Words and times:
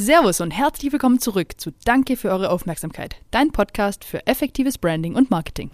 Servus 0.00 0.40
und 0.40 0.50
herzlich 0.50 0.92
willkommen 0.92 1.18
zurück 1.18 1.60
zu 1.60 1.72
Danke 1.84 2.16
für 2.16 2.30
eure 2.30 2.48
Aufmerksamkeit, 2.48 3.16
dein 3.30 3.52
Podcast 3.52 4.02
für 4.02 4.26
effektives 4.26 4.78
Branding 4.78 5.14
und 5.14 5.30
Marketing. 5.30 5.70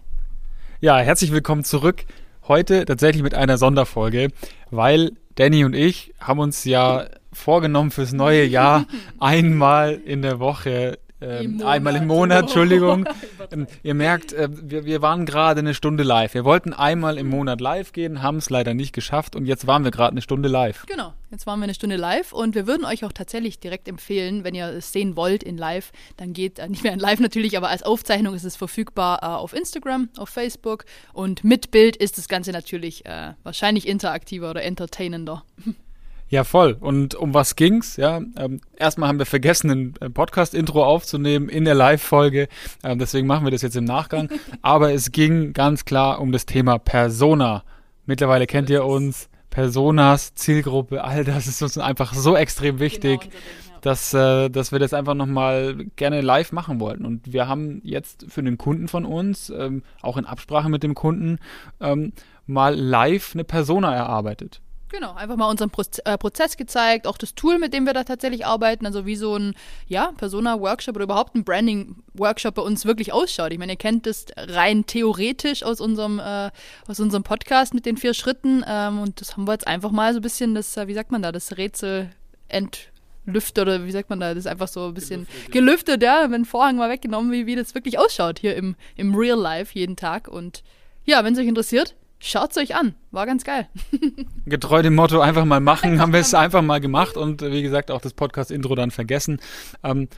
Ja, 0.81 0.99
herzlich 0.99 1.31
willkommen 1.31 1.63
zurück. 1.63 2.05
Heute 2.49 2.85
tatsächlich 2.87 3.23
mit 3.23 3.35
einer 3.35 3.57
Sonderfolge, 3.57 4.31
weil 4.73 5.13
Danny 5.37 5.65
und 5.65 5.75
ich 5.75 6.13
haben 6.19 6.41
uns 6.41 6.65
ja 6.65 7.07
vorgenommen 7.33 7.93
fürs 7.93 8.13
neue 8.13 8.45
Jahr 8.45 8.87
einmal 9.21 9.95
in 9.95 10.23
der 10.23 10.41
Woche 10.41 10.99
ähm, 11.21 11.63
einmal 11.65 11.97
im 11.97 12.07
Monat, 12.07 12.43
Entschuldigung. 12.43 13.09
Ähm, 13.53 13.69
ihr 13.85 13.95
merkt, 13.95 14.33
äh, 14.33 14.49
wir, 14.51 14.87
wir 14.87 15.03
waren 15.03 15.25
gerade 15.25 15.61
eine 15.61 15.73
Stunde 15.75 16.03
live. 16.03 16.35
Wir 16.35 16.45
wollten 16.45 16.73
einmal 16.73 17.17
im 17.17 17.29
Monat 17.29 17.61
live 17.61 17.93
gehen, 17.93 18.21
haben 18.21 18.39
es 18.39 18.51
leider 18.51 18.75
nicht 18.75 18.93
geschafft 18.93 19.37
und 19.37 19.47
jetzt 19.47 19.69
waren 19.69 19.85
wir 19.85 19.93
gerade 19.93 20.13
eine 20.13 20.21
Stunde 20.21 20.49
live. 20.49 20.85
Genau, 20.87 21.13
jetzt 21.31 21.47
waren 21.47 21.61
wir 21.61 21.65
eine 21.65 21.75
Stunde 21.75 21.95
live 21.95 22.33
und 22.33 22.57
wir 22.57 22.67
würden 22.67 22.85
euch 22.85 23.05
auch 23.05 23.13
tatsächlich 23.13 23.61
direkt 23.61 23.87
empfehlen, 23.87 24.43
wenn 24.43 24.57
ihr 24.57 24.67
es 24.67 24.93
sehen 24.93 25.17
wollt 25.17 25.45
in 25.45 25.57
live, 25.57 25.93
dann 26.17 26.33
geht, 26.33 26.59
äh, 26.59 26.69
nicht 26.69 26.83
mehr 26.83 26.93
in 26.93 26.99
live 26.99 27.21
natürlich, 27.21 27.57
aber 27.57 27.69
als 27.69 27.85
Aufzeichnung 27.85 28.35
ist 28.35 28.45
es 28.45 28.57
verfügbar 28.57 29.21
äh, 29.23 29.27
auf 29.27 29.53
Instagram, 29.53 30.09
auf 30.17 30.29
Facebook 30.29 30.87
und 31.13 31.45
mit 31.45 31.71
Bild 31.71 31.95
ist 31.95 32.19
das 32.19 32.27
Ganze 32.27 32.51
natürlich 32.51 33.07
äh, 33.07 33.35
wahrscheinlich 33.45 33.87
interaktiver 33.87 34.51
oder 34.51 34.65
entertainender. 34.65 35.45
Ja, 36.29 36.43
voll. 36.43 36.77
Und 36.81 37.15
um 37.15 37.35
was 37.35 37.55
ging's? 37.55 37.97
Ja, 37.97 38.21
ähm, 38.37 38.61
erstmal 38.77 39.09
haben 39.09 39.19
wir 39.19 39.27
vergessen, 39.27 39.71
ein 39.71 39.95
äh, 40.01 40.11
Podcast-Intro 40.11 40.85
aufzunehmen 40.85 41.49
in 41.49 41.65
der 41.65 41.75
Live-Folge. 41.75 42.49
Ähm, 42.83 42.99
deswegen 42.99 43.29
machen 43.29 43.45
wir 43.45 43.53
das 43.53 43.63
jetzt 43.63 43.77
im 43.77 43.85
Nachgang. 43.85 44.29
Aber 44.63 44.93
es 44.93 45.13
ging 45.13 45.53
ganz 45.53 45.85
klar 45.85 46.21
um 46.21 46.33
das 46.33 46.45
Thema 46.45 46.79
Persona. 46.79 47.63
Mittlerweile 48.07 48.47
kennt 48.47 48.71
ihr 48.71 48.85
uns. 48.85 49.29
Personas, 49.51 50.35
Zielgruppe, 50.35 51.03
all 51.03 51.25
das 51.25 51.47
ist 51.47 51.63
uns 51.63 51.79
einfach 51.79 52.13
so 52.13 52.37
extrem 52.37 52.79
wichtig, 52.79 53.21
genau 53.21 53.33
Ding, 53.33 53.33
ja. 53.33 53.79
dass, 53.81 54.13
äh, 54.13 54.51
dass 54.51 54.71
wir 54.71 54.79
das 54.79 54.93
einfach 54.93 55.15
nochmal 55.15 55.87
gerne 55.97 56.21
live 56.21 56.53
machen 56.53 56.79
wollten. 56.79 57.07
Und 57.07 57.33
wir 57.33 57.49
haben 57.49 57.81
jetzt 57.83 58.27
für 58.29 58.43
den 58.43 58.59
Kunden 58.59 58.87
von 58.87 59.07
uns, 59.07 59.49
ähm, 59.49 59.83
auch 60.03 60.19
in 60.19 60.27
Absprache 60.27 60.69
mit 60.69 60.83
dem 60.83 60.95
Kunden, 60.95 61.39
ähm, 61.81 62.13
mal 62.47 62.75
live 62.75 63.31
eine 63.33 63.45
Persona 63.45 63.95
erarbeitet. 63.95 64.61
Genau, 64.89 65.15
einfach 65.15 65.35
mal 65.35 65.51
unseren 65.51 65.71
Proz 65.71 66.01
äh, 66.05 66.17
Prozess 66.17 66.57
gezeigt, 66.57 67.09
auch 67.09 67.19
das 67.19 67.35
Tool, 67.35 67.59
mit 67.59 67.75
dem 67.75 67.87
wir 67.87 67.93
da 67.93 68.05
tatsächlich 68.05 68.47
arbeiten, 68.47 68.87
also 68.87 69.05
wie 69.05 69.17
so 69.17 69.35
ein 69.35 69.55
ja, 69.89 70.13
Persona-Workshop 70.17 70.95
oder 70.95 71.05
überhaupt 71.05 71.35
ein 71.35 71.43
Branding-Workshop 71.43 72.55
bei 72.55 72.63
uns 72.63 72.85
wirklich 72.85 73.13
ausschaut. 73.13 73.53
Ich 73.53 73.59
meine, 73.59 73.73
ihr 73.73 73.79
kennt 73.79 74.07
das 74.07 74.27
rein 74.37 74.87
theoretisch 74.87 75.65
aus 75.65 75.81
unserem, 75.81 76.21
äh, 76.21 76.51
aus 76.87 77.01
unserem 77.01 77.25
Podcast 77.25 77.75
mit 77.75 77.85
den 77.85 77.97
vier 77.97 78.15
Schritten 78.15 78.65
ähm, 78.67 79.01
und 79.01 79.21
das 79.21 79.37
haben 79.37 79.49
wir 79.49 79.55
jetzt 79.55 79.67
einfach 79.67 79.91
mal 79.91 80.13
so 80.13 80.21
ein 80.21 80.23
bisschen 80.23 80.55
das, 80.55 80.77
äh, 80.77 80.87
wie 80.87 80.95
sagt 80.95 81.11
man 81.11 81.21
da, 81.21 81.33
das 81.33 81.57
Rätsel 81.57 82.11
entlüftet 82.47 83.63
oder 83.63 83.87
wie 83.87 83.93
sagt 83.93 84.09
man 84.09 84.21
da, 84.21 84.35
das 84.35 84.45
ist 84.45 84.51
einfach 84.51 84.69
so 84.69 84.87
ein 84.87 84.95
bisschen 84.95 85.27
gelüftet, 85.51 85.53
gelüftet 85.53 86.03
ja, 86.05 86.31
wenn 86.31 86.45
Vorhang 86.45 86.77
mal 86.77 86.91
weggenommen, 86.91 87.33
wie, 87.33 87.47
wie 87.47 87.57
das 87.57 87.75
wirklich 87.75 87.99
ausschaut 87.99 88.39
hier 88.39 88.55
im, 88.55 88.77
im 88.95 89.17
Real 89.17 89.39
Life 89.39 89.77
jeden 89.77 89.97
Tag 89.97 90.29
und 90.29 90.63
ja, 91.05 91.25
wenn 91.25 91.35
es 91.35 91.41
euch 91.41 91.49
interessiert, 91.49 91.97
Schaut's 92.19 92.57
euch 92.57 92.75
an, 92.75 92.95
war 93.11 93.27
ganz 93.27 93.45
geil. 93.45 93.69
Getreu 94.47 94.83
dem 94.83 94.95
Motto 94.95 95.21
einfach 95.21 95.45
mal 95.45 95.61
machen, 95.61 95.93
einfach 95.93 96.03
haben 96.03 96.13
wir 96.13 96.21
es 96.21 96.35
einfach 96.35 96.63
mal 96.63 96.81
gemacht 96.81 97.17
und 97.17 97.43
wie 97.43 97.63
gesagt 97.63 97.91
auch 97.91 98.01
das 98.01 98.15
Podcast-Intro 98.15 98.75
dann 98.75 98.91
vergessen. 98.91 99.41
Ähm, 99.83 100.09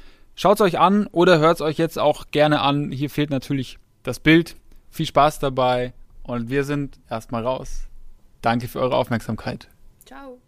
Schaut's 0.41 0.61
euch 0.61 0.79
an 0.79 1.09
oder 1.11 1.41
hört's 1.41 1.61
euch 1.61 1.79
jetzt 1.79 1.99
auch 1.99 2.27
gerne 2.31 2.61
an. 2.61 2.93
Hier 2.93 3.11
fehlt 3.11 3.31
natürlich 3.31 3.77
das 4.05 4.21
Bild. 4.21 4.55
Viel 4.89 5.05
Spaß 5.05 5.41
dabei 5.41 5.95
und 6.23 6.49
wir 6.49 6.63
sind 6.63 7.01
erstmal 7.11 7.45
raus. 7.45 7.89
Danke 8.41 8.69
für 8.69 8.79
eure 8.79 8.95
Aufmerksamkeit. 8.95 9.67
Ciao. 10.07 10.39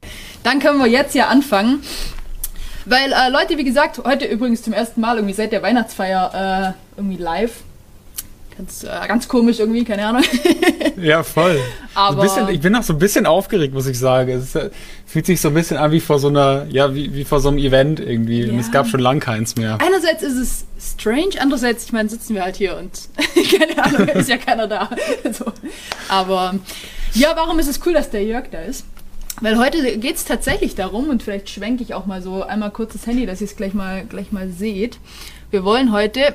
Dann 0.45 0.61
können 0.61 0.79
wir 0.79 0.87
jetzt 0.87 1.17
ja 1.17 1.27
anfangen. 1.27 1.83
Weil 2.85 3.11
äh, 3.11 3.31
Leute, 3.31 3.59
wie 3.59 3.65
gesagt, 3.65 4.01
heute 4.05 4.27
übrigens 4.27 4.63
zum 4.63 4.73
ersten 4.73 5.01
Mal 5.01 5.17
irgendwie 5.17 5.35
seit 5.35 5.51
der 5.51 5.61
Weihnachtsfeier 5.61 6.77
äh, 6.77 6.97
irgendwie 6.97 7.21
live 7.21 7.65
Ganz, 8.61 8.85
äh, 8.85 9.09
ganz 9.09 9.27
komisch 9.27 9.59
irgendwie, 9.59 9.85
keine 9.85 10.05
Ahnung. 10.05 10.23
ja, 11.01 11.23
voll. 11.23 11.59
Aber 11.95 12.21
bisschen, 12.21 12.47
ich 12.51 12.61
bin 12.61 12.75
auch 12.75 12.83
so 12.83 12.93
ein 12.93 12.99
bisschen 12.99 13.25
aufgeregt, 13.25 13.73
muss 13.73 13.87
ich 13.87 13.99
sagen. 13.99 14.33
Es 14.33 14.55
ist, 14.55 14.71
fühlt 15.07 15.25
sich 15.25 15.41
so 15.41 15.49
ein 15.49 15.55
bisschen 15.55 15.79
an 15.79 15.93
wie 15.93 16.01
vor 16.01 16.19
so 16.19 16.29
einer, 16.29 16.67
ja, 16.69 16.95
wie, 16.95 17.15
wie 17.15 17.25
vor 17.25 17.41
so 17.41 17.49
einem 17.49 17.57
Event 17.57 18.01
irgendwie. 18.01 18.43
Ja. 18.43 18.53
Und 18.53 18.59
es 18.59 18.71
gab 18.71 18.87
schon 18.87 19.01
lang 19.01 19.19
keins 19.19 19.57
mehr. 19.57 19.79
Einerseits 19.81 20.23
ist 20.23 20.37
es 20.37 20.67
strange, 20.95 21.41
andererseits, 21.41 21.85
ich 21.85 21.93
meine, 21.93 22.11
sitzen 22.11 22.35
wir 22.35 22.43
halt 22.43 22.57
hier 22.57 22.77
und 22.77 23.09
keine 23.59 23.83
Ahnung, 23.83 24.09
ist 24.09 24.29
ja 24.29 24.37
keiner 24.37 24.67
da. 24.67 24.91
so. 25.33 25.47
Aber 26.11 26.55
ja, 27.15 27.33
warum 27.37 27.59
ist 27.61 27.69
es 27.69 27.81
cool, 27.87 27.95
dass 27.95 28.11
der 28.11 28.25
Jörg 28.25 28.51
da 28.51 28.61
ist? 28.61 28.85
Weil 29.41 29.57
heute 29.57 29.97
geht 29.97 30.17
es 30.17 30.27
tatsächlich 30.27 30.75
darum, 30.75 31.09
und 31.09 31.23
vielleicht 31.23 31.49
schwenke 31.49 31.83
ich 31.83 31.95
auch 31.95 32.05
mal 32.05 32.21
so 32.21 32.43
einmal 32.43 32.73
kurz 32.73 32.93
das 32.93 33.07
Handy, 33.07 33.25
dass 33.25 33.41
ihr 33.41 33.47
es 33.47 33.57
gleich 33.57 33.73
mal, 33.73 34.05
gleich 34.05 34.33
mal 34.33 34.51
seht. 34.51 34.99
Wir 35.51 35.65
wollen 35.65 35.93
heute 35.93 36.35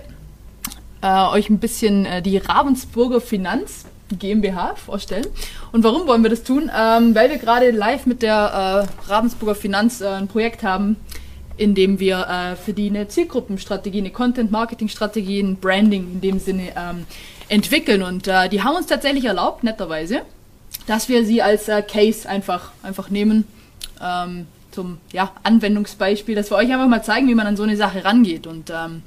äh, 1.05 1.27
euch 1.29 1.49
ein 1.49 1.59
bisschen 1.59 2.05
äh, 2.05 2.21
die 2.21 2.37
Ravensburger 2.37 3.21
Finanz 3.21 3.85
GmbH 4.11 4.75
vorstellen. 4.75 5.27
Und 5.71 5.83
warum 5.83 6.07
wollen 6.07 6.23
wir 6.23 6.29
das 6.29 6.43
tun? 6.43 6.71
Ähm, 6.75 7.13
weil 7.15 7.29
wir 7.29 7.37
gerade 7.37 7.71
live 7.71 8.05
mit 8.05 8.21
der 8.21 8.87
äh, 9.07 9.09
Ravensburger 9.11 9.55
Finanz 9.55 10.01
äh, 10.01 10.07
ein 10.07 10.27
Projekt 10.27 10.63
haben, 10.63 10.95
in 11.57 11.75
dem 11.75 11.99
wir 11.99 12.27
äh, 12.27 12.55
für 12.55 12.73
die 12.73 12.89
eine 12.89 13.07
Zielgruppenstrategie, 13.07 13.99
eine 13.99 14.11
Content-Marketing-Strategie, 14.11 15.39
ein 15.41 15.57
Branding 15.57 16.13
in 16.13 16.21
dem 16.21 16.39
Sinne 16.39 16.73
ähm, 16.75 17.05
entwickeln. 17.49 18.01
Und 18.01 18.27
äh, 18.27 18.49
die 18.49 18.63
haben 18.63 18.75
uns 18.75 18.87
tatsächlich 18.87 19.25
erlaubt, 19.25 19.63
netterweise, 19.63 20.21
dass 20.87 21.07
wir 21.07 21.23
sie 21.23 21.41
als 21.41 21.67
äh, 21.67 21.81
Case 21.81 22.27
einfach, 22.27 22.71
einfach 22.83 23.09
nehmen. 23.09 23.45
Ähm, 24.01 24.47
zum 24.71 24.97
ja, 25.13 25.31
Anwendungsbeispiel, 25.43 26.35
dass 26.35 26.51
wir 26.51 26.57
euch 26.57 26.69
einfach 26.69 26.89
mal 26.89 27.01
zeigen, 27.01 27.29
wie 27.29 27.35
man 27.35 27.47
an 27.47 27.55
so 27.55 27.63
eine 27.63 27.77
Sache 27.77 28.03
rangeht. 28.03 28.45
Und 28.45 28.69
ähm, 28.69 29.03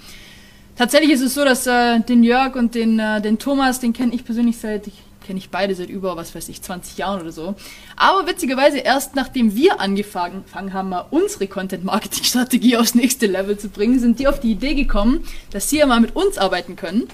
Tatsächlich 0.78 1.11
ist 1.11 1.22
es 1.22 1.34
so, 1.34 1.44
dass 1.44 1.66
äh, 1.66 1.99
den 1.99 2.22
Jörg 2.22 2.55
und 2.55 2.77
den, 2.77 3.00
äh, 3.00 3.21
den 3.21 3.41
Thomas, 3.41 3.81
den 3.81 3.93
kenne 3.93 4.15
ich 4.15 4.25
persönlich 4.25 4.59
seit, 4.59 4.87
ich 4.87 4.94
kenne 5.27 5.41
ich 5.41 5.50
beide 5.50 5.75
seit 5.75 5.91
über, 5.91 6.16
was 6.16 6.37
weiß 6.37 6.49
ich, 6.49 6.62
20 6.62 6.99
Jahren 6.99 7.21
oder 7.21 7.33
so. 7.33 7.56
Aber 7.97 8.28
witzigerweise 8.28 8.78
erst 8.78 9.17
nachdem 9.17 9.56
wir 9.56 9.81
angefangen 9.81 10.44
haben, 10.72 10.91
mal 10.91 11.05
unsere 11.11 11.49
Content-Marketing-Strategie 11.49 12.77
aufs 12.77 12.94
nächste 12.94 13.27
Level 13.27 13.59
zu 13.59 13.71
bringen, 13.71 13.99
sind 13.99 14.21
die 14.21 14.28
auf 14.28 14.38
die 14.38 14.53
Idee 14.53 14.75
gekommen, 14.75 15.25
dass 15.50 15.69
sie 15.69 15.78
ja 15.78 15.87
mal 15.87 16.00
mit 16.00 16.15
uns 16.15 16.38
arbeiten 16.38 16.77
können, 16.77 17.09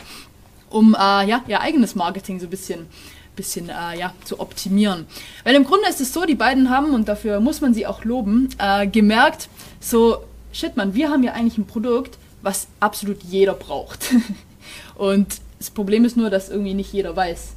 um 0.69 0.95
äh, 0.95 1.27
ja, 1.27 1.43
ihr 1.49 1.63
eigenes 1.63 1.95
Marketing 1.95 2.41
so 2.41 2.47
ein 2.47 2.51
bisschen 2.51 2.87
bisschen 3.35 3.69
äh, 3.69 3.99
ja, 3.99 4.13
zu 4.25 4.39
optimieren. 4.39 5.07
Weil 5.43 5.57
im 5.57 5.65
Grunde 5.65 5.89
ist 5.89 6.01
es 6.01 6.13
so, 6.13 6.25
die 6.25 6.37
beiden 6.37 6.71
haben, 6.71 6.95
und 6.95 7.09
dafür 7.09 7.41
muss 7.41 7.61
man 7.63 7.75
sie 7.75 7.85
auch 7.87 8.05
loben, 8.05 8.51
äh, 8.59 8.87
gemerkt, 8.87 9.49
so, 9.81 10.19
shit 10.53 10.77
man, 10.77 10.95
wir 10.95 11.11
haben 11.11 11.25
ja 11.25 11.33
eigentlich 11.33 11.59
ein 11.59 11.67
Produkt, 11.67 12.17
was 12.45 12.69
absolut 12.79 13.23
jeder 13.23 13.55
braucht. 13.55 14.11
Und 14.95 15.41
das 15.59 15.71
Problem 15.71 16.05
ist 16.05 16.17
nur, 16.17 16.31
dass 16.31 16.51
irgendwie 16.51 16.75
nicht 16.75 16.93
jeder 16.93 17.17
weiß, 17.17 17.55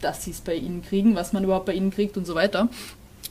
dass 0.00 0.24
sie 0.24 0.30
es 0.30 0.40
bei 0.40 0.54
ihnen 0.54 0.82
kriegen, 0.82 1.14
was 1.14 1.32
man 1.32 1.44
überhaupt 1.44 1.66
bei 1.66 1.74
ihnen 1.74 1.90
kriegt 1.90 2.16
und 2.16 2.26
so 2.26 2.34
weiter. 2.34 2.68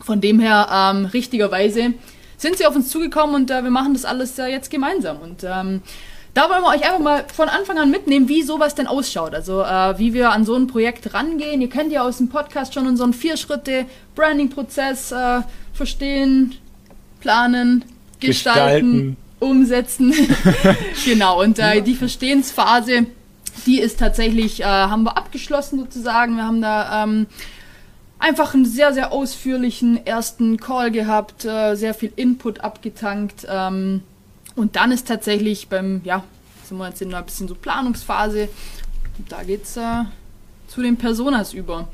Von 0.02 0.22
dem 0.22 0.40
her, 0.40 0.70
ähm, 0.72 1.06
richtigerweise 1.06 1.94
sind 2.38 2.58
sie 2.58 2.66
auf 2.66 2.76
uns 2.76 2.90
zugekommen 2.90 3.36
und 3.36 3.52
äh, 3.52 3.64
wir 3.64 3.72
machen 3.72 3.94
das 3.94 4.06
alles 4.06 4.38
äh, 4.38 4.46
jetzt 4.46 4.70
gemeinsam. 4.70 5.18
Und 5.20 5.44
ähm, 5.44 5.82
da 6.36 6.48
wollen 6.50 6.62
wir 6.62 6.70
euch 6.70 6.84
einfach 6.86 7.00
mal 7.00 7.26
von 7.34 7.50
Anfang 7.50 7.80
an 7.80 7.90
mitnehmen, 7.90 8.30
wie 8.30 8.44
sowas 8.44 8.76
denn 8.76 8.86
ausschaut. 8.86 9.34
Also 9.34 9.64
äh, 9.64 9.98
wie 9.98 10.14
wir 10.14 10.30
an 10.30 10.46
so 10.46 10.56
ein 10.56 10.68
Projekt 10.68 11.14
rangehen. 11.14 11.60
Ihr 11.60 11.70
kennt 11.70 11.92
ja 11.92 12.04
aus 12.04 12.18
dem 12.18 12.30
Podcast 12.30 12.76
schon 12.76 12.86
unseren 12.88 13.14
Vier-Schritte-Branding-Prozess 13.14 15.12
äh, 15.12 15.42
verstehen, 15.74 16.56
planen, 17.20 17.84
gestalten. 18.20 19.16
gestalten 19.16 19.29
umsetzen. 19.40 20.14
genau, 21.06 21.42
und 21.42 21.60
äh, 21.60 21.82
die 21.82 21.96
Verstehensphase, 21.96 23.06
die 23.66 23.80
ist 23.80 24.00
tatsächlich, 24.00 24.62
äh, 24.62 24.66
haben 24.66 25.04
wir 25.04 25.18
abgeschlossen 25.18 25.80
sozusagen. 25.80 26.36
Wir 26.36 26.46
haben 26.46 26.62
da 26.62 27.04
ähm, 27.04 27.28
einfach 28.20 28.54
einen 28.54 28.66
sehr, 28.66 28.94
sehr 28.94 29.12
ausführlichen 29.12 30.06
ersten 30.06 30.58
Call 30.58 30.92
gehabt, 30.92 31.46
äh, 31.46 31.76
sehr 31.76 31.94
viel 31.94 32.12
Input 32.16 32.62
abgetankt. 32.62 33.48
Ähm, 33.50 34.02
und 34.56 34.76
dann 34.76 34.92
ist 34.92 35.08
tatsächlich 35.08 35.70
beim, 35.70 36.02
ja, 36.04 36.24
sind 36.66 36.78
wir 36.78 36.88
jetzt 36.88 37.02
in 37.02 37.14
einer 37.14 37.24
bisschen 37.24 37.48
so 37.48 37.56
Planungsphase. 37.56 38.50
Da 39.28 39.44
geht 39.44 39.64
es 39.64 39.78
äh, 39.78 40.04
zu 40.68 40.82
den 40.82 40.98
Personas 40.98 41.54
über. 41.54 41.88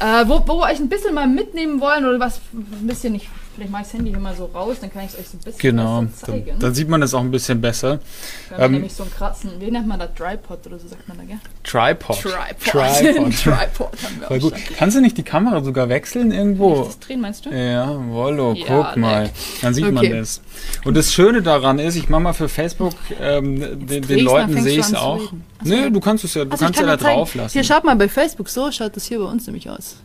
Äh, 0.00 0.26
wo, 0.26 0.42
wo 0.46 0.58
wir 0.58 0.70
euch 0.70 0.80
ein 0.80 0.88
bisschen 0.88 1.14
mal 1.14 1.26
mitnehmen 1.26 1.80
wollen 1.80 2.04
oder 2.04 2.18
was 2.20 2.40
ein 2.52 2.86
bisschen, 2.86 3.14
ich 3.14 3.28
Vielleicht 3.54 3.70
mache 3.70 3.82
ich 3.82 3.88
das 3.88 3.94
Handy 3.94 4.10
hier 4.10 4.18
mal 4.18 4.34
so 4.34 4.46
raus, 4.46 4.78
dann 4.80 4.92
kann 4.92 5.04
ich 5.04 5.12
es 5.12 5.18
euch 5.18 5.28
so 5.28 5.36
ein 5.36 5.40
bisschen 5.40 5.60
genau, 5.60 6.04
zeigen. 6.16 6.46
Dann, 6.46 6.58
dann 6.58 6.74
sieht 6.74 6.88
man 6.88 7.00
das 7.00 7.14
auch 7.14 7.20
ein 7.20 7.30
bisschen 7.30 7.60
besser. 7.60 8.00
Wir 8.48 8.58
haben 8.58 8.64
ähm, 8.64 8.72
nämlich 8.72 8.94
so 8.94 9.04
ein 9.04 9.10
Kratzen. 9.10 9.52
Wie 9.60 9.70
nennt 9.70 9.86
man 9.86 10.00
das? 10.00 10.10
Tripod 10.14 10.66
oder 10.66 10.78
so 10.78 10.88
sagt 10.88 11.06
man 11.06 11.18
da, 11.18 11.24
gell? 11.24 11.38
Tripod. 11.62 12.20
Tripod. 12.20 12.64
Tripod. 12.64 13.36
Tripod 13.42 14.02
haben 14.02 14.20
wir 14.20 14.26
Voll 14.26 14.38
gut. 14.40 14.54
Kannst 14.76 14.96
du 14.96 15.00
nicht 15.00 15.16
die 15.16 15.22
Kamera 15.22 15.62
sogar 15.62 15.88
wechseln 15.88 16.32
irgendwo? 16.32 16.84
das 16.84 16.98
drehen, 16.98 17.20
meinst 17.20 17.46
du? 17.46 17.50
Ja, 17.50 17.96
Wollo, 18.08 18.54
ja, 18.54 18.64
guck 18.66 18.96
mal. 18.96 19.30
Dann 19.62 19.72
sieht 19.72 19.84
okay. 19.84 19.92
man 19.92 20.10
das. 20.10 20.40
Und 20.84 20.96
das 20.96 21.12
Schöne 21.12 21.42
daran 21.42 21.78
ist, 21.78 21.94
ich 21.94 22.08
mache 22.08 22.22
mal 22.22 22.32
für 22.32 22.48
Facebook, 22.48 22.94
ähm, 23.20 23.86
den, 23.86 24.02
den 24.02 24.20
Leuten 24.20 24.60
sehe 24.62 24.80
ich 24.80 24.86
es 24.86 24.94
auch. 24.94 25.32
Nö, 25.62 25.90
du 25.90 26.00
kannst 26.00 26.24
es 26.24 26.34
ja, 26.34 26.44
du 26.44 26.50
also 26.50 26.64
kannst 26.64 26.80
ja 26.80 26.86
da 26.86 26.96
drauf 26.96 27.34
lassen. 27.34 27.52
Hier, 27.52 27.64
schaut 27.64 27.84
mal 27.84 27.96
bei 27.96 28.08
Facebook, 28.08 28.48
so 28.48 28.70
schaut 28.70 28.96
das 28.96 29.06
hier 29.06 29.18
bei 29.18 29.24
uns 29.24 29.46
nämlich 29.46 29.70
aus. 29.70 29.96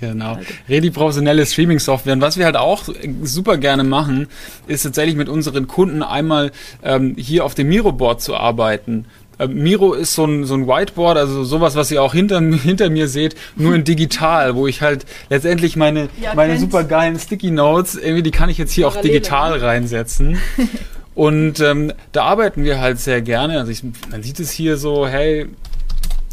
Genau. 0.00 0.38
Redi 0.68 0.90
professionelle 0.90 1.44
Streaming-Software. 1.44 2.12
Und 2.12 2.20
was 2.20 2.36
wir 2.38 2.44
halt 2.44 2.56
auch 2.56 2.84
super 3.22 3.56
gerne 3.56 3.84
machen, 3.84 4.28
ist 4.66 4.82
tatsächlich 4.82 5.16
mit 5.16 5.28
unseren 5.28 5.66
Kunden 5.66 6.02
einmal 6.02 6.52
ähm, 6.82 7.14
hier 7.16 7.44
auf 7.44 7.54
dem 7.54 7.68
Miro-Board 7.68 8.20
zu 8.20 8.36
arbeiten. 8.36 9.06
Ähm, 9.38 9.54
Miro 9.54 9.94
ist 9.94 10.14
so 10.14 10.24
ein, 10.24 10.44
so 10.44 10.54
ein 10.54 10.66
Whiteboard, 10.66 11.16
also 11.16 11.44
sowas, 11.44 11.76
was 11.76 11.90
ihr 11.90 12.02
auch 12.02 12.12
hinter, 12.12 12.40
hinter 12.62 12.90
mir 12.90 13.08
seht, 13.08 13.36
nur 13.56 13.74
in 13.74 13.84
digital, 13.84 14.54
wo 14.54 14.66
ich 14.66 14.82
halt 14.82 15.06
letztendlich 15.30 15.76
meine, 15.76 16.08
ja, 16.20 16.34
meine 16.34 16.58
super 16.58 16.84
geilen 16.84 17.18
Sticky 17.18 17.50
Notes, 17.50 17.94
irgendwie, 17.94 18.22
die 18.22 18.30
kann 18.30 18.48
ich 18.48 18.58
jetzt 18.58 18.72
hier 18.72 18.88
auch 18.88 18.96
digital 18.96 19.58
reinsetzen. 19.58 20.38
Und 21.14 21.58
ähm, 21.58 21.92
da 22.12 22.24
arbeiten 22.24 22.62
wir 22.62 22.80
halt 22.80 23.00
sehr 23.00 23.22
gerne. 23.22 23.58
Also 23.58 23.72
ich, 23.72 23.82
man 23.82 24.22
sieht 24.22 24.38
es 24.38 24.52
hier 24.52 24.76
so, 24.76 25.04
hey, 25.08 25.48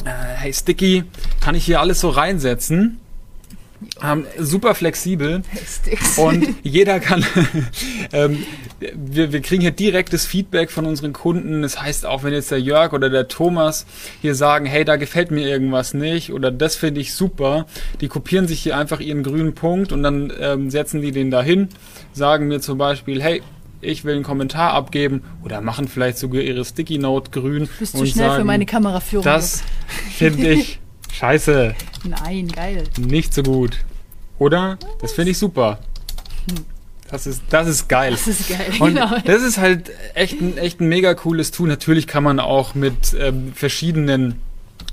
äh, 0.05 0.09
hey 0.35 0.53
Sticky, 0.53 1.05
kann 1.41 1.55
ich 1.55 1.65
hier 1.65 1.79
alles 1.79 2.01
so 2.01 2.09
reinsetzen? 2.09 2.99
Ähm, 4.01 4.25
super 4.39 4.73
flexibel 4.73 5.41
und 6.17 6.47
jeder 6.63 6.99
kann, 6.99 7.25
ähm, 8.13 8.45
wir, 8.79 9.33
wir 9.33 9.41
kriegen 9.41 9.61
hier 9.61 9.71
direktes 9.71 10.25
Feedback 10.25 10.71
von 10.71 10.85
unseren 10.85 11.13
Kunden. 11.13 11.61
Das 11.61 11.81
heißt, 11.81 12.05
auch 12.05 12.23
wenn 12.23 12.33
jetzt 12.33 12.51
der 12.51 12.61
Jörg 12.61 12.93
oder 12.93 13.09
der 13.09 13.27
Thomas 13.27 13.85
hier 14.21 14.33
sagen, 14.33 14.65
hey, 14.65 14.85
da 14.85 14.95
gefällt 14.95 15.31
mir 15.31 15.47
irgendwas 15.47 15.93
nicht 15.93 16.31
oder 16.31 16.51
das 16.51 16.75
finde 16.75 17.01
ich 17.01 17.13
super, 17.13 17.65
die 18.01 18.07
kopieren 18.07 18.47
sich 18.47 18.61
hier 18.61 18.77
einfach 18.77 19.01
ihren 19.01 19.23
grünen 19.23 19.55
Punkt 19.55 19.91
und 19.91 20.03
dann 20.03 20.31
ähm, 20.39 20.69
setzen 20.69 21.01
die 21.01 21.11
den 21.11 21.29
dahin, 21.29 21.69
sagen 22.13 22.47
mir 22.47 22.61
zum 22.61 22.77
Beispiel, 22.77 23.21
hey, 23.21 23.41
ich 23.81 24.03
will 24.05 24.15
einen 24.15 24.23
Kommentar 24.23 24.73
abgeben 24.73 25.23
oder 25.43 25.61
machen 25.61 25.87
vielleicht 25.87 26.17
sogar 26.17 26.41
ihre 26.41 26.63
Sticky 26.65 26.97
Note 26.97 27.31
grün. 27.31 27.69
Bist 27.79 27.93
du 27.93 28.05
schnell 28.05 28.27
sagen, 28.27 28.41
für 28.41 28.45
meine 28.45 28.65
Kameraführung? 28.65 29.23
Das 29.23 29.63
finde 30.17 30.53
ich 30.53 30.79
scheiße. 31.15 31.75
Nein, 32.03 32.47
geil. 32.47 32.83
Nicht 32.97 33.33
so 33.33 33.43
gut. 33.43 33.77
Oder? 34.37 34.77
Das 35.01 35.13
finde 35.13 35.31
ich 35.31 35.37
super. 35.37 35.79
Das 37.09 37.27
ist, 37.27 37.43
das 37.49 37.67
ist 37.67 37.87
geil. 37.87 38.11
Das 38.11 38.27
ist 38.27 38.49
geil, 38.49 38.73
Und 38.79 38.95
genau. 38.95 39.09
Das 39.25 39.41
ist 39.43 39.57
halt 39.57 39.91
echt 40.15 40.41
ein, 40.41 40.57
echt 40.57 40.81
ein 40.81 40.87
mega 40.87 41.13
cooles 41.13 41.51
Tool. 41.51 41.67
Natürlich 41.67 42.07
kann 42.07 42.23
man 42.23 42.39
auch 42.39 42.75
mit 42.75 43.15
ähm, 43.19 43.53
verschiedenen 43.53 44.39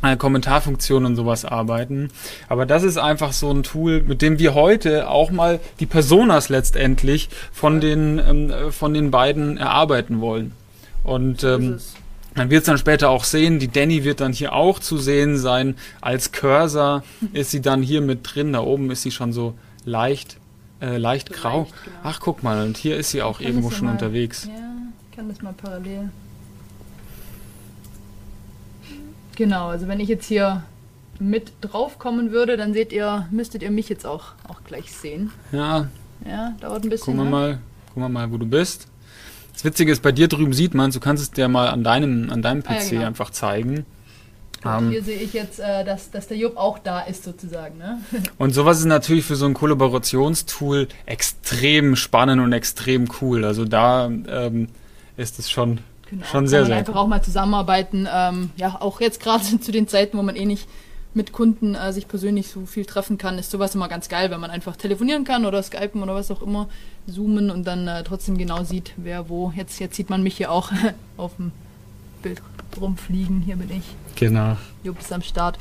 äh, 0.03 0.17
Kommentarfunktionen 0.17 1.13
und 1.13 1.17
sowas 1.17 1.45
arbeiten. 1.45 2.11
Aber 2.49 2.67
das 2.67 2.83
ist 2.83 2.99
einfach 2.99 3.33
so 3.33 3.51
ein 3.51 3.63
Tool, 3.63 4.03
mit 4.03 4.23
dem 4.23 4.39
wir 4.39 4.55
heute 4.55 5.09
auch 5.09 5.31
mal 5.31 5.59
die 5.81 5.87
Personas 5.87 6.49
letztendlich 6.49 7.31
von 7.53 7.81
den, 7.81 8.19
ähm, 8.19 8.53
von 8.71 8.95
den 8.95 9.11
beiden 9.11 9.57
erarbeiten 9.57 10.21
wollen. 10.21 10.53
Und 11.03 11.43
ähm, 11.45 11.81
man 12.35 12.51
wird 12.51 12.63
es 12.63 12.67
dann 12.67 12.79
später 12.79 13.11
auch 13.11 13.25
sehen, 13.25 13.59
die 13.59 13.69
Danny 13.69 14.05
wird 14.05 14.21
dann 14.21 14.33
hier 14.33 14.53
auch 14.53 14.79
zu 14.79 14.99
sehen 14.99 15.37
sein. 15.37 15.77
Als 16.01 16.33
Cursor 16.33 17.03
ist 17.33 17.51
sie 17.51 17.61
dann 17.61 17.83
hier 17.83 18.01
mit 18.01 18.21
drin. 18.23 18.53
Da 18.53 18.61
oben 18.61 18.91
ist 18.91 19.03
sie 19.03 19.11
schon 19.11 19.33
so 19.33 19.55
leicht, 19.85 20.39
äh, 20.81 20.97
leicht 20.97 21.29
so 21.29 21.35
grau. 21.35 21.59
Leicht, 21.61 21.75
genau. 21.85 21.97
Ach, 22.05 22.21
guck 22.21 22.43
mal, 22.43 22.65
und 22.65 22.77
hier 22.77 22.97
ist 22.97 23.11
sie 23.11 23.23
auch 23.23 23.41
irgendwo 23.41 23.71
schon 23.71 23.87
mal, 23.87 23.93
unterwegs. 23.93 24.47
Ja, 24.47 24.53
ich 25.11 25.17
kann 25.17 25.29
das 25.29 25.43
mal 25.43 25.53
parallel. 25.53 26.11
Genau, 29.37 29.69
also 29.69 29.89
wenn 29.89 30.01
ich 30.01 30.09
jetzt 30.09 30.27
hier 30.27 30.63
mit 31.19 31.53
drauf 31.61 31.99
kommen 31.99 32.33
würde, 32.33 32.57
dann 32.57 32.75
seht 32.75 32.93
ihr, 32.93 33.27
müsstet 33.31 33.63
ihr 33.63 33.71
mich 33.71 33.89
jetzt 33.89 34.07
auch, 34.07 34.33
auch 34.49 34.63
gleich 34.65 34.93
sehen. 34.93 35.31
Ja. 35.53 35.89
Ja, 36.27 36.55
dauert 36.61 36.85
ein 36.85 36.91
bisschen. 36.91 37.17
Gucken 37.17 37.19
wir 37.19 37.25
ne? 37.25 37.31
mal, 37.31 37.59
gucken 37.89 38.03
wir 38.03 38.09
mal, 38.09 38.31
wo 38.31 38.37
du 38.37 38.47
bist. 38.47 38.89
Das 39.63 39.71
Witzige 39.71 39.93
ist, 39.93 40.03
bei 40.03 40.11
dir 40.11 40.27
drüben 40.27 40.53
sieht 40.53 40.75
man, 40.75 40.91
du 40.91 40.99
kannst 40.99 41.23
es 41.23 41.31
dir 41.31 41.47
mal 41.47 41.69
an 41.69 41.85
deinem, 41.85 42.31
an 42.31 42.43
deinem 42.43 42.65
PC 42.65 42.69
ah, 42.69 42.75
ja, 42.75 42.91
genau. 42.91 43.07
einfach 43.07 43.31
zeigen. 43.31 43.87
Um, 44.65 44.91
hier 44.91 45.05
sehe 45.05 45.21
ich 45.21 45.35
jetzt, 45.35 45.61
äh, 45.61 45.85
dass, 45.85 46.11
dass 46.11 46.27
der 46.27 46.37
Jupp 46.37 46.57
auch 46.57 46.81
da 46.81 47.03
ist, 47.03 47.23
sozusagen. 47.23 47.79
Ne? 47.79 48.01
und 48.39 48.53
sowas 48.53 48.81
ist 48.81 48.87
natürlich 48.87 49.25
für 49.25 49.37
so 49.37 49.47
ein 49.47 49.55
Kollaborationstool 49.55 50.89
extrem 51.07 51.95
spannend 51.95 52.43
und 52.43 52.53
extrem 52.53 53.09
cool. 53.21 53.45
Also 53.45 53.65
da 53.65 54.07
ähm, 54.07 54.67
ist 55.17 55.39
es 55.39 55.49
schon, 55.49 55.79
genau. 56.11 56.27
schon 56.27 56.49
sehr, 56.49 56.67
sehr. 56.67 56.75
Einfach 56.75 56.95
cool. 56.95 57.01
auch 57.01 57.07
mal 57.07 57.23
zusammenarbeiten. 57.23 58.09
Ähm, 58.13 58.51
ja, 58.57 58.81
auch 58.81 59.01
jetzt 59.01 59.21
gerade 59.21 59.45
zu 59.61 59.71
den 59.71 59.87
Zeiten, 59.87 60.19
wo 60.19 60.23
man 60.25 60.35
eh 60.35 60.45
nicht 60.45 60.67
mit 61.15 61.33
Kunden 61.33 61.75
äh, 61.75 61.93
sich 61.93 62.09
persönlich 62.09 62.49
so 62.49 62.65
viel 62.67 62.85
treffen 62.85 63.19
kann, 63.19 63.39
ist 63.39 63.51
sowas 63.51 63.75
immer 63.75 63.89
ganz 63.89 64.09
geil, 64.09 64.31
wenn 64.31 64.41
man 64.41 64.51
einfach 64.51 64.77
telefonieren 64.77 65.25
kann 65.25 65.45
oder 65.45 65.63
skypen 65.63 66.03
oder 66.03 66.15
was 66.15 66.31
auch 66.31 66.43
immer, 66.43 66.69
zoomen 67.07 67.51
und 67.51 67.65
dann 67.65 67.87
äh, 67.87 68.03
trotzdem 68.05 68.39
genau 68.39 68.65
sieht, 68.65 68.93
wer 68.97 69.29
wo. 69.29 69.53
Jetzt, 69.55 69.79
jetzt 69.79 69.97
sieht 69.97 70.11
man 70.11 70.23
mich 70.23 70.37
hier 70.37 70.51
auch 70.51 70.71
auf 71.17 71.37
dem 71.37 71.53
Bild 72.23 72.41
rumfliegen. 72.81 73.43
Hier 73.43 73.57
bin 73.57 73.71
ich. 73.71 73.85
Genau. 74.17 74.57
Jupp 74.83 75.01
ist 75.01 75.13
am 75.13 75.23
Start. 75.23 75.59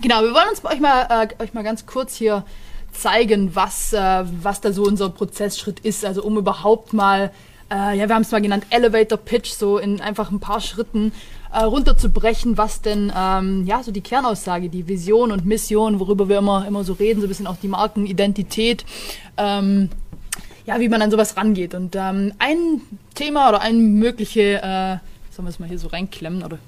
Genau, 0.00 0.22
wir 0.22 0.34
wollen 0.34 0.48
uns 0.50 0.60
bei 0.60 0.72
euch 0.72 0.80
mal, 0.80 1.06
äh, 1.08 1.42
euch 1.42 1.54
mal 1.54 1.64
ganz 1.64 1.86
kurz 1.86 2.14
hier 2.14 2.44
zeigen, 2.92 3.54
was, 3.54 3.92
äh, 3.92 4.24
was 4.42 4.60
da 4.60 4.72
so 4.72 4.84
unser 4.84 5.10
Prozessschritt 5.10 5.80
ist. 5.80 6.04
Also 6.04 6.22
um 6.22 6.36
überhaupt 6.36 6.92
mal, 6.92 7.32
äh, 7.74 7.98
ja, 7.98 8.08
wir 8.08 8.14
haben 8.14 8.22
es 8.22 8.30
mal 8.30 8.40
genannt, 8.40 8.66
Elevator 8.70 9.18
Pitch, 9.18 9.50
so 9.50 9.78
in 9.78 10.00
einfach 10.00 10.30
ein 10.30 10.38
paar 10.38 10.60
Schritten 10.60 11.12
äh, 11.52 11.64
runterzubrechen, 11.64 12.56
was 12.56 12.82
denn, 12.82 13.12
ähm, 13.16 13.64
ja, 13.66 13.82
so 13.82 13.90
die 13.90 14.00
Kernaussage, 14.00 14.68
die 14.68 14.86
Vision 14.86 15.32
und 15.32 15.44
Mission, 15.44 15.98
worüber 15.98 16.28
wir 16.28 16.38
immer, 16.38 16.66
immer 16.66 16.84
so 16.84 16.92
reden, 16.92 17.20
so 17.20 17.26
ein 17.26 17.28
bisschen 17.28 17.46
auch 17.46 17.56
die 17.60 17.68
Markenidentität, 17.68 18.84
ähm, 19.36 19.90
ja, 20.66 20.78
wie 20.78 20.88
man 20.88 21.02
an 21.02 21.10
sowas 21.10 21.36
rangeht. 21.36 21.74
Und 21.74 21.96
ähm, 21.96 22.32
ein 22.38 22.80
Thema 23.14 23.48
oder 23.48 23.60
eine 23.60 23.78
mögliche, 23.78 24.62
äh, 24.62 24.98
sollen 25.34 25.46
wir 25.46 25.50
es 25.50 25.58
mal 25.58 25.68
hier 25.68 25.78
so 25.78 25.88
reinklemmen, 25.88 26.42
oder 26.44 26.58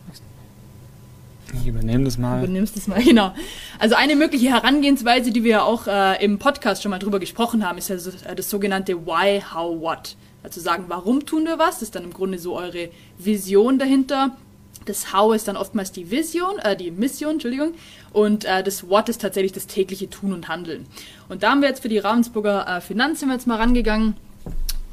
ich 1.55 1.69
übernehme 1.69 2.05
das 2.05 2.19
mal. 2.19 2.43
Übernimmst 2.43 2.77
das 2.77 2.89
mal, 2.89 3.01
genau. 3.05 3.33
Also 3.79 3.95
eine 3.95 4.17
mögliche 4.17 4.49
Herangehensweise, 4.49 5.31
die 5.31 5.45
wir 5.45 5.65
auch 5.65 5.87
äh, 5.87 6.23
im 6.25 6.39
Podcast 6.39 6.83
schon 6.83 6.91
mal 6.91 6.99
drüber 6.99 7.21
gesprochen 7.21 7.67
haben, 7.67 7.79
ist 7.79 7.89
ja 7.89 7.99
so, 7.99 8.11
äh, 8.11 8.35
das 8.35 8.51
sogenannte 8.51 9.07
Why, 9.07 9.41
How, 9.55 9.81
What. 9.81 10.17
Also 10.47 10.61
sagen, 10.61 10.85
warum 10.87 11.27
tun 11.27 11.45
wir 11.45 11.59
was? 11.59 11.81
Das 11.81 11.83
ist 11.83 11.97
dann 11.97 12.05
im 12.05 12.13
Grunde 12.13 12.39
so 12.39 12.57
eure 12.57 12.89
Vision 13.19 13.81
dahinter. 13.81 14.37
Das 14.85 15.13
How 15.13 15.35
ist 15.35 15.49
dann 15.49 15.57
oftmals 15.57 15.91
die 15.91 16.13
Vision, 16.13 16.61
äh, 16.61 16.77
die 16.77 16.93
Mission, 16.93 17.33
Entschuldigung. 17.33 17.75
Und 18.13 18.45
äh, 18.45 18.63
das 18.63 18.89
What 18.89 19.09
ist 19.09 19.21
tatsächlich 19.21 19.51
das 19.51 19.67
tägliche 19.67 20.09
Tun 20.09 20.33
und 20.33 20.47
Handeln. 20.47 20.87
Und 21.29 21.43
da 21.43 21.51
haben 21.51 21.63
wir 21.63 21.69
jetzt 21.69 21.83
für 21.83 21.89
die 21.89 21.99
Ravensburger 21.99 22.77
äh, 22.77 22.81
Finanz 22.81 23.19
sind 23.19 23.29
wir 23.29 23.35
jetzt 23.35 23.49
mal 23.49 23.57
rangegangen. 23.57 24.15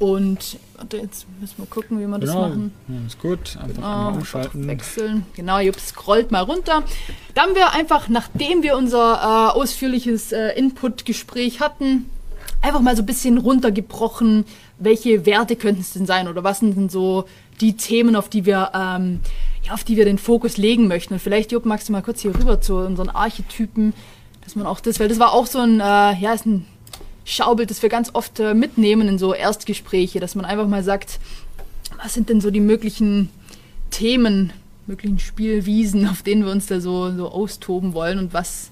Und 0.00 0.58
warte, 0.76 0.96
jetzt 0.96 1.24
müssen 1.40 1.54
wir 1.56 1.66
gucken, 1.66 2.00
wie 2.00 2.06
wir 2.08 2.18
das 2.18 2.30
genau. 2.30 2.48
machen. 2.48 2.72
Ja, 2.88 3.06
ist 3.06 3.20
gut. 3.20 3.56
Einfach 3.56 3.76
genau, 3.76 3.86
mal 3.86 4.12
umschalten. 4.14 4.66
Wechseln. 4.66 5.24
Genau, 5.36 5.60
Jupp 5.60 5.78
scrollt 5.78 6.32
mal 6.32 6.42
runter. 6.42 6.82
Da 7.34 7.42
haben 7.42 7.54
wir 7.54 7.72
einfach, 7.74 8.08
nachdem 8.08 8.64
wir 8.64 8.76
unser 8.76 9.52
äh, 9.54 9.56
ausführliches 9.56 10.32
äh, 10.32 10.58
Input-Gespräch 10.58 11.60
hatten, 11.60 12.10
einfach 12.64 12.80
mal 12.80 12.96
so 12.96 13.02
ein 13.02 13.06
bisschen 13.06 13.38
runtergebrochen, 13.38 14.46
welche 14.78 15.26
Werte 15.26 15.56
könnten 15.56 15.80
es 15.80 15.92
denn 15.92 16.06
sein 16.06 16.28
oder 16.28 16.44
was 16.44 16.60
sind 16.60 16.76
denn 16.76 16.88
so 16.88 17.24
die 17.60 17.76
Themen, 17.76 18.16
auf 18.16 18.28
die 18.28 18.44
wir 18.44 18.70
ähm, 18.74 19.20
ja, 19.64 19.72
auf 19.72 19.84
die 19.84 19.96
wir 19.96 20.04
den 20.04 20.18
Fokus 20.18 20.56
legen 20.56 20.88
möchten. 20.88 21.14
Und 21.14 21.20
vielleicht, 21.20 21.52
Jupp, 21.52 21.64
magst 21.64 21.88
du 21.88 21.92
mal 21.92 22.02
kurz 22.02 22.20
hier 22.20 22.34
rüber 22.34 22.60
zu 22.60 22.76
unseren 22.76 23.08
Archetypen, 23.08 23.94
dass 24.42 24.56
man 24.56 24.66
auch 24.66 24.80
das, 24.80 25.00
weil 25.00 25.08
das 25.08 25.18
war 25.18 25.32
auch 25.32 25.46
so 25.46 25.58
ein, 25.58 25.80
äh, 25.80 26.14
ja, 26.20 26.32
ist 26.34 26.46
ein 26.46 26.66
Schaubild, 27.24 27.70
das 27.70 27.82
wir 27.82 27.88
ganz 27.88 28.10
oft 28.12 28.38
äh, 28.40 28.52
mitnehmen 28.52 29.08
in 29.08 29.18
so 29.18 29.32
Erstgespräche, 29.32 30.20
dass 30.20 30.34
man 30.34 30.44
einfach 30.44 30.68
mal 30.68 30.84
sagt, 30.84 31.18
was 32.02 32.12
sind 32.12 32.28
denn 32.28 32.42
so 32.42 32.50
die 32.50 32.60
möglichen 32.60 33.30
Themen, 33.90 34.52
möglichen 34.86 35.18
Spielwiesen, 35.18 36.08
auf 36.10 36.22
denen 36.22 36.44
wir 36.44 36.52
uns 36.52 36.66
da 36.66 36.80
so, 36.80 37.10
so 37.12 37.28
austoben 37.30 37.94
wollen 37.94 38.18
und 38.18 38.34
was 38.34 38.70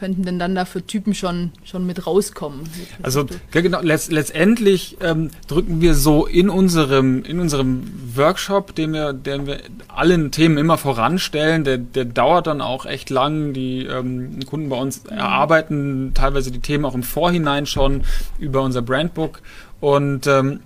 könnten 0.00 0.24
denn 0.24 0.38
dann 0.38 0.54
da 0.54 0.64
für 0.64 0.84
Typen 0.84 1.14
schon, 1.14 1.52
schon 1.62 1.86
mit 1.86 2.06
rauskommen? 2.06 2.62
Also 3.02 3.26
genau, 3.52 3.80
letzt, 3.82 4.10
letztendlich 4.10 4.96
ähm, 5.02 5.30
drücken 5.46 5.80
wir 5.80 5.94
so 5.94 6.26
in 6.26 6.48
unserem, 6.48 7.22
in 7.22 7.38
unserem 7.38 7.82
Workshop, 8.16 8.74
den 8.74 8.94
wir, 8.94 9.12
den 9.12 9.46
wir 9.46 9.60
allen 9.88 10.32
Themen 10.32 10.56
immer 10.56 10.78
voranstellen, 10.78 11.64
der, 11.64 11.78
der 11.78 12.06
dauert 12.06 12.46
dann 12.46 12.62
auch 12.62 12.86
echt 12.86 13.10
lang. 13.10 13.52
Die 13.52 13.84
ähm, 13.84 14.40
Kunden 14.46 14.70
bei 14.70 14.76
uns 14.76 15.04
erarbeiten 15.04 16.12
teilweise 16.14 16.50
die 16.50 16.60
Themen 16.60 16.86
auch 16.86 16.94
im 16.94 17.02
Vorhinein 17.02 17.66
schon 17.66 18.02
über 18.38 18.62
unser 18.62 18.82
Brandbook 18.82 19.42
und 19.80 20.26
ähm, 20.26 20.60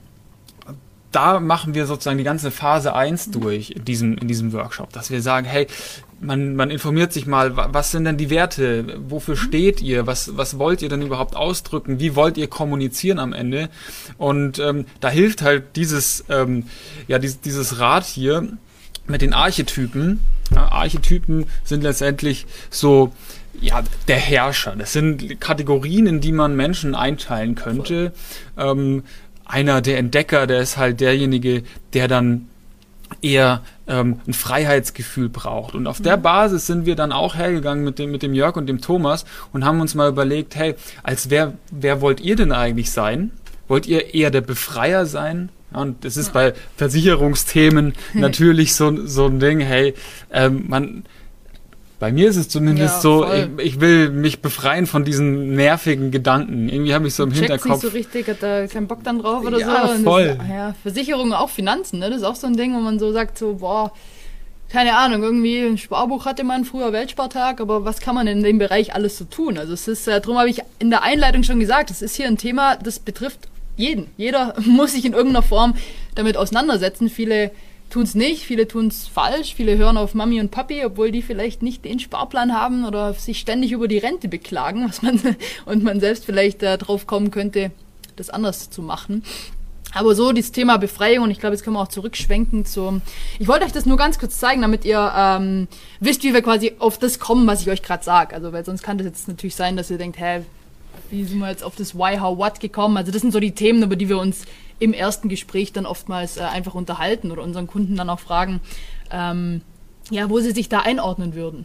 da 1.14 1.38
machen 1.38 1.74
wir 1.74 1.86
sozusagen 1.86 2.18
die 2.18 2.24
ganze 2.24 2.50
Phase 2.50 2.94
1 2.94 3.30
durch 3.30 3.70
in 3.70 3.84
diesem, 3.84 4.18
in 4.18 4.26
diesem 4.26 4.52
Workshop, 4.52 4.92
dass 4.92 5.10
wir 5.10 5.22
sagen, 5.22 5.46
hey, 5.46 5.68
man, 6.20 6.56
man 6.56 6.70
informiert 6.70 7.12
sich 7.12 7.26
mal, 7.26 7.56
was 7.56 7.90
sind 7.90 8.04
denn 8.04 8.16
die 8.16 8.30
Werte, 8.30 8.98
wofür 9.08 9.36
steht 9.36 9.80
ihr, 9.82 10.06
was, 10.06 10.36
was 10.36 10.58
wollt 10.58 10.82
ihr 10.82 10.88
denn 10.88 11.02
überhaupt 11.02 11.36
ausdrücken, 11.36 12.00
wie 12.00 12.16
wollt 12.16 12.36
ihr 12.36 12.48
kommunizieren 12.48 13.18
am 13.18 13.32
Ende 13.32 13.68
und 14.18 14.58
ähm, 14.58 14.86
da 15.00 15.10
hilft 15.10 15.42
halt 15.42 15.76
dieses, 15.76 16.24
ähm, 16.28 16.64
ja, 17.08 17.18
dieses, 17.18 17.40
dieses 17.40 17.78
Rad 17.78 18.04
hier 18.04 18.48
mit 19.06 19.22
den 19.22 19.32
Archetypen. 19.32 20.20
Ja, 20.54 20.68
Archetypen 20.68 21.46
sind 21.64 21.82
letztendlich 21.82 22.46
so, 22.70 23.12
ja, 23.60 23.82
der 24.08 24.16
Herrscher. 24.16 24.74
Das 24.76 24.92
sind 24.92 25.40
Kategorien, 25.40 26.06
in 26.06 26.20
die 26.20 26.32
man 26.32 26.56
Menschen 26.56 26.94
einteilen 26.94 27.54
könnte. 27.54 28.12
Ähm, 28.56 29.04
einer 29.44 29.80
der 29.80 29.98
Entdecker, 29.98 30.46
der 30.46 30.60
ist 30.60 30.76
halt 30.76 31.00
derjenige, 31.00 31.62
der 31.92 32.08
dann 32.08 32.48
eher 33.22 33.62
ähm, 33.86 34.20
ein 34.26 34.32
Freiheitsgefühl 34.32 35.28
braucht. 35.28 35.74
Und 35.74 35.86
auf 35.86 36.00
der 36.00 36.16
Basis 36.16 36.66
sind 36.66 36.86
wir 36.86 36.96
dann 36.96 37.12
auch 37.12 37.34
hergegangen 37.34 37.84
mit 37.84 37.98
dem, 37.98 38.10
mit 38.10 38.22
dem 38.22 38.34
Jörg 38.34 38.56
und 38.56 38.66
dem 38.66 38.80
Thomas 38.80 39.24
und 39.52 39.64
haben 39.64 39.80
uns 39.80 39.94
mal 39.94 40.08
überlegt, 40.08 40.56
hey, 40.56 40.74
als 41.02 41.30
wer, 41.30 41.54
wer 41.70 42.00
wollt 42.00 42.20
ihr 42.20 42.36
denn 42.36 42.52
eigentlich 42.52 42.90
sein? 42.90 43.30
Wollt 43.68 43.86
ihr 43.86 44.14
eher 44.14 44.30
der 44.30 44.42
Befreier 44.42 45.06
sein? 45.06 45.48
Und 45.72 46.04
das 46.04 46.16
ist 46.16 46.32
bei 46.32 46.54
Versicherungsthemen 46.76 47.94
natürlich 48.14 48.74
so, 48.74 49.06
so 49.06 49.26
ein 49.26 49.40
Ding, 49.40 49.60
hey, 49.60 49.94
ähm, 50.32 50.64
man, 50.68 51.04
bei 52.04 52.12
mir 52.12 52.28
ist 52.28 52.36
es 52.36 52.50
zumindest 52.50 52.96
ja, 52.96 53.00
so, 53.00 53.26
ich, 53.32 53.48
ich, 53.64 53.80
will 53.80 54.10
mich 54.10 54.42
befreien 54.42 54.84
von 54.86 55.06
diesen 55.06 55.54
nervigen 55.54 56.10
Gedanken. 56.10 56.68
Irgendwie 56.68 56.92
habe 56.92 57.06
ich 57.06 57.14
so 57.14 57.22
im 57.22 57.30
Checkt's 57.30 57.48
Hinterkopf. 57.48 57.82
nicht 57.82 57.92
so 57.92 57.96
richtig, 57.96 58.28
hat 58.28 58.42
da 58.42 58.66
keinen 58.66 58.88
Bock 58.88 59.02
dann 59.02 59.20
drauf 59.20 59.42
oder 59.42 59.58
ja, 59.58 59.96
so. 59.96 60.02
Voll. 60.02 60.36
Das, 60.36 60.46
ja, 60.46 60.74
Versicherungen, 60.82 61.32
auch 61.32 61.48
Finanzen, 61.48 62.00
ne? 62.00 62.10
Das 62.10 62.18
ist 62.18 62.24
auch 62.24 62.36
so 62.36 62.46
ein 62.46 62.58
Ding, 62.58 62.74
wo 62.74 62.80
man 62.80 62.98
so 62.98 63.10
sagt, 63.10 63.38
so, 63.38 63.54
boah, 63.54 63.90
keine 64.68 64.98
Ahnung, 64.98 65.22
irgendwie 65.22 65.60
ein 65.60 65.78
Sparbuch 65.78 66.26
hatte 66.26 66.44
man 66.44 66.66
früher 66.66 66.92
Weltspartag, 66.92 67.62
aber 67.62 67.86
was 67.86 68.00
kann 68.00 68.14
man 68.14 68.26
in 68.26 68.42
dem 68.42 68.58
Bereich 68.58 68.94
alles 68.94 69.16
so 69.16 69.24
tun? 69.24 69.56
Also 69.56 69.72
es 69.72 69.88
ist, 69.88 70.06
äh, 70.06 70.20
darum 70.20 70.36
habe 70.36 70.50
ich 70.50 70.60
in 70.80 70.90
der 70.90 71.04
Einleitung 71.04 71.42
schon 71.42 71.58
gesagt, 71.58 71.90
es 71.90 72.02
ist 72.02 72.16
hier 72.16 72.26
ein 72.26 72.36
Thema, 72.36 72.76
das 72.76 72.98
betrifft 72.98 73.48
jeden. 73.78 74.08
Jeder 74.18 74.56
muss 74.66 74.92
sich 74.92 75.06
in 75.06 75.14
irgendeiner 75.14 75.42
Form 75.42 75.74
damit 76.16 76.36
auseinandersetzen. 76.36 77.08
Viele 77.08 77.50
tun 77.94 78.02
es 78.02 78.16
nicht, 78.16 78.44
viele 78.44 78.66
tun 78.66 78.88
es 78.88 79.06
falsch, 79.06 79.54
viele 79.54 79.76
hören 79.78 79.96
auf 79.96 80.14
Mami 80.14 80.40
und 80.40 80.50
Papi, 80.50 80.84
obwohl 80.84 81.12
die 81.12 81.22
vielleicht 81.22 81.62
nicht 81.62 81.84
den 81.84 82.00
Sparplan 82.00 82.52
haben 82.52 82.84
oder 82.84 83.14
sich 83.14 83.38
ständig 83.38 83.70
über 83.70 83.86
die 83.86 83.98
Rente 83.98 84.26
beklagen, 84.26 84.88
was 84.88 85.00
man 85.02 85.20
und 85.64 85.84
man 85.84 86.00
selbst 86.00 86.24
vielleicht 86.24 86.64
äh, 86.64 86.76
drauf 86.76 87.06
kommen 87.06 87.30
könnte, 87.30 87.70
das 88.16 88.30
anders 88.30 88.68
zu 88.68 88.82
machen. 88.82 89.22
Aber 89.92 90.16
so 90.16 90.32
dieses 90.32 90.50
Thema 90.50 90.76
Befreiung 90.76 91.22
und 91.22 91.30
ich 91.30 91.38
glaube, 91.38 91.54
jetzt 91.54 91.62
können 91.62 91.76
wir 91.76 91.82
auch 91.82 91.88
zurückschwenken 91.88 92.64
zum. 92.64 93.00
Ich 93.38 93.46
wollte 93.46 93.64
euch 93.64 93.70
das 93.70 93.86
nur 93.86 93.96
ganz 93.96 94.18
kurz 94.18 94.38
zeigen, 94.40 94.62
damit 94.62 94.84
ihr 94.84 95.12
ähm, 95.16 95.68
wisst, 96.00 96.24
wie 96.24 96.34
wir 96.34 96.42
quasi 96.42 96.72
auf 96.80 96.98
das 96.98 97.20
kommen, 97.20 97.46
was 97.46 97.62
ich 97.62 97.70
euch 97.70 97.82
gerade 97.82 98.02
sage. 98.02 98.34
Also 98.34 98.52
weil 98.52 98.64
sonst 98.64 98.82
kann 98.82 98.98
das 98.98 99.06
jetzt 99.06 99.28
natürlich 99.28 99.54
sein, 99.54 99.76
dass 99.76 99.88
ihr 99.92 99.98
denkt, 99.98 100.18
hä, 100.18 100.40
wie 101.10 101.22
sind 101.22 101.38
wir 101.38 101.48
jetzt 101.48 101.62
auf 101.62 101.76
das 101.76 101.94
Why, 101.94 102.18
How, 102.18 102.36
What 102.36 102.58
gekommen? 102.58 102.96
Also 102.96 103.12
das 103.12 103.20
sind 103.20 103.32
so 103.32 103.38
die 103.38 103.52
Themen, 103.52 103.84
über 103.84 103.94
die 103.94 104.08
wir 104.08 104.18
uns 104.18 104.46
im 104.78 104.92
ersten 104.92 105.28
Gespräch 105.28 105.72
dann 105.72 105.86
oftmals 105.86 106.36
äh, 106.36 106.42
einfach 106.42 106.74
unterhalten 106.74 107.30
oder 107.30 107.42
unseren 107.42 107.66
Kunden 107.66 107.96
dann 107.96 108.10
auch 108.10 108.20
fragen, 108.20 108.60
ähm, 109.10 109.62
ja, 110.10 110.28
wo 110.28 110.40
sie 110.40 110.52
sich 110.52 110.68
da 110.68 110.80
einordnen 110.80 111.34
würden. 111.34 111.64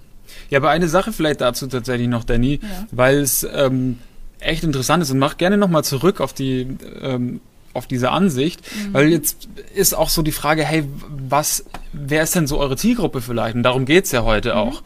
Ja, 0.50 0.60
aber 0.60 0.70
eine 0.70 0.88
Sache 0.88 1.12
vielleicht 1.12 1.42
dazu 1.42 1.68
tatsächlich 1.68 2.08
noch, 2.08 2.24
Danny, 2.24 2.60
ja. 2.62 2.88
weil 2.92 3.18
es 3.18 3.48
ähm, 3.52 4.00
echt 4.40 4.64
interessant 4.64 5.04
ist 5.04 5.12
und 5.12 5.20
mach 5.20 5.38
gerne 5.38 5.58
nochmal 5.58 5.84
zurück 5.84 6.22
auf 6.22 6.34
die 6.34 6.68
ähm, 7.02 7.42
auf 7.74 7.88
diese 7.88 8.12
Ansicht, 8.12 8.62
mhm. 8.62 8.94
weil 8.94 9.10
jetzt 9.10 9.48
ist 9.76 9.94
auch 9.94 10.10
so 10.10 10.22
die 10.22 10.32
Frage, 10.32 10.66
hey, 10.66 10.86
was, 11.08 11.66
wer 11.94 12.24
ist 12.24 12.36
denn 12.36 12.48
so 12.48 12.58
eure 12.58 12.78
Zielgruppe 12.78 13.22
vielleicht? 13.22 13.56
Und 13.56 13.64
darum 13.64 13.86
geht's 13.86 14.12
ja 14.12 14.24
heute 14.24 14.52
mhm. 14.52 14.58
auch. 14.58 14.84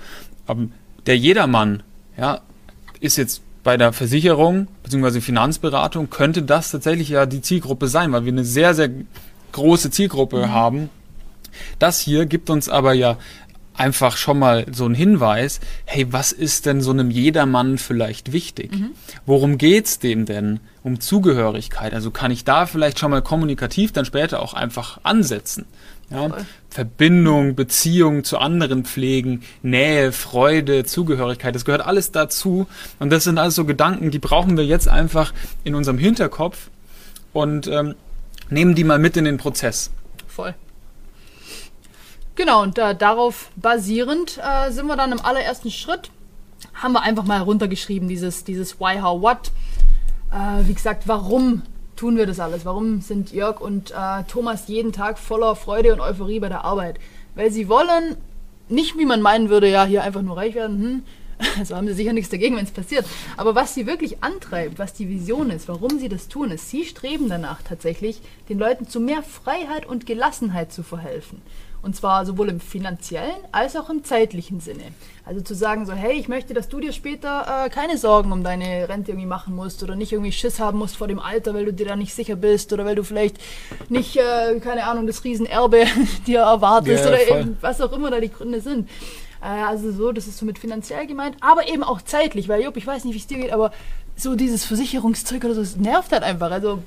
Ähm, 0.47 0.71
der 1.05 1.17
Jedermann, 1.17 1.83
ja, 2.17 2.41
ist 2.99 3.17
jetzt 3.17 3.41
bei 3.63 3.77
der 3.77 3.93
Versicherung 3.93 4.67
bzw. 4.83 5.21
Finanzberatung 5.21 6.09
könnte 6.09 6.43
das 6.43 6.71
tatsächlich 6.71 7.09
ja 7.09 7.25
die 7.25 7.41
Zielgruppe 7.41 7.87
sein, 7.87 8.11
weil 8.11 8.25
wir 8.25 8.31
eine 8.31 8.43
sehr, 8.43 8.73
sehr 8.73 8.89
große 9.53 9.89
Zielgruppe 9.91 10.47
mhm. 10.47 10.51
haben. 10.51 10.89
Das 11.79 11.99
hier 11.99 12.25
gibt 12.25 12.49
uns 12.49 12.67
aber 12.67 12.93
ja 12.93 13.17
einfach 13.75 14.17
schon 14.17 14.39
mal 14.39 14.65
so 14.71 14.85
einen 14.85 14.95
Hinweis, 14.95 15.59
hey, 15.85 16.11
was 16.11 16.31
ist 16.31 16.65
denn 16.65 16.81
so 16.81 16.91
einem 16.91 17.09
Jedermann 17.09 17.77
vielleicht 17.77 18.31
wichtig? 18.31 18.71
Mhm. 18.73 18.91
Worum 19.25 19.57
geht's 19.57 19.99
dem 19.99 20.25
denn? 20.25 20.59
Um 20.83 20.99
Zugehörigkeit. 20.99 21.93
Also 21.93 22.11
kann 22.11 22.29
ich 22.29 22.43
da 22.43 22.65
vielleicht 22.65 22.99
schon 22.99 23.11
mal 23.11 23.21
kommunikativ 23.21 23.93
dann 23.93 24.05
später 24.05 24.41
auch 24.41 24.53
einfach 24.53 24.99
ansetzen. 25.03 25.65
Ja? 26.09 26.29
Verbindung, 26.69 27.55
Beziehung 27.55 28.23
zu 28.23 28.37
anderen 28.37 28.85
pflegen, 28.85 29.43
Nähe, 29.61 30.11
Freude, 30.11 30.83
Zugehörigkeit, 30.83 31.55
das 31.55 31.65
gehört 31.65 31.85
alles 31.85 32.11
dazu. 32.11 32.67
Und 32.99 33.11
das 33.11 33.23
sind 33.23 33.37
also 33.37 33.65
Gedanken, 33.65 34.11
die 34.11 34.19
brauchen 34.19 34.57
wir 34.57 34.65
jetzt 34.65 34.87
einfach 34.87 35.33
in 35.63 35.75
unserem 35.75 35.97
Hinterkopf 35.97 36.69
und 37.31 37.67
ähm, 37.67 37.95
nehmen 38.49 38.75
die 38.75 38.83
mal 38.83 38.99
mit 38.99 39.17
in 39.17 39.25
den 39.25 39.37
Prozess. 39.37 39.91
Voll. 40.27 40.53
Genau, 42.35 42.63
und 42.63 42.79
äh, 42.79 42.95
darauf 42.95 43.51
basierend 43.55 44.39
äh, 44.39 44.71
sind 44.71 44.87
wir 44.87 44.95
dann 44.95 45.11
im 45.11 45.21
allerersten 45.21 45.69
Schritt, 45.69 46.09
haben 46.73 46.93
wir 46.93 47.03
einfach 47.03 47.23
mal 47.23 47.41
runtergeschrieben, 47.41 48.07
dieses, 48.07 48.43
dieses 48.43 48.79
Why, 48.79 48.99
How, 48.99 49.21
What. 49.21 49.51
Äh, 50.31 50.67
wie 50.67 50.73
gesagt, 50.73 51.03
warum 51.07 51.61
tun 51.95 52.17
wir 52.17 52.25
das 52.25 52.39
alles? 52.39 52.65
Warum 52.65 53.01
sind 53.01 53.31
Jörg 53.31 53.61
und 53.61 53.91
äh, 53.91 54.23
Thomas 54.27 54.67
jeden 54.67 54.91
Tag 54.91 55.19
voller 55.19 55.55
Freude 55.55 55.93
und 55.93 55.99
Euphorie 55.99 56.39
bei 56.39 56.49
der 56.49 56.65
Arbeit? 56.65 56.99
Weil 57.35 57.51
sie 57.51 57.69
wollen 57.69 58.17
nicht, 58.69 58.97
wie 58.97 59.05
man 59.05 59.21
meinen 59.21 59.49
würde, 59.49 59.69
ja, 59.69 59.85
hier 59.85 60.03
einfach 60.03 60.21
nur 60.21 60.37
reich 60.37 60.55
werden. 60.55 60.81
Hm. 60.81 61.03
Also 61.57 61.75
haben 61.75 61.87
sie 61.87 61.93
sicher 61.93 62.13
nichts 62.13 62.29
dagegen, 62.29 62.55
wenn 62.55 62.63
es 62.63 62.71
passiert. 62.71 63.05
Aber 63.37 63.55
was 63.55 63.73
sie 63.73 63.87
wirklich 63.87 64.23
antreibt, 64.23 64.79
was 64.79 64.93
die 64.93 65.09
Vision 65.09 65.49
ist, 65.49 65.67
warum 65.67 65.99
sie 65.99 66.09
das 66.09 66.27
tun, 66.27 66.51
ist, 66.51 66.69
sie 66.69 66.85
streben 66.85 67.27
danach 67.29 67.61
tatsächlich, 67.61 68.21
den 68.49 68.59
Leuten 68.59 68.87
zu 68.87 68.99
mehr 68.99 69.23
Freiheit 69.23 69.85
und 69.85 70.05
Gelassenheit 70.05 70.71
zu 70.71 70.83
verhelfen. 70.83 71.41
Und 71.83 71.97
zwar 71.97 72.25
sowohl 72.25 72.47
im 72.49 72.61
finanziellen 72.61 73.35
als 73.51 73.75
auch 73.75 73.89
im 73.89 74.05
zeitlichen 74.05 74.61
Sinne. 74.61 74.83
Also 75.25 75.41
zu 75.41 75.53
sagen 75.53 75.85
so, 75.85 75.91
hey, 75.91 76.13
ich 76.13 76.29
möchte, 76.29 76.53
dass 76.53 76.69
du 76.69 76.79
dir 76.79 76.93
später 76.93 77.65
äh, 77.65 77.69
keine 77.69 77.97
Sorgen 77.97 78.31
um 78.31 78.43
deine 78.43 78.87
Rente 78.87 79.11
irgendwie 79.11 79.27
machen 79.27 79.53
musst 79.53 79.83
oder 79.83 79.95
nicht 79.95 80.13
irgendwie 80.13 80.31
Schiss 80.31 80.61
haben 80.61 80.79
musst 80.79 80.95
vor 80.95 81.09
dem 81.09 81.19
Alter, 81.19 81.53
weil 81.53 81.65
du 81.65 81.73
dir 81.73 81.85
da 81.85 81.95
nicht 81.97 82.13
sicher 82.13 82.37
bist 82.37 82.71
oder 82.71 82.85
weil 82.85 82.95
du 82.95 83.03
vielleicht 83.03 83.37
nicht, 83.89 84.15
äh, 84.15 84.59
keine 84.61 84.85
Ahnung, 84.85 85.07
das 85.07 85.25
Riesenerbe 85.25 85.85
dir 86.27 86.39
erwartest 86.39 87.03
ja, 87.03 87.09
oder 87.09 87.39
eben, 87.39 87.57
was 87.59 87.81
auch 87.81 87.91
immer 87.91 88.09
da 88.09 88.21
die 88.21 88.31
Gründe 88.31 88.61
sind. 88.61 88.89
Äh, 89.41 89.63
also 89.63 89.91
so, 89.91 90.13
das 90.13 90.27
ist 90.27 90.37
so 90.37 90.45
mit 90.45 90.59
finanziell 90.59 91.05
gemeint, 91.05 91.35
aber 91.41 91.67
eben 91.67 91.83
auch 91.83 92.01
zeitlich, 92.01 92.47
weil 92.47 92.63
Jupp, 92.63 92.77
ich 92.77 92.87
weiß 92.87 93.03
nicht, 93.03 93.13
wie 93.13 93.19
es 93.19 93.27
dir 93.27 93.39
geht, 93.39 93.51
aber 93.51 93.71
so 94.15 94.35
dieses 94.35 94.63
Versicherungszeug 94.63 95.43
oder 95.43 95.55
so, 95.55 95.61
das 95.61 95.75
nervt 95.75 96.11
halt 96.11 96.23
einfach. 96.23 96.51
Also 96.51 96.81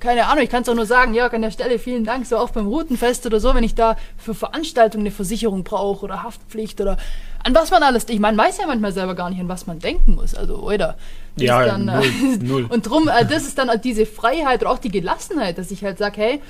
keine 0.00 0.26
Ahnung, 0.26 0.44
ich 0.44 0.50
kann 0.50 0.62
es 0.62 0.68
auch 0.68 0.74
nur 0.74 0.86
sagen, 0.86 1.14
Jörg, 1.14 1.32
an 1.32 1.42
der 1.42 1.50
Stelle 1.50 1.78
vielen 1.78 2.04
Dank, 2.04 2.26
so 2.26 2.36
auch 2.36 2.50
beim 2.50 2.66
Routenfest 2.66 3.24
oder 3.26 3.40
so, 3.40 3.54
wenn 3.54 3.64
ich 3.64 3.74
da 3.74 3.96
für 4.16 4.34
Veranstaltungen 4.34 5.04
eine 5.04 5.14
Versicherung 5.14 5.64
brauche 5.64 6.04
oder 6.04 6.22
Haftpflicht 6.22 6.80
oder 6.80 6.96
an 7.42 7.54
was 7.54 7.70
man 7.70 7.82
alles, 7.82 8.08
ich 8.08 8.20
meine, 8.20 8.36
weiß 8.36 8.58
ja 8.58 8.66
manchmal 8.66 8.92
selber 8.92 9.14
gar 9.14 9.30
nicht, 9.30 9.40
an 9.40 9.48
was 9.48 9.66
man 9.66 9.78
denken 9.78 10.14
muss, 10.14 10.34
also, 10.34 10.56
oder? 10.56 10.96
Ja, 11.36 11.64
dann, 11.64 11.84
null, 11.84 12.04
äh, 12.04 12.36
null. 12.42 12.66
Und 12.68 12.88
drum, 12.88 13.08
äh, 13.08 13.24
das 13.26 13.44
ist 13.44 13.58
dann 13.58 13.68
halt 13.68 13.84
diese 13.84 14.06
Freiheit 14.06 14.62
oder 14.62 14.70
auch 14.70 14.78
die 14.78 14.90
Gelassenheit, 14.90 15.58
dass 15.58 15.70
ich 15.70 15.84
halt 15.84 15.98
sage, 15.98 16.20
hey, 16.20 16.42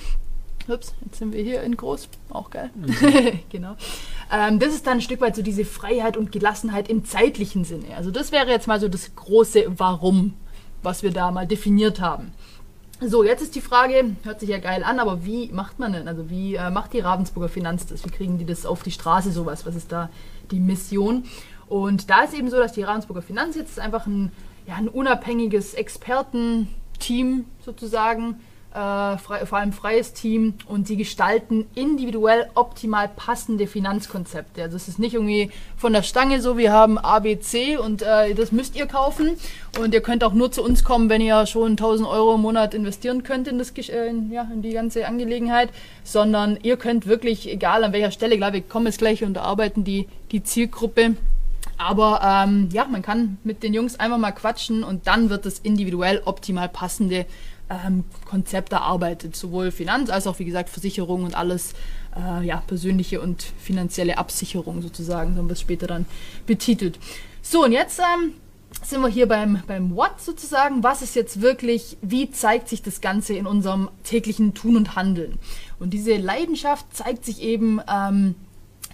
ups, 0.69 0.95
jetzt 1.05 1.19
sind 1.19 1.33
wir 1.33 1.43
hier 1.43 1.63
in 1.63 1.77
groß, 1.77 2.09
auch 2.31 2.51
geil, 2.51 2.71
mhm. 2.75 3.41
genau. 3.51 3.77
Ähm, 4.33 4.59
das 4.59 4.73
ist 4.73 4.87
dann 4.87 4.99
ein 4.99 5.03
Stück 5.03 5.21
weit 5.21 5.37
so 5.37 5.43
diese 5.43 5.65
Freiheit 5.65 6.17
und 6.17 6.33
Gelassenheit 6.33 6.89
im 6.89 7.05
zeitlichen 7.05 7.65
Sinne. 7.65 7.97
Also 7.97 8.11
das 8.11 8.33
wäre 8.33 8.49
jetzt 8.49 8.67
mal 8.67 8.81
so 8.81 8.89
das 8.89 9.15
große 9.15 9.65
Warum, 9.77 10.35
was 10.83 11.03
wir 11.03 11.11
da 11.11 11.31
mal 11.31 11.47
definiert 11.47 12.01
haben. 12.01 12.33
So, 13.07 13.23
jetzt 13.23 13.43
ist 13.43 13.55
die 13.55 13.61
Frage, 13.61 14.17
hört 14.23 14.41
sich 14.41 14.49
ja 14.49 14.59
geil 14.59 14.83
an, 14.83 14.99
aber 14.99 15.25
wie 15.25 15.51
macht 15.53 15.79
man 15.79 15.93
denn? 15.93 16.09
Also 16.09 16.31
wie 16.31 16.55
äh, 16.55 16.71
macht 16.71 16.93
die 16.93 17.01
Ravensburger 17.01 17.49
Finanz 17.49 17.87
das? 17.87 18.05
Wie 18.05 18.11
kriegen 18.11 18.39
die 18.39 18.47
das 18.47 18.65
auf 18.65 18.83
die 18.83 18.91
Straße 18.91 19.31
sowas? 19.31 19.67
Was 19.67 19.75
ist 19.75 19.93
da 19.93 20.09
die 20.51 20.61
Mission? 20.61 21.25
Und 21.69 22.09
da 22.09 22.23
ist 22.23 22.35
eben 22.35 22.49
so, 22.51 22.57
dass 22.57 22.73
die 22.73 22.83
Ravensburger 22.83 23.23
Finanz 23.23 23.57
jetzt 23.57 23.79
einfach 23.79 24.07
ein, 24.07 24.33
ja, 24.67 24.77
ein 24.77 24.89
unabhängiges 24.89 25.75
Expertenteam 25.75 27.45
sozusagen 27.65 28.41
äh, 28.75 29.19
frei, 29.19 29.47
vor 29.47 29.59
allem 29.59 29.73
freies 29.73 30.13
Team 30.13 30.55
und 30.67 30.89
sie 30.89 30.97
gestalten 30.97 31.67
individuell 31.77 32.51
optimal 32.55 33.09
passende 33.09 33.69
Finanzkonzepte. 33.69 34.63
Also 34.63 34.77
es 34.77 34.89
ist 34.89 34.99
nicht 34.99 35.15
irgendwie 35.15 35.51
von 35.77 35.93
der 35.93 36.03
Stange 36.03 36.41
so, 36.41 36.59
wir 36.59 36.73
haben 36.73 36.99
ABC 36.99 37.77
und 37.77 38.03
äh, 38.03 38.35
das 38.35 38.51
müsst 38.51 38.75
ihr 38.75 38.87
kaufen. 38.87 39.37
Und 39.79 39.95
ihr 39.95 40.01
könnt 40.01 40.25
auch 40.25 40.33
nur 40.33 40.51
zu 40.51 40.63
uns 40.63 40.83
kommen, 40.83 41.09
wenn 41.09 41.21
ihr 41.21 41.47
schon 41.47 41.73
1000 41.73 42.09
Euro 42.09 42.35
im 42.35 42.43
Monat 42.43 42.75
investieren 42.75 43.23
könnt 43.23 43.47
in, 43.47 43.59
das, 43.59 43.71
äh, 43.71 44.09
in, 44.09 44.33
ja, 44.33 44.49
in 44.53 44.63
die 44.63 44.73
ganze 44.73 45.07
Angelegenheit, 45.07 45.71
sondern 46.03 46.59
ihr 46.63 46.77
könnt 46.77 47.07
wirklich, 47.07 47.49
egal 47.49 47.85
an 47.85 47.93
welcher 47.93 48.11
Stelle, 48.11 48.37
klar, 48.37 48.53
wir 48.53 48.63
kommen 48.63 48.87
jetzt 48.87 48.99
gleich 48.99 49.23
und 49.23 49.37
erarbeiten 49.37 49.85
die, 49.85 50.09
die 50.33 50.43
Zielgruppe, 50.43 51.17
aber 51.77 52.21
ähm, 52.23 52.69
ja, 52.73 52.87
man 52.87 53.03
kann 53.03 53.39
mit 53.45 53.63
den 53.63 53.75
Jungs 53.75 53.99
einfach 53.99 54.19
mal 54.19 54.33
quatschen 54.33 54.85
und 54.85 55.07
dann 55.07 55.31
wird 55.31 55.47
das 55.47 55.59
individuell 55.59 56.23
optimal 56.25 56.69
passende 56.69 57.27
ähm, 57.71 58.05
Konzept 58.25 58.73
erarbeitet, 58.73 59.37
sowohl 59.37 59.71
Finanz 59.71 60.11
als 60.11 60.27
auch, 60.27 60.39
wie 60.39 60.45
gesagt, 60.45 60.69
Versicherung 60.69 61.25
und 61.25 61.35
alles, 61.35 61.75
äh, 62.17 62.45
ja, 62.47 62.63
persönliche 62.67 63.21
und 63.21 63.43
finanzielle 63.59 64.19
Absicherung 64.19 64.83
sozusagen, 64.83 65.35
so 65.35 65.39
haben 65.39 65.49
wir 65.49 65.55
es 65.55 65.61
später 65.61 65.87
dann 65.87 66.07
betitelt. 66.47 66.99
So, 67.43 67.65
und 67.65 67.73
jetzt 67.73 67.99
ähm, 68.01 68.35
sind 68.83 69.01
wir 69.01 69.09
hier 69.09 69.27
beim, 69.27 69.63
beim 69.67 69.95
What 69.95 70.21
sozusagen. 70.21 70.83
Was 70.83 71.03
ist 71.03 71.15
jetzt 71.15 71.41
wirklich, 71.41 71.97
wie 72.03 72.31
zeigt 72.31 72.69
sich 72.69 72.83
das 72.83 73.01
Ganze 73.01 73.35
in 73.35 73.47
unserem 73.47 73.89
täglichen 74.03 74.55
Tun 74.55 74.77
und 74.77 74.97
Handeln? 74.97 75.39
Und 75.79 75.91
diese 75.91 76.17
Leidenschaft 76.17 76.87
zeigt 76.95 77.25
sich 77.25 77.43
eben 77.43 77.81
ähm, 77.89 78.35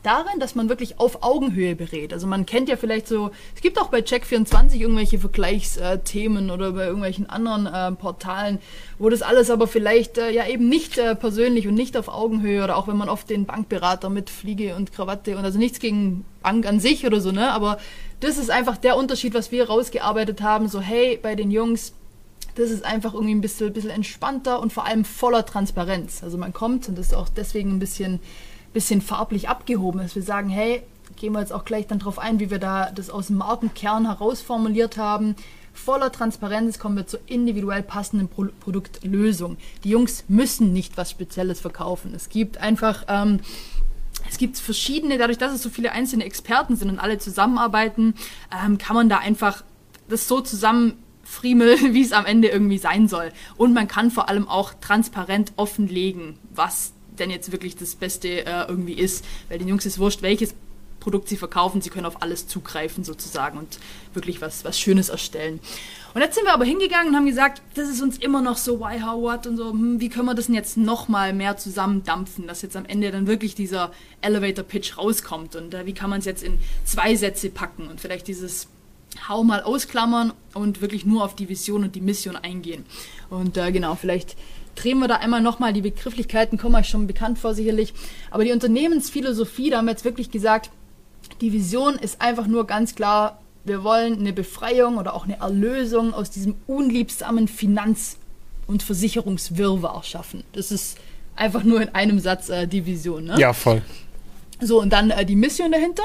darin, 0.02 0.40
dass 0.40 0.54
man 0.54 0.68
wirklich 0.68 0.98
auf 0.98 1.22
Augenhöhe 1.22 1.76
berät. 1.76 2.12
Also 2.12 2.26
man 2.26 2.46
kennt 2.46 2.68
ja 2.68 2.76
vielleicht 2.76 3.06
so, 3.06 3.30
es 3.54 3.60
gibt 3.60 3.78
auch 3.78 3.88
bei 3.88 4.00
Check24 4.00 4.76
irgendwelche 4.76 5.18
Vergleichsthemen 5.18 6.50
oder 6.50 6.72
bei 6.72 6.86
irgendwelchen 6.86 7.28
anderen 7.28 7.66
äh, 7.66 7.92
Portalen, 7.92 8.58
wo 8.98 9.08
das 9.08 9.22
alles 9.22 9.50
aber 9.50 9.66
vielleicht 9.66 10.18
äh, 10.18 10.30
ja 10.30 10.46
eben 10.46 10.68
nicht 10.68 10.98
äh, 10.98 11.14
persönlich 11.14 11.68
und 11.68 11.74
nicht 11.74 11.96
auf 11.96 12.08
Augenhöhe 12.08 12.64
oder 12.64 12.76
auch 12.76 12.88
wenn 12.88 12.96
man 12.96 13.08
oft 13.08 13.28
den 13.28 13.44
Bankberater 13.44 14.08
mit 14.08 14.30
Fliege 14.30 14.74
und 14.76 14.92
Krawatte 14.92 15.36
und 15.36 15.44
also 15.44 15.58
nichts 15.58 15.80
gegen 15.80 16.24
Bank 16.42 16.66
an 16.66 16.80
sich 16.80 17.06
oder 17.06 17.20
so, 17.20 17.32
ne? 17.32 17.52
Aber 17.52 17.78
das 18.20 18.38
ist 18.38 18.50
einfach 18.50 18.76
der 18.76 18.96
Unterschied, 18.96 19.34
was 19.34 19.50
wir 19.52 19.66
rausgearbeitet 19.68 20.42
haben. 20.42 20.68
So, 20.68 20.80
hey, 20.80 21.18
bei 21.20 21.34
den 21.34 21.50
Jungs, 21.50 21.94
das 22.54 22.70
ist 22.70 22.84
einfach 22.84 23.14
irgendwie 23.14 23.34
ein 23.34 23.40
bisschen, 23.40 23.72
bisschen 23.72 23.90
entspannter 23.90 24.60
und 24.60 24.72
vor 24.72 24.84
allem 24.84 25.04
voller 25.04 25.46
Transparenz. 25.46 26.22
Also 26.22 26.36
man 26.36 26.52
kommt 26.52 26.88
und 26.88 26.98
das 26.98 27.08
ist 27.08 27.14
auch 27.14 27.28
deswegen 27.28 27.70
ein 27.70 27.78
bisschen 27.78 28.20
bisschen 28.72 29.00
farblich 29.00 29.48
abgehoben 29.48 30.00
ist. 30.00 30.14
Wir 30.14 30.22
sagen, 30.22 30.48
hey, 30.48 30.82
gehen 31.16 31.32
wir 31.32 31.40
jetzt 31.40 31.52
auch 31.52 31.64
gleich 31.64 31.86
dann 31.86 31.98
drauf 31.98 32.18
ein, 32.18 32.40
wie 32.40 32.50
wir 32.50 32.58
da 32.58 32.90
das 32.90 33.10
aus 33.10 33.28
dem 33.28 33.38
Markenkern 33.38 34.06
herausformuliert 34.06 34.96
haben. 34.96 35.36
Voller 35.72 36.10
Transparenz 36.10 36.78
kommen 36.78 36.96
wir 36.96 37.06
zur 37.06 37.20
individuell 37.26 37.82
passenden 37.82 38.28
Pro 38.28 38.46
Produktlösung. 38.60 39.56
Die 39.84 39.90
Jungs 39.90 40.24
müssen 40.28 40.72
nicht 40.72 40.96
was 40.96 41.10
Spezielles 41.10 41.60
verkaufen. 41.60 42.12
Es 42.14 42.28
gibt 42.28 42.58
einfach, 42.58 43.04
ähm, 43.08 43.40
es 44.28 44.36
gibt 44.36 44.58
verschiedene, 44.58 45.16
dadurch, 45.16 45.38
dass 45.38 45.52
es 45.52 45.62
so 45.62 45.70
viele 45.70 45.92
einzelne 45.92 46.24
Experten 46.24 46.76
sind 46.76 46.90
und 46.90 46.98
alle 46.98 47.18
zusammenarbeiten, 47.18 48.14
ähm, 48.64 48.78
kann 48.78 48.96
man 48.96 49.08
da 49.08 49.18
einfach 49.18 49.62
das 50.08 50.26
so 50.26 50.40
zusammen 50.40 50.98
friemeln, 51.22 51.78
wie 51.94 52.02
es 52.02 52.12
am 52.12 52.26
Ende 52.26 52.48
irgendwie 52.48 52.78
sein 52.78 53.08
soll. 53.08 53.32
Und 53.56 53.72
man 53.72 53.88
kann 53.88 54.10
vor 54.10 54.28
allem 54.28 54.48
auch 54.48 54.74
transparent 54.80 55.52
offenlegen, 55.56 56.38
was 56.52 56.92
denn 57.20 57.30
jetzt 57.30 57.52
wirklich 57.52 57.76
das 57.76 57.94
Beste 57.94 58.46
äh, 58.46 58.64
irgendwie 58.68 58.94
ist. 58.94 59.24
Weil 59.48 59.58
den 59.58 59.68
Jungs 59.68 59.86
ist 59.86 59.98
wurscht, 59.98 60.22
welches 60.22 60.54
Produkt 61.00 61.28
sie 61.28 61.36
verkaufen, 61.36 61.80
sie 61.80 61.90
können 61.90 62.06
auf 62.06 62.22
alles 62.22 62.46
zugreifen 62.46 63.04
sozusagen 63.04 63.58
und 63.58 63.78
wirklich 64.12 64.40
was, 64.40 64.64
was 64.64 64.78
Schönes 64.78 65.08
erstellen. 65.08 65.58
Und 66.14 66.20
jetzt 66.20 66.34
sind 66.34 66.44
wir 66.44 66.52
aber 66.52 66.64
hingegangen 66.64 67.08
und 67.08 67.16
haben 67.16 67.26
gesagt, 67.26 67.62
das 67.74 67.88
ist 67.88 68.02
uns 68.02 68.18
immer 68.18 68.42
noch 68.42 68.56
so 68.56 68.80
why, 68.80 69.00
how, 69.00 69.20
what 69.20 69.46
und 69.46 69.56
so, 69.56 69.70
hm, 69.70 70.00
wie 70.00 70.08
können 70.08 70.26
wir 70.26 70.34
das 70.34 70.46
denn 70.46 70.54
jetzt 70.54 70.76
nochmal 70.76 71.32
mehr 71.32 71.56
zusammendampfen, 71.56 72.46
dass 72.46 72.62
jetzt 72.62 72.76
am 72.76 72.84
Ende 72.84 73.10
dann 73.10 73.26
wirklich 73.26 73.54
dieser 73.54 73.92
Elevator 74.20 74.64
Pitch 74.64 74.98
rauskommt 74.98 75.56
und 75.56 75.72
äh, 75.72 75.86
wie 75.86 75.94
kann 75.94 76.10
man 76.10 76.20
es 76.20 76.26
jetzt 76.26 76.42
in 76.42 76.58
zwei 76.84 77.14
Sätze 77.16 77.48
packen 77.48 77.88
und 77.88 78.00
vielleicht 78.00 78.28
dieses 78.28 78.68
Hau 79.28 79.42
mal 79.42 79.62
ausklammern 79.62 80.32
und 80.54 80.80
wirklich 80.80 81.04
nur 81.04 81.24
auf 81.24 81.34
die 81.34 81.48
Vision 81.48 81.82
und 81.82 81.96
die 81.96 82.00
Mission 82.00 82.36
eingehen. 82.36 82.84
Und 83.28 83.56
äh, 83.56 83.72
genau, 83.72 83.96
vielleicht 83.96 84.36
drehen 84.74 84.98
wir 84.98 85.08
da 85.08 85.16
einmal 85.16 85.40
nochmal, 85.40 85.72
die 85.72 85.82
Begrifflichkeiten 85.82 86.58
kommen 86.58 86.74
euch 86.74 86.88
schon 86.88 87.06
bekannt 87.06 87.38
vor 87.38 87.54
sicherlich, 87.54 87.94
aber 88.30 88.44
die 88.44 88.52
Unternehmensphilosophie, 88.52 89.70
da 89.70 89.78
haben 89.78 89.86
wir 89.86 89.92
jetzt 89.92 90.04
wirklich 90.04 90.30
gesagt, 90.30 90.70
die 91.40 91.52
Vision 91.52 91.96
ist 91.96 92.20
einfach 92.20 92.46
nur 92.46 92.66
ganz 92.66 92.94
klar, 92.94 93.40
wir 93.64 93.84
wollen 93.84 94.18
eine 94.18 94.32
Befreiung 94.32 94.96
oder 94.96 95.14
auch 95.14 95.24
eine 95.24 95.38
Erlösung 95.38 96.14
aus 96.14 96.30
diesem 96.30 96.54
unliebsamen 96.66 97.46
Finanz- 97.46 98.16
und 98.66 98.82
Versicherungswirrwarr 98.82 100.02
schaffen. 100.02 100.44
Das 100.52 100.72
ist 100.72 100.98
einfach 101.36 101.62
nur 101.64 101.80
in 101.82 101.88
einem 101.90 102.20
Satz 102.20 102.48
äh, 102.48 102.66
die 102.66 102.86
Vision. 102.86 103.24
Ne? 103.24 103.38
Ja, 103.38 103.52
voll. 103.52 103.82
So, 104.60 104.80
und 104.80 104.92
dann 104.92 105.10
äh, 105.10 105.24
die 105.24 105.36
Mission 105.36 105.72
dahinter. 105.72 106.02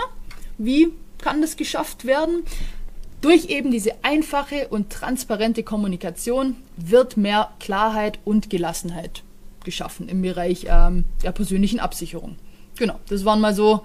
Wie 0.58 0.90
kann 1.20 1.42
das 1.42 1.58
geschafft 1.58 2.06
werden? 2.06 2.44
Durch 3.26 3.46
eben 3.46 3.72
diese 3.72 3.94
einfache 4.04 4.68
und 4.68 4.92
transparente 4.92 5.64
Kommunikation 5.64 6.58
wird 6.78 7.18
mehr 7.18 7.50
Klarheit 7.60 8.20
und 8.24 8.52
Gelassenheit 8.52 9.24
geschaffen 9.64 10.08
im 10.10 10.22
Bereich 10.22 10.68
ähm, 10.70 11.06
der 11.24 11.32
persönlichen 11.32 11.80
Absicherung. 11.80 12.36
Genau, 12.78 13.00
das 13.10 13.26
waren 13.26 13.42
mal 13.42 13.56
so 13.56 13.84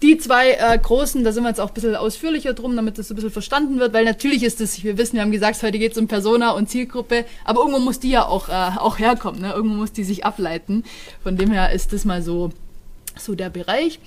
die 0.00 0.16
zwei 0.16 0.52
äh, 0.52 0.78
großen, 0.78 1.24
da 1.24 1.32
sind 1.32 1.42
wir 1.42 1.48
jetzt 1.48 1.60
auch 1.60 1.70
ein 1.70 1.74
bisschen 1.74 1.96
ausführlicher 1.96 2.54
drum, 2.54 2.76
damit 2.76 2.98
das 2.98 3.08
so 3.08 3.14
ein 3.14 3.16
bisschen 3.16 3.32
verstanden 3.32 3.80
wird, 3.80 3.92
weil 3.94 4.04
natürlich 4.04 4.44
ist 4.44 4.60
es, 4.60 4.84
wir 4.84 4.96
wissen, 4.96 5.14
wir 5.14 5.22
haben 5.22 5.32
gesagt, 5.32 5.60
heute 5.60 5.80
geht 5.80 5.90
es 5.90 5.98
um 5.98 6.06
Persona 6.06 6.52
und 6.52 6.70
Zielgruppe, 6.70 7.24
aber 7.44 7.62
irgendwo 7.62 7.80
muss 7.80 7.98
die 7.98 8.10
ja 8.10 8.26
auch, 8.26 8.48
äh, 8.48 8.78
auch 8.78 9.00
herkommen, 9.00 9.40
ne? 9.40 9.54
irgendwo 9.54 9.74
muss 9.74 9.90
die 9.90 10.04
sich 10.04 10.24
ableiten. 10.24 10.84
Von 11.24 11.36
dem 11.36 11.50
her 11.50 11.72
ist 11.72 11.92
das 11.92 12.04
mal 12.04 12.22
so, 12.22 12.50
so 13.18 13.34
der 13.34 13.50
Bereich. 13.50 13.98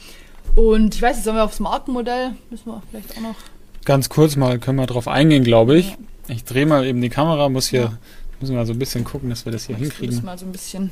Und 0.56 0.96
ich 0.96 1.02
weiß, 1.02 1.18
jetzt 1.18 1.26
sollen 1.26 1.36
wir 1.36 1.44
aufs 1.44 1.60
Markenmodell, 1.60 2.36
müssen 2.50 2.68
wir 2.68 2.82
vielleicht 2.90 3.18
auch 3.18 3.22
noch 3.22 3.36
Ganz 3.86 4.10
kurz 4.10 4.36
mal, 4.36 4.60
können 4.60 4.78
wir 4.78 4.86
drauf 4.86 5.08
eingehen, 5.08 5.44
glaube 5.44 5.78
ich. 5.78 5.98
Ich 6.28 6.44
drehe 6.44 6.66
mal 6.66 6.86
eben 6.86 7.02
die 7.02 7.10
Kamera, 7.10 7.50
muss 7.50 7.68
hier, 7.68 7.82
ja. 7.82 7.98
müssen 8.40 8.54
wir 8.54 8.60
mal 8.60 8.66
so 8.66 8.74
ein 8.74 8.80
bisschen 8.80 9.04
gucken, 9.04 9.30
dass 9.30 9.46
wir 9.46 9.52
das 9.52 9.66
hier 9.66 9.78
Machst 9.78 9.92
hinkriegen. 9.94 10.16
Das 10.16 10.24
mal 10.24 10.38
so 10.38 10.46
ein 10.46 10.52
bisschen 10.52 10.92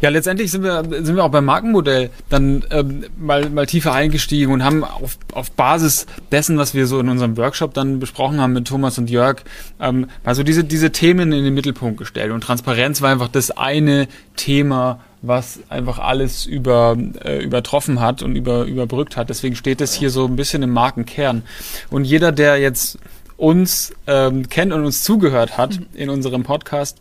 ja, 0.00 0.10
letztendlich 0.10 0.50
sind 0.52 0.62
wir, 0.62 0.84
sind 0.84 1.16
wir 1.16 1.24
auch 1.24 1.30
beim 1.30 1.44
Markenmodell 1.44 2.10
dann 2.28 2.64
ähm, 2.70 3.04
mal, 3.16 3.50
mal 3.50 3.66
tiefer 3.66 3.92
eingestiegen 3.92 4.52
und 4.52 4.62
haben 4.62 4.84
auf, 4.84 5.18
auf 5.32 5.50
Basis 5.50 6.06
dessen, 6.30 6.56
was 6.56 6.72
wir 6.72 6.86
so 6.86 7.00
in 7.00 7.08
unserem 7.08 7.36
Workshop 7.36 7.74
dann 7.74 7.98
besprochen 7.98 8.40
haben 8.40 8.52
mit 8.52 8.68
Thomas 8.68 8.98
und 8.98 9.10
Jörg, 9.10 9.42
ähm, 9.80 10.06
also 10.22 10.44
diese, 10.44 10.62
diese 10.62 10.92
Themen 10.92 11.32
in 11.32 11.42
den 11.42 11.54
Mittelpunkt 11.54 11.98
gestellt. 11.98 12.30
Und 12.30 12.42
Transparenz 12.42 13.02
war 13.02 13.10
einfach 13.10 13.28
das 13.28 13.50
eine 13.50 14.06
Thema, 14.36 15.00
was 15.22 15.60
einfach 15.68 15.98
alles 15.98 16.46
über, 16.46 16.96
äh, 17.24 17.42
übertroffen 17.42 18.00
hat 18.00 18.22
und 18.22 18.36
über, 18.36 18.64
überbrückt 18.64 19.16
hat. 19.16 19.30
Deswegen 19.30 19.56
steht 19.56 19.80
es 19.80 19.94
hier 19.94 20.10
so 20.10 20.26
ein 20.26 20.36
bisschen 20.36 20.62
im 20.62 20.70
Markenkern. 20.70 21.42
Und 21.90 22.04
jeder, 22.04 22.32
der 22.32 22.58
jetzt 22.58 22.98
uns 23.36 23.92
ähm, 24.06 24.48
kennt 24.48 24.72
und 24.72 24.84
uns 24.84 25.02
zugehört 25.02 25.58
hat 25.58 25.80
in 25.94 26.10
unserem 26.10 26.42
Podcast, 26.42 26.98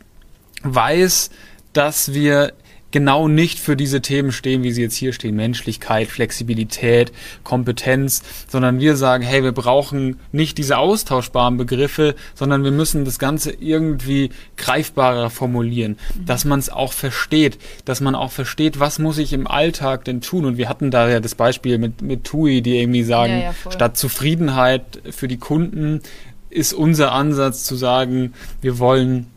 weiß, 0.63 1.29
dass 1.73 2.13
wir 2.13 2.53
genau 2.97 3.27
nicht 3.27 3.59
für 3.59 3.75
diese 3.75 4.01
Themen 4.01 4.31
stehen, 4.31 4.63
wie 4.63 4.71
sie 4.71 4.81
jetzt 4.81 4.95
hier 4.95 5.13
stehen. 5.13 5.35
Menschlichkeit, 5.35 6.07
Flexibilität, 6.07 7.11
Kompetenz, 7.43 8.23
sondern 8.47 8.79
wir 8.79 8.95
sagen, 8.95 9.23
hey, 9.23 9.43
wir 9.43 9.51
brauchen 9.51 10.19
nicht 10.31 10.57
diese 10.57 10.79
austauschbaren 10.79 11.57
Begriffe, 11.57 12.15
sondern 12.33 12.63
wir 12.63 12.71
müssen 12.71 13.05
das 13.05 13.19
Ganze 13.19 13.51
irgendwie 13.51 14.31
greifbarer 14.55 15.29
formulieren, 15.29 15.99
mhm. 16.15 16.25
dass 16.25 16.43
man 16.43 16.57
es 16.57 16.71
auch 16.71 16.91
versteht, 16.91 17.59
dass 17.85 18.01
man 18.01 18.15
auch 18.15 18.31
versteht, 18.31 18.79
was 18.79 18.97
muss 18.97 19.19
ich 19.19 19.31
im 19.31 19.45
Alltag 19.45 20.05
denn 20.05 20.21
tun. 20.21 20.45
Und 20.45 20.57
wir 20.57 20.67
hatten 20.67 20.89
da 20.89 21.07
ja 21.07 21.19
das 21.19 21.35
Beispiel 21.35 21.77
mit, 21.77 22.01
mit 22.01 22.23
TUI, 22.23 22.63
die 22.63 22.79
irgendwie 22.79 23.03
sagen, 23.03 23.33
ja, 23.33 23.53
ja, 23.65 23.71
statt 23.71 23.95
Zufriedenheit 23.95 25.03
für 25.11 25.27
die 25.27 25.37
Kunden 25.37 26.01
ist 26.49 26.73
unser 26.73 27.11
Ansatz 27.11 27.63
zu 27.63 27.75
sagen, 27.75 28.33
wir 28.59 28.79
wollen 28.79 29.27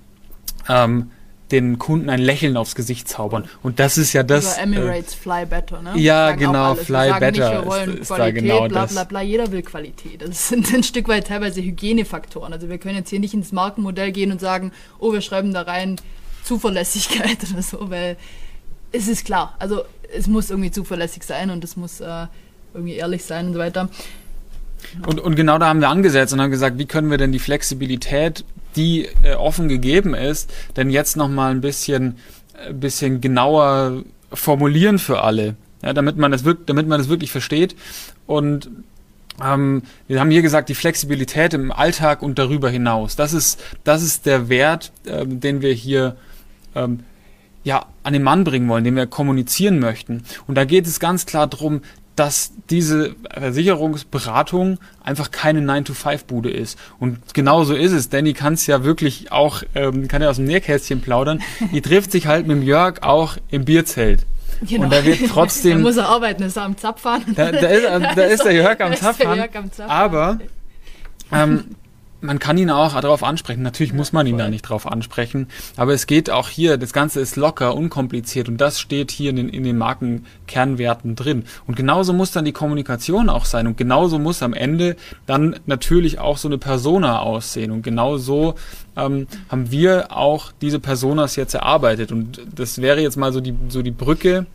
ähm, 0.66 1.10
den 1.52 1.78
Kunden 1.78 2.10
ein 2.10 2.20
Lächeln 2.20 2.56
aufs 2.56 2.74
Gesicht 2.74 3.08
zaubern. 3.08 3.48
Und 3.62 3.78
das 3.80 3.98
ist 3.98 4.12
ja 4.12 4.22
das. 4.22 4.54
Über 4.54 4.62
Emirates 4.62 5.14
äh, 5.14 5.16
Fly 5.16 5.46
Better, 5.46 5.82
ne? 5.82 5.92
Ja, 5.96 6.32
genau, 6.32 6.74
Fly 6.74 7.12
Better. 7.18 7.64
Nicht, 7.64 7.94
ist, 7.94 8.00
ist 8.00 8.08
Qualität, 8.08 8.42
genau 8.42 8.68
bla, 8.68 8.86
bla, 8.86 9.04
bla. 9.04 9.22
Jeder 9.22 9.50
will 9.52 9.62
Qualität. 9.62 10.22
Das 10.22 10.48
sind 10.48 10.72
ein 10.72 10.82
Stück 10.82 11.08
weit 11.08 11.26
teilweise 11.26 11.62
Hygienefaktoren. 11.62 12.52
Also 12.52 12.68
wir 12.68 12.78
können 12.78 12.96
jetzt 12.96 13.10
hier 13.10 13.20
nicht 13.20 13.34
ins 13.34 13.52
Markenmodell 13.52 14.12
gehen 14.12 14.32
und 14.32 14.40
sagen, 14.40 14.72
oh, 14.98 15.12
wir 15.12 15.20
schreiben 15.20 15.52
da 15.52 15.62
rein 15.62 15.96
Zuverlässigkeit 16.44 17.38
oder 17.52 17.62
so, 17.62 17.90
weil 17.90 18.16
es 18.92 19.08
ist 19.08 19.24
klar. 19.24 19.54
Also 19.58 19.82
es 20.12 20.26
muss 20.26 20.50
irgendwie 20.50 20.70
zuverlässig 20.70 21.22
sein 21.22 21.50
und 21.50 21.62
es 21.64 21.76
muss 21.76 22.00
äh, 22.00 22.26
irgendwie 22.74 22.94
ehrlich 22.94 23.24
sein 23.24 23.48
und 23.48 23.52
so 23.54 23.58
weiter. 23.58 23.88
Und, 25.06 25.20
und 25.20 25.36
genau 25.36 25.58
da 25.58 25.66
haben 25.68 25.80
wir 25.80 25.88
angesetzt 25.88 26.32
und 26.32 26.40
haben 26.40 26.50
gesagt, 26.50 26.78
wie 26.78 26.86
können 26.86 27.10
wir 27.10 27.18
denn 27.18 27.32
die 27.32 27.38
Flexibilität, 27.38 28.44
die 28.76 29.08
äh, 29.22 29.34
offen 29.34 29.68
gegeben 29.68 30.14
ist, 30.14 30.52
denn 30.76 30.90
jetzt 30.90 31.16
nochmal 31.16 31.50
ein 31.50 31.60
bisschen, 31.60 32.16
äh, 32.54 32.72
bisschen 32.72 33.20
genauer 33.20 34.04
formulieren 34.32 34.98
für 34.98 35.22
alle, 35.22 35.56
ja, 35.82 35.92
damit 35.92 36.16
man 36.16 36.30
das 36.30 36.44
wirklich, 36.44 36.66
damit 36.66 36.86
man 36.86 36.98
das 36.98 37.08
wirklich 37.08 37.32
versteht. 37.32 37.74
Und 38.26 38.70
ähm, 39.42 39.82
wir 40.06 40.20
haben 40.20 40.30
hier 40.30 40.42
gesagt, 40.42 40.68
die 40.68 40.74
Flexibilität 40.74 41.54
im 41.54 41.72
Alltag 41.72 42.22
und 42.22 42.38
darüber 42.38 42.70
hinaus. 42.70 43.16
Das 43.16 43.32
ist, 43.32 43.60
das 43.84 44.02
ist 44.02 44.26
der 44.26 44.48
Wert, 44.48 44.92
äh, 45.04 45.26
den 45.26 45.62
wir 45.62 45.72
hier 45.72 46.16
ähm, 46.74 47.00
ja, 47.64 47.86
an 48.02 48.12
den 48.12 48.22
Mann 48.22 48.44
bringen 48.44 48.68
wollen, 48.68 48.84
den 48.84 48.96
wir 48.96 49.06
kommunizieren 49.06 49.78
möchten. 49.78 50.22
Und 50.46 50.54
da 50.54 50.64
geht 50.64 50.86
es 50.86 51.00
ganz 51.00 51.26
klar 51.26 51.46
darum, 51.46 51.82
dass 52.16 52.52
diese 52.68 53.14
Versicherungsberatung 53.32 54.78
einfach 55.02 55.30
keine 55.30 55.60
9-to-5-Bude 55.60 56.50
ist. 56.50 56.78
Und 56.98 57.34
genau 57.34 57.64
so 57.64 57.74
ist 57.74 57.92
es. 57.92 58.08
Danny 58.08 58.34
kann 58.34 58.54
es 58.54 58.66
ja 58.66 58.84
wirklich 58.84 59.32
auch, 59.32 59.62
ähm, 59.74 60.08
kann 60.08 60.20
ja 60.20 60.28
aus 60.28 60.36
dem 60.36 60.44
Nähkästchen 60.44 61.00
plaudern. 61.00 61.40
Die 61.72 61.80
trifft 61.80 62.12
sich 62.12 62.26
halt 62.26 62.46
mit 62.46 62.58
dem 62.58 62.62
Jörg 62.62 63.02
auch 63.02 63.36
im 63.50 63.64
Bierzelt. 63.64 64.26
Genau. 64.62 64.84
Und 64.84 64.92
da 64.92 65.04
wird 65.04 65.20
trotzdem. 65.28 65.78
da 65.78 65.82
muss 65.82 65.96
er 65.96 66.08
arbeiten, 66.08 66.42
ist 66.42 66.56
er 66.56 66.64
am 66.64 66.76
Zapfahren. 66.76 67.24
Da, 67.34 67.52
da, 67.52 67.68
ist, 67.68 67.84
da, 67.84 67.98
da 67.98 68.22
ist 68.22 68.44
der 68.44 68.52
Jörg 68.54 68.80
am 68.80 68.94
Zapfahren. 68.94 69.48
Aber 69.88 70.38
ähm, 71.32 71.64
man 72.20 72.38
kann 72.38 72.58
ihn 72.58 72.70
auch 72.70 72.98
darauf 73.00 73.22
ansprechen. 73.22 73.62
Natürlich 73.62 73.92
muss 73.92 74.12
man 74.12 74.26
ihn 74.26 74.38
da 74.38 74.48
nicht 74.48 74.66
darauf 74.66 74.86
ansprechen. 74.86 75.48
Aber 75.76 75.92
es 75.92 76.06
geht 76.06 76.30
auch 76.30 76.48
hier, 76.48 76.76
das 76.76 76.92
Ganze 76.92 77.20
ist 77.20 77.36
locker, 77.36 77.74
unkompliziert 77.74 78.48
und 78.48 78.58
das 78.58 78.80
steht 78.80 79.10
hier 79.10 79.30
in 79.30 79.36
den, 79.36 79.48
in 79.48 79.64
den 79.64 79.78
Markenkernwerten 79.78 81.16
drin. 81.16 81.44
Und 81.66 81.76
genauso 81.76 82.12
muss 82.12 82.32
dann 82.32 82.44
die 82.44 82.52
Kommunikation 82.52 83.28
auch 83.28 83.44
sein 83.44 83.66
und 83.66 83.76
genauso 83.76 84.18
muss 84.18 84.42
am 84.42 84.52
Ende 84.52 84.96
dann 85.26 85.56
natürlich 85.66 86.18
auch 86.18 86.36
so 86.36 86.48
eine 86.48 86.58
Persona 86.58 87.20
aussehen. 87.20 87.70
Und 87.70 87.82
genauso 87.82 88.54
ähm, 88.96 89.26
haben 89.48 89.70
wir 89.70 90.16
auch 90.16 90.52
diese 90.60 90.80
Personas 90.80 91.36
jetzt 91.36 91.54
erarbeitet. 91.54 92.12
Und 92.12 92.40
das 92.54 92.80
wäre 92.80 93.00
jetzt 93.00 93.16
mal 93.16 93.32
so 93.32 93.40
die, 93.40 93.54
so 93.68 93.82
die 93.82 93.90
Brücke 93.90 94.46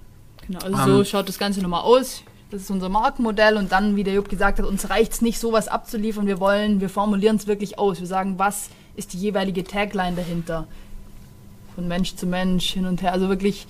Genau, 0.47 0.59
also 0.59 0.75
um, 0.75 0.85
so 0.85 0.99
ähm. 0.99 1.05
schaut 1.05 1.29
das 1.29 1.37
Ganze 1.37 1.61
nochmal 1.61 1.81
aus. 1.81 2.23
Das 2.51 2.61
ist 2.61 2.69
unser 2.69 2.89
Markenmodell 2.89 3.57
und 3.57 3.71
dann, 3.71 3.95
wie 3.95 4.03
der 4.03 4.13
Jupp 4.13 4.29
gesagt 4.29 4.59
hat, 4.59 4.65
uns 4.65 4.89
reicht 4.89 5.13
es 5.13 5.21
nicht, 5.21 5.39
sowas 5.39 5.67
abzuliefern. 5.67 6.27
Wir 6.27 6.39
wollen, 6.39 6.79
wir 6.79 6.89
formulieren 6.89 7.37
es 7.37 7.47
wirklich 7.47 7.79
aus. 7.79 7.99
Wir 7.99 8.07
sagen, 8.07 8.37
was 8.37 8.69
ist 8.95 9.13
die 9.13 9.17
jeweilige 9.17 9.63
Tagline 9.63 10.15
dahinter? 10.15 10.67
Von 11.73 11.87
Mensch 11.87 12.15
zu 12.15 12.27
Mensch, 12.27 12.71
hin 12.71 12.85
und 12.85 13.01
her. 13.01 13.11
Also 13.11 13.29
wirklich, 13.29 13.67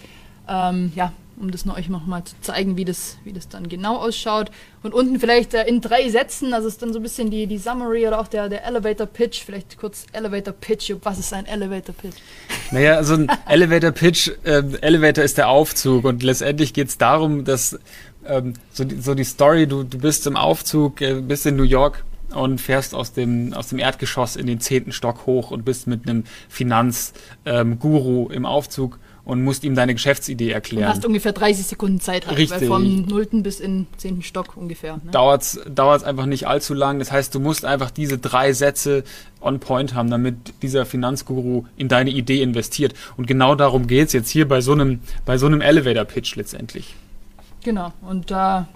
ähm, 0.48 0.92
ja, 0.96 1.14
um 1.38 1.52
das 1.52 1.68
euch 1.68 1.90
nochmal 1.90 2.24
zu 2.24 2.36
zeigen, 2.42 2.78
wie 2.78 2.86
das, 2.86 3.18
wie 3.24 3.34
das 3.34 3.50
dann 3.50 3.68
genau 3.68 3.98
ausschaut. 3.98 4.52
Und 4.84 4.94
unten 4.94 5.20
vielleicht 5.20 5.54
äh, 5.54 5.64
in 5.64 5.82
drei 5.82 6.10
Sätzen, 6.10 6.54
also 6.54 6.68
ist 6.68 6.82
dann 6.82 6.94
so 6.94 7.00
ein 7.00 7.04
bisschen 7.04 7.30
die, 7.30 7.48
die 7.48 7.58
Summary 7.58 8.08
oder 8.08 8.20
auch 8.20 8.28
der, 8.28 8.48
der 8.48 8.66
Elevator 8.66 9.08
Pitch, 9.08 9.44
vielleicht 9.44 9.78
kurz 9.78 10.06
Elevator 10.14 10.54
Pitch. 10.54 10.94
Was 11.02 11.20
ist 11.20 11.34
ein 11.34 11.46
Elevator 11.46 11.94
Pitch? 11.94 12.16
Naja, 12.72 13.04
so 13.04 13.16
ein 13.16 13.28
Elevator 13.48 13.92
Pitch, 13.92 14.32
äh, 14.44 14.64
Elevator 14.82 15.24
ist 15.24 15.38
der 15.38 15.50
Aufzug 15.50 16.06
und 16.06 16.24
letztendlich 16.24 16.74
geht 16.74 16.88
es 16.88 16.98
darum, 16.98 17.44
dass 17.44 17.78
ähm, 18.28 18.54
so, 18.72 18.84
die, 18.84 19.00
so 19.02 19.14
die 19.14 19.24
Story, 19.24 19.68
du, 19.68 19.84
du 19.84 19.98
bist 19.98 20.28
im 20.28 20.36
Aufzug, 20.38 21.02
äh, 21.02 21.22
bist 21.22 21.46
in 21.46 21.56
New 21.56 21.64
York 21.64 22.04
und 22.34 22.60
fährst 22.60 22.94
aus 22.94 23.14
dem, 23.14 23.54
aus 23.54 23.70
dem 23.70 23.80
Erdgeschoss 23.80 24.36
in 24.36 24.48
den 24.48 24.60
zehnten 24.60 24.92
Stock 24.92 25.26
hoch 25.26 25.52
und 25.52 25.66
bist 25.66 25.88
mit 25.88 26.08
einem 26.08 26.24
Finanzguru 26.50 28.28
ähm, 28.30 28.36
im 28.36 28.46
Aufzug 28.46 29.00
und 29.26 29.44
musst 29.44 29.64
ihm 29.64 29.74
deine 29.74 29.94
Geschäftsidee 29.94 30.52
erklären. 30.52 30.92
Du 30.92 30.96
hast 30.96 31.06
ungefähr 31.06 31.34
30 31.34 31.66
Sekunden 31.66 32.00
Zeit, 32.00 32.28
halt, 32.28 32.38
Richtig. 32.38 32.68
vom 32.68 33.02
nullten 33.02 33.42
bis 33.42 33.60
in 33.60 33.88
zehnten 33.98 34.22
Stock 34.22 34.56
ungefähr. 34.56 34.98
Ne? 34.98 35.12
Dauert's, 35.12 35.60
dauert's 35.68 36.04
einfach 36.04 36.28
nicht 36.28 36.48
allzu 36.48 36.76
lang. 36.76 37.00
Das 37.00 37.12
heißt, 37.12 37.34
du 37.34 37.40
musst 37.40 37.66
einfach 37.66 37.90
diese 37.90 38.20
drei 38.20 38.54
Sätze 38.54 39.04
on 39.42 39.60
point 39.60 39.96
haben, 39.96 40.12
damit 40.12 40.36
dieser 40.62 40.86
Finanzguru 40.86 41.66
in 41.76 41.88
deine 41.88 42.12
Idee 42.12 42.42
investiert. 42.42 42.94
Und 43.18 43.26
genau 43.26 43.56
darum 43.56 43.88
geht's 43.88 44.14
jetzt 44.14 44.30
hier 44.30 44.48
bei 44.48 44.62
so 44.62 44.74
einem, 44.74 45.00
bei 45.26 45.40
so 45.40 45.48
einem 45.48 45.62
Elevator-Pitch 45.62 46.36
letztendlich. 46.36 46.96
Genau. 47.66 47.92
Und 48.08 48.30
da, 48.30 48.68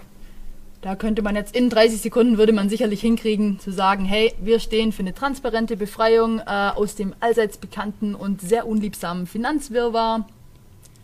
da 0.82 0.96
könnte 0.96 1.22
man 1.22 1.36
jetzt 1.36 1.54
in 1.54 1.70
30 1.70 2.00
Sekunden 2.00 2.38
würde 2.38 2.52
man 2.52 2.68
sicherlich 2.68 3.00
hinkriegen 3.00 3.60
zu 3.60 3.70
sagen, 3.70 4.04
hey, 4.04 4.34
wir 4.40 4.58
stehen 4.58 4.90
für 4.90 5.02
eine 5.02 5.14
transparente 5.14 5.76
Befreiung 5.76 6.40
äh, 6.40 6.70
aus 6.74 6.96
dem 6.96 7.14
allseits 7.20 7.56
bekannten 7.56 8.16
und 8.16 8.40
sehr 8.40 8.66
unliebsamen 8.66 9.28
Finanzwirrwarr 9.28 10.26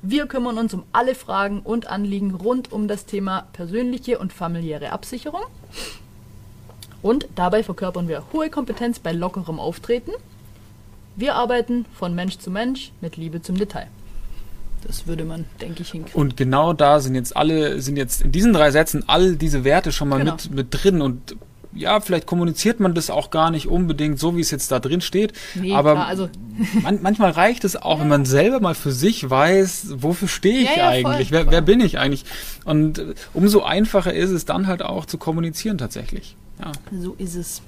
wir 0.02 0.26
kümmern 0.26 0.58
uns 0.58 0.74
um 0.74 0.84
alle 0.92 1.14
Fragen 1.14 1.60
und 1.60 1.88
Anliegen 1.88 2.34
rund 2.34 2.70
um 2.70 2.86
das 2.86 3.06
Thema 3.06 3.48
persönliche 3.52 4.18
und 4.18 4.32
familiäre 4.32 4.92
Absicherung. 4.92 5.40
Und 7.02 7.26
dabei 7.34 7.62
verkörpern 7.62 8.06
wir 8.06 8.24
hohe 8.32 8.50
Kompetenz 8.50 8.98
bei 8.98 9.12
lockerem 9.12 9.58
Auftreten. 9.58 10.12
Wir 11.16 11.34
arbeiten 11.34 11.86
von 11.94 12.14
Mensch 12.14 12.38
zu 12.38 12.50
Mensch 12.50 12.92
mit 13.00 13.16
Liebe 13.16 13.42
zum 13.42 13.56
Detail. 13.56 13.88
Das 14.86 15.06
würde 15.06 15.24
man, 15.24 15.44
denke 15.60 15.82
ich, 15.82 15.90
hinkriegen. 15.90 16.20
Und 16.20 16.36
genau 16.36 16.72
da 16.72 17.00
sind 17.00 17.14
jetzt 17.14 17.36
alle, 17.36 17.80
sind 17.80 17.96
jetzt 17.96 18.22
in 18.22 18.32
diesen 18.32 18.52
drei 18.52 18.70
Sätzen 18.70 19.04
all 19.08 19.36
diese 19.36 19.64
Werte 19.64 19.90
schon 19.90 20.08
mal 20.08 20.18
genau. 20.18 20.32
mit, 20.32 20.50
mit 20.50 20.66
drin 20.70 21.02
und 21.02 21.36
ja, 21.76 22.00
vielleicht 22.00 22.26
kommuniziert 22.26 22.80
man 22.80 22.94
das 22.94 23.10
auch 23.10 23.30
gar 23.30 23.50
nicht 23.50 23.68
unbedingt 23.68 24.18
so, 24.18 24.36
wie 24.36 24.40
es 24.40 24.50
jetzt 24.50 24.72
da 24.72 24.80
drin 24.80 25.00
steht. 25.00 25.34
Nee, 25.54 25.74
aber 25.74 25.92
klar, 25.92 26.06
also 26.06 26.28
man, 26.82 27.00
manchmal 27.02 27.32
reicht 27.32 27.64
es 27.64 27.76
auch, 27.76 27.96
ja. 27.96 28.00
wenn 28.00 28.08
man 28.08 28.24
selber 28.24 28.60
mal 28.60 28.74
für 28.74 28.92
sich 28.92 29.28
weiß, 29.28 29.88
wofür 29.96 30.28
stehe 30.28 30.60
ich 30.60 30.70
ja, 30.70 30.76
ja, 30.76 30.88
eigentlich, 30.88 31.28
voll, 31.28 31.44
wer, 31.46 31.50
wer, 31.50 31.60
bin 31.60 31.80
ich 31.80 31.98
eigentlich. 31.98 32.24
Und 32.64 32.98
äh, 32.98 33.14
umso 33.34 33.62
einfacher 33.62 34.14
ist 34.14 34.30
es 34.30 34.44
dann 34.44 34.66
halt 34.66 34.82
auch 34.82 35.04
zu 35.04 35.18
kommunizieren 35.18 35.78
tatsächlich. 35.78 36.36
Ja. 36.60 36.72
So 36.98 37.14
ist 37.18 37.34
es. 37.34 37.62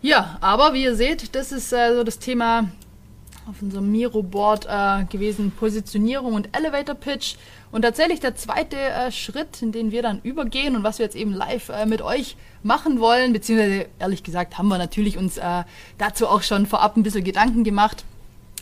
Ja, 0.00 0.38
aber 0.40 0.72
wie 0.72 0.84
ihr 0.84 0.94
seht, 0.94 1.34
das 1.34 1.52
ist 1.52 1.72
äh, 1.72 1.94
so 1.94 2.04
das 2.04 2.18
Thema 2.18 2.70
auf 3.48 3.62
unserem 3.62 3.90
Miro-Board 3.92 4.66
äh, 4.66 5.04
gewesen, 5.04 5.52
Positionierung 5.52 6.34
und 6.34 6.56
Elevator 6.56 6.94
Pitch. 6.94 7.36
Und 7.70 7.82
tatsächlich 7.82 8.20
der 8.20 8.34
zweite 8.34 8.76
äh, 8.76 9.12
Schritt, 9.12 9.62
in 9.62 9.72
den 9.72 9.92
wir 9.92 10.02
dann 10.02 10.20
übergehen 10.22 10.74
und 10.74 10.82
was 10.82 10.98
wir 10.98 11.06
jetzt 11.06 11.16
eben 11.16 11.32
live 11.32 11.68
äh, 11.68 11.86
mit 11.86 12.02
euch 12.02 12.36
machen 12.62 13.00
wollen, 13.00 13.32
beziehungsweise 13.32 13.86
ehrlich 13.98 14.22
gesagt 14.22 14.58
haben 14.58 14.68
wir 14.68 14.78
natürlich 14.78 15.16
uns 15.16 15.38
äh, 15.38 15.62
dazu 15.98 16.26
auch 16.26 16.42
schon 16.42 16.66
vorab 16.66 16.96
ein 16.96 17.02
bisschen 17.02 17.24
Gedanken 17.24 17.62
gemacht. 17.62 18.04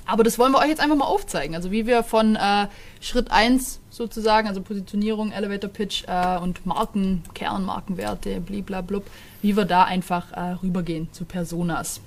Aber 0.07 0.23
das 0.23 0.39
wollen 0.39 0.53
wir 0.53 0.59
euch 0.59 0.69
jetzt 0.69 0.81
einfach 0.81 0.97
mal 0.97 1.07
aufzeigen. 1.07 1.55
Also 1.55 1.71
wie 1.71 1.87
wir 1.87 2.03
von 2.03 2.37
äh, 2.37 2.67
Schritt 3.01 3.31
1 3.31 3.81
sozusagen, 3.89 4.49
also 4.49 4.61
Positionierung, 4.61 5.33
Elevator 5.33 5.71
Pitch 5.71 6.05
äh, 6.07 6.37
und 6.37 6.67
Marken, 6.67 7.23
Kernmarkenwerte, 7.33 8.41
bliblablub, 8.41 9.07
wie 9.41 9.57
wir 9.57 9.65
da 9.65 9.85
einfach 9.85 10.27
rübergehen 10.63 11.09
zu 11.13 11.25
Personas. 11.25 12.01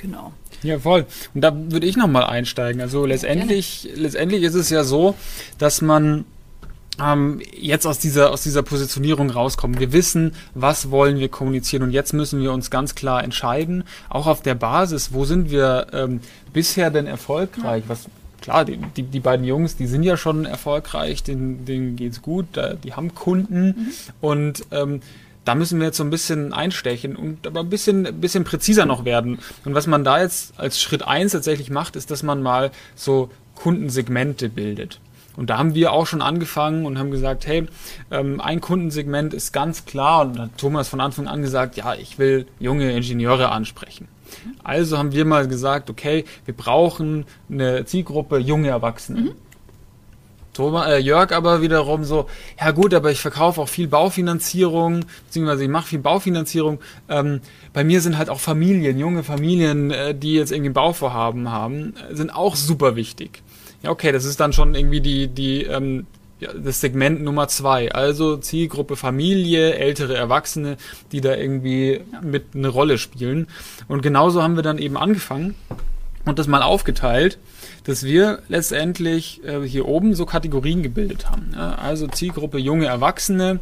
Genau. 0.00 0.32
Ja, 0.62 0.78
voll. 0.78 1.06
Und 1.34 1.42
da 1.42 1.52
würde 1.54 1.86
ich 1.86 1.96
nochmal 1.96 2.24
einsteigen. 2.24 2.80
Also 2.80 3.04
letztendlich, 3.04 3.84
ja, 3.84 3.90
letztendlich 3.96 4.42
ist 4.42 4.54
es 4.54 4.70
ja 4.70 4.84
so, 4.84 5.14
dass 5.58 5.82
man 5.82 6.24
ähm, 7.02 7.40
jetzt 7.52 7.86
aus 7.86 7.98
dieser, 7.98 8.30
aus 8.30 8.42
dieser 8.42 8.62
Positionierung 8.62 9.30
rauskommen. 9.30 9.78
Wir 9.78 9.92
wissen, 9.92 10.34
was 10.54 10.90
wollen 10.90 11.18
wir 11.18 11.28
kommunizieren 11.28 11.82
und 11.82 11.90
jetzt 11.90 12.12
müssen 12.12 12.40
wir 12.40 12.52
uns 12.52 12.70
ganz 12.70 12.94
klar 12.94 13.22
entscheiden, 13.24 13.84
auch 14.08 14.26
auf 14.26 14.42
der 14.42 14.54
Basis, 14.54 15.12
wo 15.12 15.24
sind 15.24 15.50
wir 15.50 15.88
ähm, 15.92 16.20
bisher 16.52 16.90
denn 16.90 17.06
erfolgreich? 17.06 17.84
Ja. 17.84 17.88
Was, 17.90 18.06
klar, 18.40 18.64
die, 18.64 18.78
die, 18.96 19.02
die, 19.02 19.20
beiden 19.20 19.44
Jungs, 19.44 19.76
die 19.76 19.86
sind 19.86 20.02
ja 20.02 20.16
schon 20.16 20.46
erfolgreich, 20.46 21.22
denen, 21.22 21.64
denen 21.64 21.96
geht's 21.96 22.22
gut, 22.22 22.46
die 22.84 22.94
haben 22.94 23.14
Kunden 23.14 23.66
mhm. 23.66 23.86
und 24.20 24.64
ähm, 24.70 25.00
da 25.44 25.54
müssen 25.54 25.78
wir 25.78 25.86
jetzt 25.86 25.96
so 25.96 26.04
ein 26.04 26.10
bisschen 26.10 26.52
einstechen 26.52 27.16
und 27.16 27.46
aber 27.46 27.60
ein 27.60 27.70
bisschen, 27.70 28.06
ein 28.06 28.20
bisschen 28.20 28.44
präziser 28.44 28.86
noch 28.86 29.04
werden. 29.04 29.38
Und 29.64 29.74
was 29.74 29.86
man 29.86 30.04
da 30.04 30.20
jetzt 30.20 30.58
als 30.58 30.80
Schritt 30.80 31.02
eins 31.02 31.32
tatsächlich 31.32 31.70
macht, 31.70 31.96
ist, 31.96 32.10
dass 32.10 32.22
man 32.22 32.42
mal 32.42 32.70
so 32.94 33.30
Kundensegmente 33.54 34.48
bildet. 34.48 35.00
Und 35.36 35.48
da 35.48 35.58
haben 35.58 35.74
wir 35.74 35.92
auch 35.92 36.06
schon 36.06 36.22
angefangen 36.22 36.84
und 36.84 36.98
haben 36.98 37.10
gesagt, 37.10 37.46
hey, 37.46 37.66
ähm, 38.10 38.40
ein 38.40 38.60
Kundensegment 38.60 39.32
ist 39.32 39.52
ganz 39.52 39.84
klar 39.84 40.22
und 40.22 40.38
hat 40.38 40.58
Thomas 40.58 40.88
von 40.88 41.00
Anfang 41.00 41.28
an 41.28 41.40
gesagt, 41.40 41.76
ja, 41.76 41.94
ich 41.94 42.18
will 42.18 42.46
junge 42.58 42.92
Ingenieure 42.92 43.50
ansprechen. 43.50 44.08
Also 44.62 44.98
haben 44.98 45.12
wir 45.12 45.24
mal 45.24 45.48
gesagt, 45.48 45.88
okay, 45.88 46.24
wir 46.44 46.54
brauchen 46.54 47.24
eine 47.50 47.84
Zielgruppe 47.84 48.38
junge 48.38 48.68
Erwachsene. 48.68 49.20
Mhm. 49.20 49.32
Thomas, 50.52 50.88
äh, 50.88 50.98
Jörg 50.98 51.32
aber 51.32 51.62
wiederum 51.62 52.04
so, 52.04 52.26
ja 52.60 52.72
gut, 52.72 52.92
aber 52.92 53.10
ich 53.10 53.20
verkaufe 53.20 53.60
auch 53.60 53.68
viel 53.68 53.86
Baufinanzierung, 53.86 55.04
beziehungsweise 55.26 55.64
ich 55.64 55.68
mache 55.68 55.88
viel 55.88 56.00
Baufinanzierung. 56.00 56.80
Ähm, 57.08 57.40
bei 57.72 57.84
mir 57.84 58.00
sind 58.00 58.18
halt 58.18 58.30
auch 58.30 58.40
Familien, 58.40 58.98
junge 58.98 59.22
Familien, 59.22 59.90
äh, 59.90 60.14
die 60.14 60.34
jetzt 60.34 60.50
irgendwie 60.50 60.70
Bauvorhaben 60.72 61.50
haben, 61.50 61.94
äh, 62.10 62.14
sind 62.14 62.34
auch 62.34 62.56
super 62.56 62.96
wichtig. 62.96 63.42
Ja, 63.82 63.90
okay, 63.90 64.12
das 64.12 64.24
ist 64.24 64.40
dann 64.40 64.52
schon 64.52 64.74
irgendwie 64.74 65.00
die, 65.00 65.28
die, 65.28 65.62
ähm, 65.62 66.06
ja, 66.40 66.52
das 66.52 66.80
Segment 66.80 67.22
Nummer 67.22 67.48
zwei. 67.48 67.92
Also 67.92 68.36
Zielgruppe 68.36 68.96
Familie, 68.96 69.74
ältere 69.74 70.16
Erwachsene, 70.16 70.76
die 71.12 71.20
da 71.20 71.36
irgendwie 71.36 72.00
mit 72.22 72.54
eine 72.54 72.68
Rolle 72.68 72.98
spielen. 72.98 73.46
Und 73.88 74.02
genauso 74.02 74.42
haben 74.42 74.56
wir 74.56 74.62
dann 74.62 74.78
eben 74.78 74.96
angefangen 74.96 75.54
und 76.24 76.38
das 76.38 76.48
mal 76.48 76.62
aufgeteilt 76.62 77.38
dass 77.84 78.04
wir 78.04 78.40
letztendlich 78.48 79.42
äh, 79.44 79.62
hier 79.62 79.86
oben 79.86 80.14
so 80.14 80.26
Kategorien 80.26 80.82
gebildet 80.82 81.30
haben. 81.30 81.52
Ja? 81.54 81.74
Also 81.74 82.06
Zielgruppe 82.06 82.58
junge 82.58 82.86
Erwachsene 82.86 83.60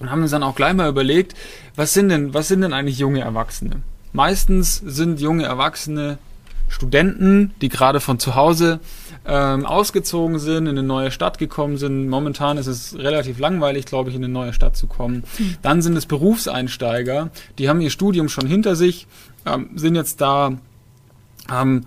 und 0.00 0.10
haben 0.10 0.22
uns 0.22 0.30
dann 0.30 0.42
auch 0.42 0.54
gleich 0.54 0.74
mal 0.74 0.88
überlegt, 0.88 1.34
was 1.74 1.94
sind 1.94 2.08
denn, 2.08 2.34
was 2.34 2.48
sind 2.48 2.60
denn 2.60 2.72
eigentlich 2.72 2.98
junge 2.98 3.20
Erwachsene? 3.20 3.82
Meistens 4.12 4.76
sind 4.76 5.20
junge 5.20 5.44
Erwachsene 5.44 6.18
Studenten, 6.68 7.54
die 7.60 7.68
gerade 7.68 8.00
von 8.00 8.18
zu 8.18 8.34
Hause 8.34 8.80
ähm, 9.24 9.64
ausgezogen 9.64 10.38
sind, 10.38 10.66
in 10.66 10.78
eine 10.78 10.82
neue 10.82 11.10
Stadt 11.10 11.38
gekommen 11.38 11.76
sind. 11.76 12.08
Momentan 12.08 12.58
ist 12.58 12.66
es 12.66 12.98
relativ 12.98 13.38
langweilig, 13.38 13.86
glaube 13.86 14.10
ich, 14.10 14.16
in 14.16 14.24
eine 14.24 14.32
neue 14.32 14.52
Stadt 14.52 14.76
zu 14.76 14.86
kommen. 14.86 15.24
Hm. 15.36 15.56
Dann 15.62 15.82
sind 15.82 15.96
es 15.96 16.06
Berufseinsteiger, 16.06 17.30
die 17.58 17.68
haben 17.68 17.80
ihr 17.80 17.90
Studium 17.90 18.28
schon 18.28 18.46
hinter 18.46 18.76
sich, 18.76 19.06
ähm, 19.44 19.70
sind 19.74 19.94
jetzt 19.94 20.20
da, 20.20 20.52
ähm, 21.52 21.84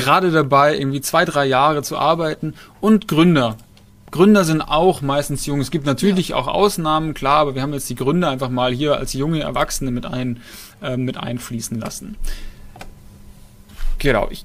gerade 0.00 0.30
dabei, 0.30 0.76
irgendwie 0.76 1.00
zwei, 1.00 1.24
drei 1.24 1.46
Jahre 1.46 1.82
zu 1.82 1.96
arbeiten 1.96 2.54
und 2.80 3.08
Gründer. 3.08 3.56
Gründer 4.10 4.44
sind 4.44 4.60
auch 4.60 5.02
meistens 5.02 5.46
jung. 5.46 5.60
Es 5.60 5.70
gibt 5.70 5.86
natürlich 5.86 6.30
ja. 6.30 6.36
auch 6.36 6.48
Ausnahmen, 6.48 7.14
klar, 7.14 7.38
aber 7.38 7.54
wir 7.54 7.62
haben 7.62 7.72
jetzt 7.72 7.88
die 7.88 7.94
Gründer 7.94 8.30
einfach 8.30 8.50
mal 8.50 8.72
hier 8.72 8.96
als 8.96 9.12
junge 9.12 9.40
Erwachsene 9.40 9.90
mit, 9.90 10.06
ein, 10.06 10.42
äh, 10.82 10.96
mit 10.96 11.16
einfließen 11.16 11.78
lassen. 11.78 12.16
Genau, 13.98 14.28
ich, 14.30 14.44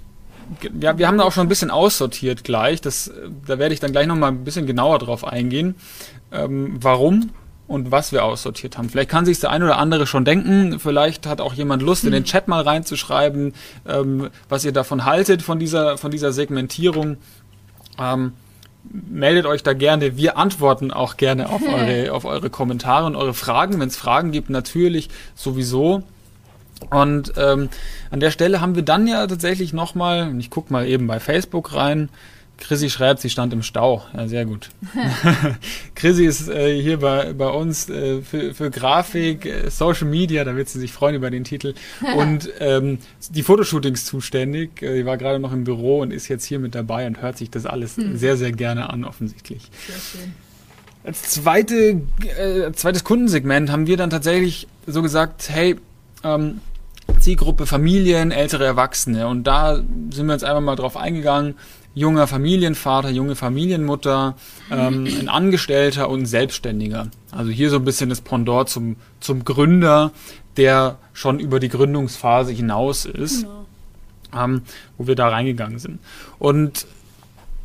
ja, 0.80 0.98
wir 0.98 1.08
haben 1.08 1.18
da 1.18 1.24
auch 1.24 1.32
schon 1.32 1.46
ein 1.46 1.50
bisschen 1.50 1.72
aussortiert 1.72 2.44
gleich. 2.44 2.82
Das, 2.82 3.12
da 3.48 3.58
werde 3.58 3.74
ich 3.74 3.80
dann 3.80 3.92
gleich 3.92 4.06
nochmal 4.06 4.32
ein 4.32 4.44
bisschen 4.44 4.68
genauer 4.68 5.00
drauf 5.00 5.26
eingehen. 5.26 5.76
Ähm, 6.32 6.78
warum? 6.80 7.32
Und 7.68 7.92
was 7.92 8.12
wir 8.12 8.24
aussortiert 8.24 8.78
haben. 8.78 8.90
Vielleicht 8.90 9.10
kann 9.10 9.26
sich 9.26 9.40
der 9.40 9.50
ein 9.50 9.64
oder 9.64 9.78
andere 9.78 10.06
schon 10.06 10.26
denken. 10.26 10.80
Vielleicht 10.80 11.26
hat 11.26 11.42
auch 11.42 11.54
jemand 11.54 11.82
Lust, 11.82 12.04
in 12.04 12.12
den 12.12 12.24
hm. 12.24 12.26
Chat 12.26 12.48
mal 12.48 12.62
reinzuschreiben, 12.62 13.54
ähm, 13.88 14.30
was 14.50 14.66
ihr 14.66 14.72
davon 14.72 15.06
haltet, 15.06 15.42
von 15.42 15.60
dieser, 15.60 15.98
von 15.98 16.12
dieser 16.12 16.32
Segmentierung. 16.32 17.18
Ähm, 18.00 18.34
meldet 18.92 19.46
euch 19.46 19.64
da 19.64 19.74
gerne. 19.74 20.16
Wir 20.16 20.38
antworten 20.38 20.92
auch 20.92 21.18
gerne 21.18 21.50
auf 21.50 21.62
eure, 21.68 22.12
auf 22.14 22.26
eure 22.26 22.50
Kommentare 22.50 23.06
und 23.06 23.16
eure 23.16 23.34
Fragen. 23.34 23.80
Wenn 23.80 23.88
es 23.88 23.98
Fragen 23.98 24.32
gibt, 24.32 24.50
natürlich 24.50 25.10
sowieso. 25.34 26.04
Und 26.90 27.34
ähm, 27.38 27.70
an 28.12 28.20
der 28.20 28.32
Stelle 28.32 28.62
haben 28.62 28.76
wir 28.76 28.84
dann 28.84 29.08
ja 29.08 29.26
tatsächlich 29.26 29.74
nochmal, 29.74 30.36
ich 30.38 30.50
gucke 30.50 30.72
mal 30.72 30.86
eben 30.86 31.08
bei 31.08 31.20
Facebook 31.20 31.74
rein, 31.74 32.10
Chrissy 32.58 32.90
schreibt, 32.90 33.20
sie 33.20 33.30
stand 33.30 33.54
im 33.54 33.64
Stau. 33.64 34.04
Ja, 34.14 34.28
sehr 34.28 34.46
gut. 34.46 34.70
Chrissy 35.96 36.26
ist 36.26 36.50
äh, 36.50 36.82
hier 36.82 37.00
bei, 37.00 37.34
bei 37.34 37.48
uns 37.50 37.90
äh, 37.90 38.22
für, 38.22 38.54
für 38.54 38.72
Grafik, 38.72 39.46
äh, 39.46 39.70
Social 39.70 40.08
Media, 40.08 40.44
da 40.44 40.56
wird 40.56 40.70
sie 40.70 40.80
sich 40.80 40.94
freuen 40.94 41.16
über 41.16 41.30
den 41.30 41.44
Titel, 41.44 41.74
und 42.16 42.50
ähm, 42.60 43.00
die 43.30 43.44
Fotoshootings 43.44 44.06
zuständig. 44.06 44.82
Äh, 44.82 44.96
sie 44.96 45.06
war 45.06 45.18
gerade 45.18 45.40
noch 45.40 45.54
im 45.54 45.64
Büro 45.64 46.02
und 46.02 46.12
ist 46.12 46.28
jetzt 46.28 46.46
hier 46.46 46.60
mit 46.60 46.76
dabei 46.76 47.08
und 47.08 47.22
hört 47.22 47.38
sich 47.38 47.50
das 47.50 47.66
alles 47.66 47.98
hm. 47.98 48.18
sehr, 48.18 48.38
sehr 48.38 48.52
gerne 48.52 48.90
an, 48.90 49.04
offensichtlich. 49.04 49.70
Sehr 49.88 50.22
schön. 50.22 50.34
Als 51.04 51.22
zweite, 51.24 52.02
äh, 52.38 52.72
zweites 52.74 53.04
Kundensegment 53.04 53.70
haben 53.70 53.86
wir 53.86 53.98
dann 53.98 54.10
tatsächlich 54.10 54.68
so 54.88 55.04
gesagt, 55.04 55.50
hey, 55.50 55.76
ähm, 56.24 56.62
Zielgruppe 57.20 57.66
Familien, 57.66 58.32
ältere 58.32 58.66
Erwachsene. 58.66 59.28
Und 59.28 59.46
da 59.46 59.76
sind 59.76 60.26
wir 60.26 60.34
jetzt 60.34 60.44
einfach 60.44 60.62
mal 60.62 60.76
drauf 60.76 60.98
eingegangen. 60.98 61.56
Junger 61.96 62.28
Familienvater, 62.28 63.10
junge 63.10 63.36
Familienmutter, 63.36 64.36
ähm, 64.70 65.06
ein 65.20 65.30
Angestellter 65.30 66.10
und 66.10 66.22
ein 66.22 66.26
Selbstständiger. 66.26 67.08
Also 67.32 67.52
hier 67.52 67.70
so 67.70 67.78
ein 67.78 67.86
bisschen 67.86 68.10
das 68.10 68.22
Pendant 68.22 68.70
zum, 68.70 68.98
zum 69.22 69.44
Gründer, 69.46 70.12
der 70.58 70.98
schon 71.14 71.40
über 71.40 71.60
die 71.60 71.70
Gründungsphase 71.70 72.52
hinaus 72.52 73.06
ist, 73.06 73.44
genau. 73.44 73.66
ähm, 74.36 74.62
wo 74.98 75.08
wir 75.08 75.16
da 75.16 75.30
reingegangen 75.30 75.80
sind. 75.80 76.00
Und 76.38 76.86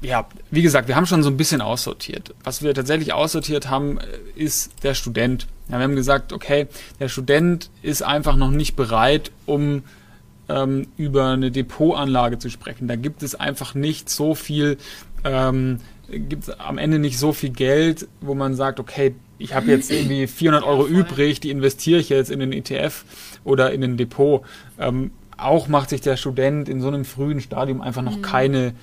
ja, 0.02 0.26
wie 0.50 0.62
gesagt, 0.62 0.88
wir 0.88 0.96
haben 0.96 1.06
schon 1.06 1.22
so 1.22 1.28
ein 1.28 1.36
bisschen 1.36 1.60
aussortiert. 1.60 2.34
Was 2.42 2.62
wir 2.62 2.72
tatsächlich 2.74 3.12
aussortiert 3.12 3.68
haben, 3.68 3.98
äh, 3.98 4.04
ist 4.34 4.82
der 4.82 4.94
Student. 4.94 5.46
Ja, 5.68 5.78
wir 5.78 5.84
haben 5.84 5.96
gesagt, 5.96 6.32
okay, 6.32 6.68
der 6.98 7.08
Student 7.08 7.68
ist 7.82 8.02
einfach 8.02 8.36
noch 8.36 8.50
nicht 8.50 8.76
bereit, 8.76 9.30
um 9.46 9.82
ähm, 10.50 10.86
über 10.96 11.28
eine 11.28 11.50
Depotanlage 11.50 12.38
zu 12.38 12.50
sprechen. 12.50 12.88
Da 12.88 12.96
gibt 12.96 13.22
es 13.22 13.34
einfach 13.34 13.74
nicht 13.74 14.10
so 14.10 14.34
viel, 14.34 14.76
ähm, 15.24 15.78
gibt 16.08 16.44
es 16.44 16.60
am 16.60 16.78
Ende 16.78 16.98
nicht 16.98 17.18
so 17.18 17.32
viel 17.32 17.50
Geld, 17.50 18.08
wo 18.20 18.34
man 18.34 18.54
sagt, 18.54 18.80
okay, 18.80 19.14
ich 19.38 19.54
habe 19.54 19.66
jetzt 19.66 19.90
irgendwie 19.90 20.26
400 20.26 20.64
Euro 20.64 20.86
übrig, 20.86 21.40
die 21.40 21.50
investiere 21.50 22.00
ich 22.00 22.08
jetzt 22.08 22.30
in 22.30 22.40
den 22.40 22.52
ETF 22.52 23.04
oder 23.44 23.72
in 23.72 23.82
ein 23.84 23.96
Depot. 23.96 24.42
Ähm, 24.78 25.12
auch 25.36 25.68
macht 25.68 25.90
sich 25.90 26.00
der 26.00 26.16
Student 26.16 26.68
in 26.68 26.80
so 26.80 26.88
einem 26.88 27.04
frühen 27.04 27.40
Stadium 27.40 27.80
einfach 27.80 28.02
noch 28.02 28.18
mhm. 28.18 28.22
keine 28.22 28.74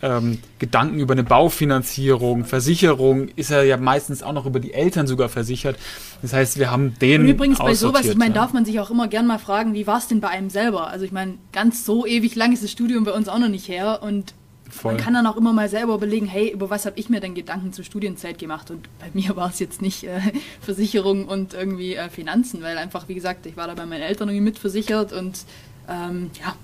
ähm, 0.00 0.38
Gedanken 0.58 1.00
über 1.00 1.12
eine 1.12 1.24
Baufinanzierung, 1.24 2.44
Versicherung, 2.44 3.28
ist 3.34 3.50
er 3.50 3.64
ja 3.64 3.76
meistens 3.76 4.22
auch 4.22 4.32
noch 4.32 4.46
über 4.46 4.60
die 4.60 4.72
Eltern 4.72 5.06
sogar 5.06 5.28
versichert. 5.28 5.76
Das 6.22 6.32
heißt, 6.32 6.58
wir 6.58 6.70
haben 6.70 6.94
den. 7.00 7.22
Und 7.22 7.28
übrigens 7.28 7.58
bei 7.58 7.74
sowas, 7.74 8.06
ich 8.06 8.16
meine, 8.16 8.34
ja. 8.34 8.40
darf 8.40 8.52
man 8.52 8.64
sich 8.64 8.78
auch 8.80 8.90
immer 8.90 9.08
gern 9.08 9.26
mal 9.26 9.38
fragen, 9.38 9.74
wie 9.74 9.86
war 9.86 9.98
es 9.98 10.06
denn 10.06 10.20
bei 10.20 10.28
einem 10.28 10.50
selber? 10.50 10.88
Also 10.88 11.04
ich 11.04 11.12
meine, 11.12 11.34
ganz 11.52 11.84
so 11.84 12.06
ewig 12.06 12.34
lang 12.36 12.52
ist 12.52 12.62
das 12.62 12.70
Studium 12.70 13.04
bei 13.04 13.12
uns 13.12 13.28
auch 13.28 13.38
noch 13.38 13.48
nicht 13.48 13.68
her 13.68 14.00
und 14.02 14.34
Voll. 14.70 14.92
man 14.92 15.02
kann 15.02 15.14
dann 15.14 15.26
auch 15.26 15.36
immer 15.36 15.52
mal 15.52 15.68
selber 15.68 15.94
überlegen, 15.94 16.26
hey, 16.26 16.50
über 16.50 16.70
was 16.70 16.86
habe 16.86 16.98
ich 16.98 17.08
mir 17.08 17.20
denn 17.20 17.34
Gedanken 17.34 17.72
zur 17.72 17.84
Studienzeit 17.84 18.38
gemacht? 18.38 18.70
Und 18.70 18.88
bei 19.00 19.06
mir 19.14 19.34
war 19.36 19.48
es 19.50 19.58
jetzt 19.58 19.82
nicht 19.82 20.04
äh, 20.04 20.20
Versicherung 20.60 21.26
und 21.26 21.54
irgendwie 21.54 21.94
äh, 21.94 22.08
Finanzen, 22.08 22.62
weil 22.62 22.78
einfach, 22.78 23.08
wie 23.08 23.14
gesagt, 23.14 23.46
ich 23.46 23.56
war 23.56 23.66
da 23.66 23.74
bei 23.74 23.86
meinen 23.86 24.02
Eltern 24.02 24.28
irgendwie 24.28 24.44
mitversichert 24.44 25.12
und 25.12 25.44
ähm, 25.88 26.30
ja, 26.40 26.54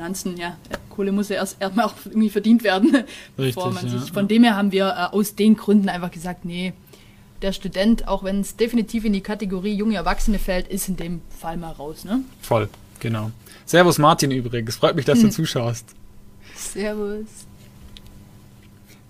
Finanzen, 0.00 0.38
ja, 0.38 0.56
Kohle 0.88 1.12
muss 1.12 1.28
ja 1.28 1.36
erst 1.36 1.60
erstmal 1.60 1.84
auch 1.84 1.92
irgendwie 2.06 2.30
verdient 2.30 2.64
werden, 2.64 2.90
Richtig, 3.38 3.54
bevor 3.54 3.70
man 3.70 3.86
ja. 3.86 3.98
sich. 3.98 4.10
Von 4.10 4.28
dem 4.28 4.44
her 4.44 4.56
haben 4.56 4.72
wir 4.72 4.86
äh, 4.86 5.14
aus 5.14 5.34
den 5.34 5.56
Gründen 5.56 5.90
einfach 5.90 6.10
gesagt, 6.10 6.46
nee, 6.46 6.72
der 7.42 7.52
Student, 7.52 8.08
auch 8.08 8.24
wenn 8.24 8.40
es 8.40 8.56
definitiv 8.56 9.04
in 9.04 9.12
die 9.12 9.20
Kategorie 9.20 9.74
junge 9.74 9.96
Erwachsene 9.96 10.38
fällt, 10.38 10.68
ist 10.68 10.88
in 10.88 10.96
dem 10.96 11.20
Fall 11.38 11.58
mal 11.58 11.72
raus, 11.72 12.04
ne? 12.04 12.22
Voll, 12.40 12.70
genau. 12.98 13.30
Servus 13.66 13.98
Martin 13.98 14.30
übrigens, 14.30 14.76
freut 14.76 14.96
mich, 14.96 15.04
dass 15.04 15.18
hm. 15.18 15.26
du 15.26 15.34
zuschaust. 15.34 15.84
Servus. 16.54 17.26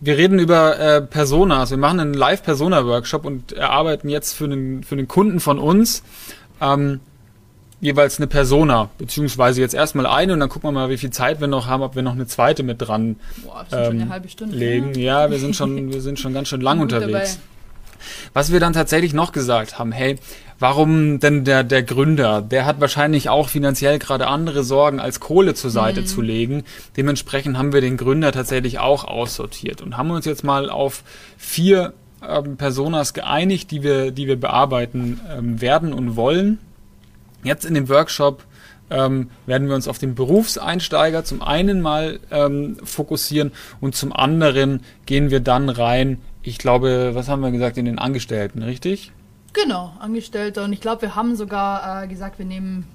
Wir 0.01 0.17
reden 0.17 0.41
über 0.41 0.77
äh, 0.79 1.03
Personas. 1.03 1.71
Wir 1.71 1.79
machen 1.79 2.01
einen 2.01 2.15
Live-Persona-Workshop 2.15 3.25
und 3.25 3.53
erarbeiten 3.53 4.09
jetzt 4.09 4.33
für 4.33 4.45
einen, 4.45 4.83
für 4.83 4.97
einen 4.97 5.07
Kunden 5.07 5.39
von 5.39 5.61
uns 5.61 6.03
ähm, 6.61 6.99
jeweils 7.81 8.19
eine 8.19 8.27
Persona, 8.27 8.91
beziehungsweise 8.99 9.61
jetzt 9.61 9.75
erstmal 9.75 10.07
eine 10.07 10.33
und 10.33 10.41
dann 10.41 10.49
gucken 10.49 10.69
wir 10.69 10.73
mal, 10.73 10.91
wie 10.91 10.99
viel 10.99 11.11
Zeit 11.11 11.41
wir 11.41 11.47
noch 11.47 11.67
haben, 11.67 11.83
ob 11.83 11.95
wir 11.95 12.03
noch 12.03 12.13
eine 12.13 12.27
zweite 12.27 12.63
mit 12.63 12.81
dran 12.81 13.17
Boah, 13.43 13.67
ähm, 13.73 13.85
schon 13.85 14.01
eine 14.01 14.11
halbe 14.11 14.29
Stunde 14.29 14.57
legen. 14.57 14.95
Ja, 14.99 15.31
wir 15.31 15.39
sind 15.39 15.57
schon, 15.57 15.93
wir 15.93 16.01
sind 16.01 16.19
schon 16.19 16.35
ganz 16.35 16.49
schön 16.49 16.61
lang 16.61 16.81
unterwegs. 16.81 17.37
Dabei. 17.37 17.51
Was 18.33 18.53
wir 18.53 18.61
dann 18.61 18.73
tatsächlich 18.73 19.13
noch 19.13 19.33
gesagt 19.33 19.79
haben, 19.79 19.93
hey, 19.93 20.17
warum 20.59 21.21
denn 21.21 21.45
der, 21.45 21.65
der 21.65 21.83
Gründer? 21.83 22.43
Der 22.43 22.65
hat 22.65 22.81
wahrscheinlich 22.81 23.29
auch 23.29 23.49
finanziell 23.49 23.99
gerade 23.99 24.27
andere 24.27 24.65
Sorgen, 24.65 25.01
als 25.01 25.21
Kohle 25.21 25.55
zur 25.55 25.71
Seite 25.71 26.03
mhm. 26.03 26.07
zu 26.07 26.21
legen. 26.23 26.65
Dementsprechend 26.97 27.59
haben 27.59 27.73
wir 27.73 27.81
den 27.81 27.97
Gründer 27.97 28.33
tatsächlich 28.33 28.79
auch 28.79 29.05
aussortiert 29.05 29.83
und 29.83 29.97
haben 29.97 30.11
uns 30.11 30.25
jetzt 30.25 30.45
mal 30.45 30.71
auf 30.71 31.03
vier 31.37 31.93
ähm, 32.27 32.57
Personas 32.57 33.15
geeinigt, 33.15 33.71
die 33.71 33.83
wir, 33.83 34.11
die 34.11 34.27
wir 34.27 34.39
bearbeiten 34.39 35.21
ähm, 35.37 35.61
werden 35.61 35.93
und 35.93 36.17
wollen. 36.17 36.59
Jetzt 37.43 37.65
in 37.65 37.75
dem 37.75 37.89
Workshop 37.89 38.45
ähm, 38.91 39.31
werden 39.47 39.69
wir 39.69 39.75
uns 39.75 39.89
auf 39.89 39.99
den 39.99 40.15
Berufseinsteiger 40.15 41.25
zum 41.25 41.43
einen 41.43 41.81
mal 41.81 42.21
ähm, 42.31 42.77
fokussieren 42.85 43.53
und 43.81 43.95
zum 43.95 44.13
anderen 44.13 44.83
gehen 45.07 45.31
wir 45.31 45.41
dann 45.41 45.69
rein, 45.69 46.19
ich 46.43 46.59
glaube, 46.59 47.11
was 47.15 47.29
haben 47.29 47.41
wir 47.41 47.51
gesagt, 47.51 47.79
in 47.79 47.85
den 47.85 47.99
Angestellten, 47.99 48.63
richtig? 48.63 49.13
Genau, 49.53 49.93
Angestellter. 49.99 50.65
Und 50.65 50.73
ich 50.73 50.81
glaube, 50.81 51.03
wir 51.03 51.15
haben 51.15 51.37
sogar 51.37 52.05
äh, 52.05 52.09
gesagt, 52.09 52.39
wir 52.39 52.47
nehmen 52.47 52.87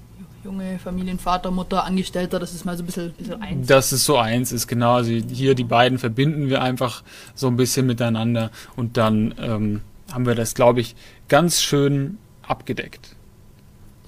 junge 0.44 0.78
Familienvater, 0.78 1.50
Mutter, 1.50 1.84
Angestellter, 1.84 2.38
das 2.38 2.54
ist 2.54 2.64
mal 2.64 2.76
so 2.76 2.82
ein 2.82 2.86
bisschen, 2.86 3.12
bisschen 3.12 3.42
eins. 3.42 3.66
Das 3.66 3.92
ist 3.92 4.04
so 4.04 4.16
eins, 4.16 4.52
ist 4.52 4.66
genau. 4.66 4.94
Also 4.94 5.10
hier 5.10 5.54
die 5.54 5.64
beiden 5.64 5.98
verbinden 5.98 6.48
wir 6.48 6.62
einfach 6.62 7.02
so 7.34 7.48
ein 7.48 7.56
bisschen 7.56 7.86
miteinander 7.86 8.50
und 8.76 8.96
dann 8.96 9.34
ähm, 9.38 9.80
haben 10.12 10.26
wir 10.26 10.34
das, 10.34 10.54
glaube 10.54 10.80
ich, 10.80 10.94
ganz 11.28 11.62
schön 11.62 12.18
abgedeckt. 12.46 13.15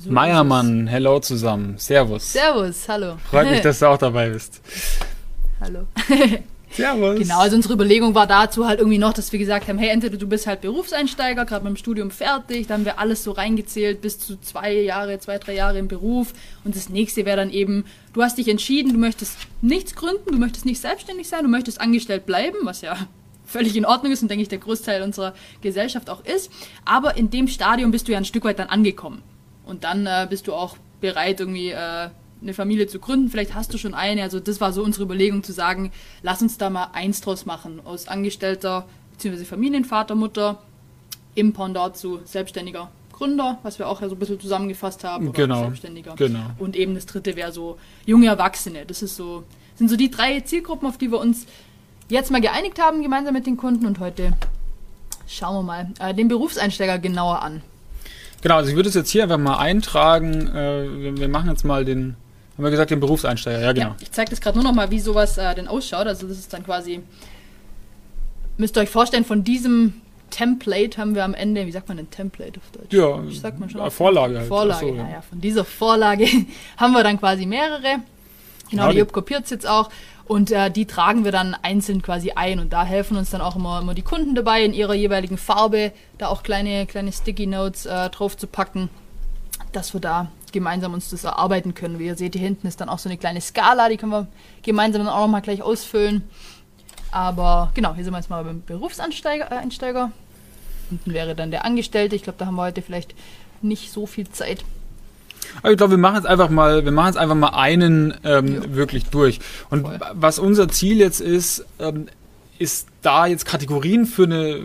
So 0.01 0.13
Meiermann, 0.13 0.87
hello 0.87 1.19
zusammen. 1.19 1.77
Servus. 1.77 2.33
Servus, 2.33 2.89
hallo. 2.89 3.17
Freut 3.31 3.51
mich, 3.51 3.63
dass 3.63 3.81
du 3.81 3.87
auch 3.87 3.99
dabei 3.99 4.31
bist. 4.31 4.61
Hallo. 5.61 5.89
Servus. 6.71 7.19
Genau, 7.19 7.41
also 7.41 7.57
unsere 7.57 7.75
Überlegung 7.75 8.15
war 8.15 8.29
dazu 8.29 8.69
halt 8.69 8.79
irgendwie 8.79 8.99
noch, 8.99 9.13
dass 9.13 9.33
wir 9.33 9.41
gesagt 9.41 9.67
haben, 9.67 9.77
hey, 9.77 9.89
entweder 9.89 10.17
du 10.17 10.29
bist 10.29 10.47
halt 10.47 10.61
Berufseinsteiger, 10.61 11.45
gerade 11.45 11.65
mit 11.65 11.75
dem 11.75 11.77
Studium 11.77 12.13
fertig, 12.13 12.69
dann 12.69 12.79
haben 12.79 12.85
wir 12.85 13.01
alles 13.01 13.25
so 13.25 13.33
reingezählt, 13.33 14.01
bis 14.01 14.21
zu 14.21 14.41
zwei 14.41 14.73
Jahre, 14.73 15.19
zwei, 15.19 15.39
drei 15.39 15.55
Jahre 15.55 15.81
im 15.81 15.89
Beruf. 15.89 16.33
Und 16.63 16.77
das 16.77 16.91
nächste 16.91 17.25
wäre 17.25 17.37
dann 17.37 17.51
eben, 17.51 17.85
du 18.13 18.23
hast 18.23 18.39
dich 18.39 18.47
entschieden, 18.47 18.93
du 18.93 19.01
möchtest 19.01 19.37
nichts 19.63 19.97
gründen, 19.97 20.31
du 20.31 20.39
möchtest 20.39 20.65
nicht 20.65 20.81
selbstständig 20.81 21.27
sein, 21.27 21.43
du 21.43 21.49
möchtest 21.49 21.81
angestellt 21.81 22.25
bleiben, 22.25 22.59
was 22.63 22.83
ja 22.83 22.97
völlig 23.45 23.75
in 23.75 23.85
Ordnung 23.85 24.13
ist 24.13 24.23
und 24.23 24.31
denke 24.31 24.43
ich 24.43 24.49
der 24.49 24.59
Großteil 24.59 25.03
unserer 25.03 25.35
Gesellschaft 25.61 26.09
auch 26.09 26.25
ist. 26.25 26.53
Aber 26.85 27.17
in 27.17 27.31
dem 27.31 27.49
Stadium 27.49 27.91
bist 27.91 28.07
du 28.07 28.13
ja 28.13 28.19
ein 28.19 28.25
Stück 28.25 28.45
weit 28.45 28.61
dann 28.61 28.69
angekommen. 28.69 29.25
Und 29.69 29.85
dann 29.85 30.07
äh, 30.07 30.27
bist 30.29 30.49
du 30.49 30.55
auch 30.55 30.77
bereit, 31.01 31.41
irgendwie 31.41 31.71
äh, 31.71 32.09
eine 32.41 32.55
Familie 32.55 32.87
zu 32.87 32.99
gründen. 32.99 33.29
Vielleicht 33.29 33.55
hast 33.55 33.73
du 33.75 33.79
schon 33.79 33.93
eine. 33.93 34.23
Also 34.23 34.41
das 34.41 34.61
war 34.61 34.73
so 34.73 34.83
unsere 34.83 35.05
Überlegung 35.05 35.43
zu 35.43 35.53
sagen, 35.53 35.93
lass 36.23 36.41
uns 36.41 36.57
da 36.57 36.71
mal 36.71 36.89
eins 36.95 37.21
draus 37.21 37.45
machen. 37.45 37.81
Aus 37.85 38.09
Angestellter 38.09 38.87
bzw. 39.13 39.45
Familienvater, 39.45 40.15
Mutter 40.15 40.63
im 41.35 41.53
Pendant 41.53 41.97
zu 41.97 42.21
selbstständiger 42.25 42.91
Gründer, 43.13 43.59
was 43.63 43.79
wir 43.79 43.89
auch 43.89 44.01
ja 44.01 44.09
so 44.09 44.15
ein 44.15 44.19
bisschen 44.19 44.41
zusammengefasst 44.41 45.05
haben. 45.05 45.33
genau. 45.33 45.61
Selbstständiger. 45.61 46.15
Genau. 46.17 46.51
Und 46.59 46.75
eben 46.75 46.95
das 46.95 47.05
dritte 47.05 47.37
wäre 47.37 47.53
so 47.53 47.77
junge 48.07 48.27
Erwachsene. 48.27 48.87
Das 48.87 49.03
ist 49.03 49.17
so, 49.17 49.45
sind 49.75 49.91
so 49.91 49.97
die 49.97 50.11
drei 50.11 50.41
Zielgruppen, 50.41 50.89
auf 50.89 50.97
die 50.97 51.11
wir 51.11 51.19
uns 51.19 51.47
jetzt 52.09 52.31
mal 52.31 52.41
geeinigt 52.41 52.81
haben, 52.81 53.03
gemeinsam 53.03 53.35
mit 53.35 53.47
den 53.47 53.59
Kunden. 53.59 53.85
Und 53.85 53.99
heute 54.01 54.33
schauen 55.27 55.57
wir 55.57 55.63
mal 55.63 55.91
äh, 56.01 56.15
den 56.15 56.29
Berufseinsteiger 56.29 56.99
genauer 56.99 57.43
an. 57.43 57.63
Genau, 58.41 58.57
also 58.57 58.71
ich 58.71 58.77
würde 58.77 58.89
es 58.89 58.95
jetzt 58.95 59.11
hier 59.11 59.25
einfach 59.25 59.39
mal 59.39 59.57
eintragen. 59.57 60.49
Äh, 60.49 61.19
wir 61.19 61.29
machen 61.29 61.51
jetzt 61.51 61.65
mal 61.65 61.85
den, 61.85 62.17
haben 62.57 62.65
wir 62.65 62.71
gesagt, 62.71 62.91
den 62.91 63.01
Berufseinsteiger. 63.01 63.61
Ja, 63.61 63.73
genau. 63.73 63.87
Ja, 63.89 63.97
ich 64.01 64.13
zeige 64.13 64.31
das 64.31 64.41
gerade 64.41 64.57
nur 64.57 64.65
noch 64.65 64.75
mal, 64.75 64.91
wie 64.91 65.01
sowas 65.01 65.39
äh, 65.39 65.55
denn 65.55 65.69
ausschaut. 65.69 66.07
Also 66.07 66.29
das 66.29 66.39
ist 66.39 66.53
dann 66.53 66.65
quasi, 66.65 67.01
müsst 68.57 68.77
ihr 68.77 68.83
euch 68.83 68.91
vorstellen, 68.91 69.25
von 69.25 69.43
diesem 69.43 69.95
Template 70.31 70.99
haben 70.99 71.15
wir 71.15 71.25
am 71.25 71.35
Ende, 71.35 71.67
wie 71.67 71.73
sagt 71.73 71.89
man 71.89 71.97
denn 71.97 72.11
Template 72.11 72.61
auf 72.61 72.71
Deutsch? 72.71 72.93
Ja, 72.93 73.23
ich 73.29 73.41
sag 73.41 73.59
man 73.59 73.71
schon 73.71 73.91
Vorlage. 73.91 74.39
Halt. 74.39 74.49
Vorlage, 74.49 74.87
so, 74.87 74.95
ja. 74.95 75.11
ja. 75.11 75.23
Von 75.23 75.41
dieser 75.41 75.65
Vorlage 75.65 76.27
haben 76.77 76.93
wir 76.93 77.03
dann 77.03 77.19
quasi 77.19 77.47
mehrere. 77.47 78.01
Genau, 78.71 78.85
ja, 78.85 78.89
der 78.91 78.99
Jupp 78.99 79.13
kopiert 79.13 79.45
es 79.45 79.51
jetzt 79.51 79.67
auch. 79.67 79.91
Und 80.29 80.51
äh, 80.51 80.71
die 80.71 80.85
tragen 80.85 81.25
wir 81.25 81.33
dann 81.33 81.55
einzeln 81.55 82.03
quasi 82.03 82.33
ein. 82.33 82.61
Und 82.61 82.73
da 82.73 82.85
helfen 82.85 83.17
uns 83.17 83.31
dann 83.31 83.41
auch 83.41 83.57
immer, 83.57 83.81
immer 83.81 83.95
die 83.95 84.03
Kunden 84.03 84.35
dabei, 84.35 84.63
in 84.63 84.75
ihrer 84.75 84.95
jeweiligen 84.95 85.39
Farbe 85.39 85.93
da 86.19 86.29
auch 86.29 86.43
kleine, 86.43 86.87
kleine 86.87 87.13
Sticky 87.13 87.47
Notes 87.47 87.87
äh, 87.87 88.11
drauf 88.11 88.37
zu 88.37 88.47
packen, 88.47 88.91
dass 89.73 89.95
wir 89.95 90.01
da 90.01 90.31
gemeinsam 90.53 90.93
uns 90.93 91.09
das 91.09 91.25
erarbeiten 91.25 91.75
können. 91.75 91.99
Wie 91.99 92.07
ihr 92.07 92.15
seht, 92.15 92.35
hier 92.35 92.43
hinten 92.43 92.67
ist 92.67 92.81
dann 92.81 92.91
auch 92.91 92.99
so 92.99 93.09
eine 93.09 93.17
kleine 93.17 93.41
Skala, 93.41 93.89
die 93.89 93.97
können 93.97 94.13
wir 94.13 94.27
gemeinsam 94.63 95.05
dann 95.05 95.13
auch 95.13 95.23
nochmal 95.23 95.43
gleich 95.43 95.63
ausfüllen. 95.63 96.23
Aber 97.11 97.71
genau, 97.73 97.95
hier 97.95 98.05
sind 98.05 98.13
wir 98.13 98.19
jetzt 98.19 98.29
mal 98.29 98.45
beim 98.45 98.63
Berufseinsteiger. 98.63 99.51
Äh. 99.51 100.09
Unten 100.91 101.13
wäre 101.13 101.35
dann 101.35 101.51
der 101.51 101.65
Angestellte. 101.65 102.17
Ich 102.17 102.23
glaube, 102.23 102.39
da 102.39 102.47
haben 102.47 102.57
wir 102.57 102.63
heute 102.63 102.83
vielleicht 102.83 103.15
nicht 103.63 103.91
so 103.93 104.07
viel 104.07 104.29
Zeit. 104.29 104.63
Aber 105.63 105.73
ich 105.73 105.79
glaube, 105.79 105.93
wir 105.93 105.99
machen 105.99 106.17
jetzt 106.17 106.27
einfach 106.27 106.51
mal, 106.51 106.85
wir 106.85 106.93
machen 106.93 107.09
jetzt 107.09 107.19
einfach 107.19 107.35
mal 107.35 107.51
einen 107.51 108.15
ähm, 108.25 108.55
ja. 108.55 108.75
wirklich 108.75 109.07
durch. 109.07 109.41
Und 109.71 109.83
Voll. 109.83 109.99
was 110.15 110.39
unser 110.39 110.69
Ziel 110.69 110.99
jetzt 110.99 111.21
ist, 111.21 111.65
ähm, 111.79 112.07
ist 112.59 112.89
da 113.03 113.27
jetzt 113.27 113.45
Kategorien 113.45 114.07
für 114.07 114.25
eine 114.25 114.61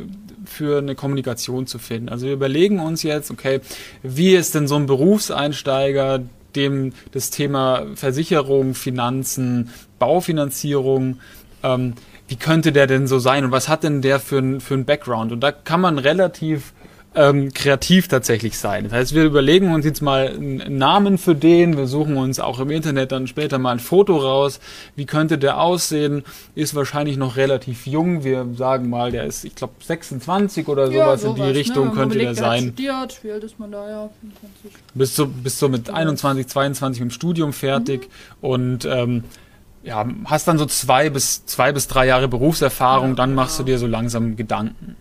für 0.46 0.80
eine 0.80 0.94
Kommunikation 0.96 1.68
zu 1.68 1.80
finden. 1.80 2.10
Also 2.10 2.26
wir 2.26 2.34
überlegen 2.34 2.80
uns 2.80 3.02
jetzt, 3.02 3.32
okay, 3.32 3.62
wie 4.02 4.36
ist 4.36 4.56
denn 4.56 4.68
so 4.68 4.76
ein 4.76 4.88
Berufseinsteiger, 4.88 6.22
dem 6.56 6.94
das 7.12 7.30
Thema 7.30 7.86
Versicherung, 7.96 8.76
Finanzen, 8.76 9.70
Baufinanzierung, 10.00 11.20
ähm, 11.64 11.94
wie 12.28 12.36
könnte 12.36 12.72
der 12.72 12.88
denn 12.88 13.08
so 13.08 13.20
sein 13.20 13.46
und 13.46 13.52
was 13.52 13.68
hat 13.68 13.84
denn 13.84 14.02
der 14.02 14.20
für 14.20 14.40
ein, 14.40 14.62
für 14.62 14.76
ein 14.76 14.86
Background? 14.86 15.32
Und 15.32 15.42
da 15.42 15.52
kann 15.52 15.82
man 15.82 15.98
relativ 15.98 16.74
ähm, 17.16 17.54
kreativ 17.54 18.08
tatsächlich 18.08 18.58
sein. 18.58 18.86
Das 18.86 18.94
heißt, 18.94 19.16
wir 19.16 19.24
überlegen 19.24 19.74
uns 19.74 19.86
jetzt 19.86 20.02
mal 20.02 20.30
einen 20.30 20.78
Namen 20.78 21.18
für 21.18 21.36
den, 21.36 21.78
wir 21.78 21.88
suchen 21.88 22.18
uns 22.18 22.40
auch 22.40 22.60
im 22.60 22.72
Internet 22.72 23.12
dann 23.12 23.28
später 23.28 23.60
mal 23.60 23.72
ein 23.72 23.80
Foto 23.80 24.18
raus. 24.18 24.60
Wie 24.96 25.06
könnte 25.06 25.38
der 25.38 25.60
aussehen? 25.60 26.24
Ist 26.56 26.76
wahrscheinlich 26.76 27.18
noch 27.18 27.36
relativ 27.36 27.86
jung. 27.86 28.24
Wir 28.24 28.48
sagen 28.56 28.90
mal, 28.90 29.12
der 29.12 29.26
ist, 29.26 29.46
ich 29.46 29.56
glaube, 29.56 29.74
26 29.84 30.68
oder 30.68 30.88
sowas, 30.88 30.98
ja, 30.98 31.18
sowas 31.18 31.24
in 31.24 31.36
die 31.36 31.50
ne? 31.50 31.56
Richtung 31.56 31.88
ne? 31.88 31.94
könnte 31.94 32.18
der 32.18 32.36
sein. 32.36 32.64
Studiert, 32.64 33.24
wie 33.24 33.32
alt 33.32 33.44
ist 33.44 33.60
man 33.60 33.72
da? 33.72 33.88
Ja, 33.88 34.10
25. 34.22 34.72
Bist 34.94 35.20
du, 35.20 35.28
bist 35.28 35.62
du 35.62 35.70
mit 35.70 35.90
21, 35.90 36.48
22 36.48 37.02
im 37.02 37.12
Studium 37.12 37.54
fertig 37.54 38.10
mhm. 38.42 38.50
und 38.50 38.86
ähm, 38.86 39.24
ja, 39.84 40.06
hast 40.26 40.48
dann 40.48 40.58
so 40.58 40.66
zwei 40.66 41.10
bis 41.10 41.46
zwei 41.46 41.74
bis 41.74 41.90
drei 41.90 42.08
Jahre 42.08 42.30
Berufserfahrung, 42.30 43.10
ja, 43.10 43.16
dann 43.16 43.36
machst 43.36 43.58
genau. 43.58 43.66
du 43.66 43.72
dir 43.74 43.80
so 43.80 43.88
langsam 43.88 44.38
Gedanken 44.38 44.96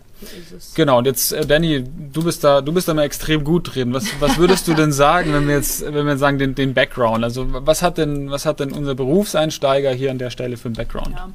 genau, 0.75 0.97
und 0.99 1.05
jetzt, 1.05 1.31
äh, 1.33 1.45
Danny, 1.45 1.83
du 1.83 2.23
bist 2.23 2.43
da, 2.43 2.61
du 2.61 2.71
bist 2.71 2.87
da 2.87 2.93
mal 2.93 3.03
extrem 3.03 3.43
gut 3.43 3.75
drin. 3.75 3.93
Was, 3.93 4.05
was 4.19 4.37
würdest 4.37 4.67
du 4.67 4.73
denn 4.73 4.91
sagen, 5.03 5.33
wenn 5.33 5.47
wir 5.47 5.55
jetzt, 5.55 5.85
wenn 5.85 6.05
wir 6.05 6.17
sagen, 6.17 6.37
den, 6.37 6.55
den 6.55 6.73
Background? 6.73 7.23
Also 7.23 7.45
was 7.47 7.81
hat 7.81 7.97
denn, 7.97 8.31
was 8.31 8.45
hat 8.45 8.59
denn 8.59 8.71
unser 8.71 8.95
Berufseinsteiger 8.95 9.91
hier 9.91 10.11
an 10.11 10.17
der 10.17 10.29
Stelle 10.29 10.57
für 10.57 10.69
einen 10.69 10.75
Background? 10.75 11.15
Ja. 11.15 11.29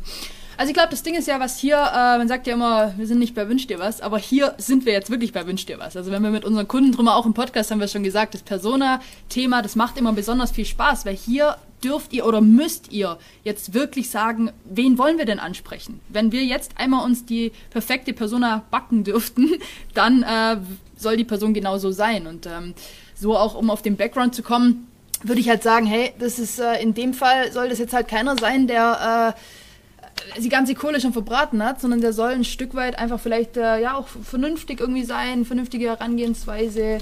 Also 0.59 0.71
ich 0.71 0.75
glaube, 0.75 0.91
das 0.91 1.05
Ding 1.05 1.15
ist 1.15 1.29
ja, 1.29 1.39
was 1.39 1.57
hier, 1.57 1.77
äh, 1.77 2.19
man 2.19 2.27
sagt 2.27 2.49
ja 2.49 2.55
immer, 2.55 2.93
wir 2.97 3.07
sind 3.07 3.21
nicht 3.21 3.37
bei 3.37 3.49
Wünsch 3.49 3.69
dir 3.69 3.79
was, 3.79 4.01
aber 4.01 4.19
hier 4.19 4.55
sind 4.59 4.87
wir 4.87 4.93
jetzt 4.93 5.09
wirklich 5.09 5.33
bei 5.33 5.47
Wünsch 5.47 5.67
dir 5.67 5.79
was. 5.79 5.97
Also 5.97 6.11
wenn 6.11 6.21
wir 6.21 6.31
mit 6.31 6.45
unseren 6.45 6.67
Kunden 6.67 6.91
drüber 6.91 7.15
auch 7.15 7.27
im 7.27 7.33
Podcast 7.33 7.71
haben 7.71 7.79
wir 7.79 7.87
schon 7.87 8.03
gesagt, 8.03 8.35
das 8.35 8.43
Persona-Thema, 8.43 9.63
das 9.63 9.77
macht 9.77 9.97
immer 9.97 10.13
besonders 10.13 10.51
viel 10.51 10.65
Spaß, 10.65 11.07
weil 11.07 11.15
hier 11.15 11.57
dürft 11.83 12.13
ihr 12.13 12.27
oder 12.27 12.41
müsst 12.41 12.93
ihr 12.93 13.19
jetzt 13.45 13.75
wirklich 13.75 14.11
sagen, 14.11 14.51
wen 14.65 14.99
wollen 14.99 15.19
wir 15.19 15.25
denn 15.25 15.39
ansprechen? 15.39 16.01
Wenn 16.09 16.33
wir 16.33 16.45
jetzt 16.45 16.73
einmal 16.77 17.05
uns 17.05 17.25
die 17.25 17.53
perfekte 17.71 18.13
Persona 18.13 18.65
backen 18.71 19.05
dürften, 19.05 19.51
dann 19.95 20.23
äh, 20.23 20.59
soll 20.97 21.17
die 21.17 21.25
Person 21.25 21.55
genauso 21.55 21.91
sein. 21.91 22.27
Und 22.27 22.47
ähm, 22.47 22.75
so 23.15 23.37
auch, 23.37 23.55
um 23.55 23.71
auf 23.71 23.83
den 23.83 23.97
Background 23.97 24.35
zu 24.35 24.43
kommen, 24.43 24.87
würde 25.23 25.41
ich 25.41 25.49
halt 25.49 25.63
sagen, 25.63 25.87
hey, 25.87 26.13
das 26.19 26.39
ist 26.39 26.61
äh, 26.61 26.81
in 26.81 26.95
dem 26.95 27.15
Fall 27.15 27.53
soll 27.53 27.69
das 27.69 27.79
jetzt 27.79 27.93
halt 27.93 28.09
keiner 28.09 28.37
sein, 28.37 28.67
der 28.67 29.35
äh, 29.35 30.41
die 30.41 30.49
ganze 30.49 30.75
Kohle 30.75 31.01
schon 31.01 31.13
verbraten 31.13 31.63
hat, 31.63 31.81
sondern 31.81 32.01
der 32.01 32.13
soll 32.13 32.31
ein 32.31 32.45
Stück 32.45 32.75
weit 32.75 32.99
einfach 32.99 33.21
vielleicht 33.21 33.57
äh, 33.57 33.81
ja 33.81 33.97
auch 33.97 34.09
vernünftig 34.09 34.81
irgendwie 34.81 35.05
sein, 35.05 35.45
vernünftige 35.45 35.87
Herangehensweise, 35.87 36.99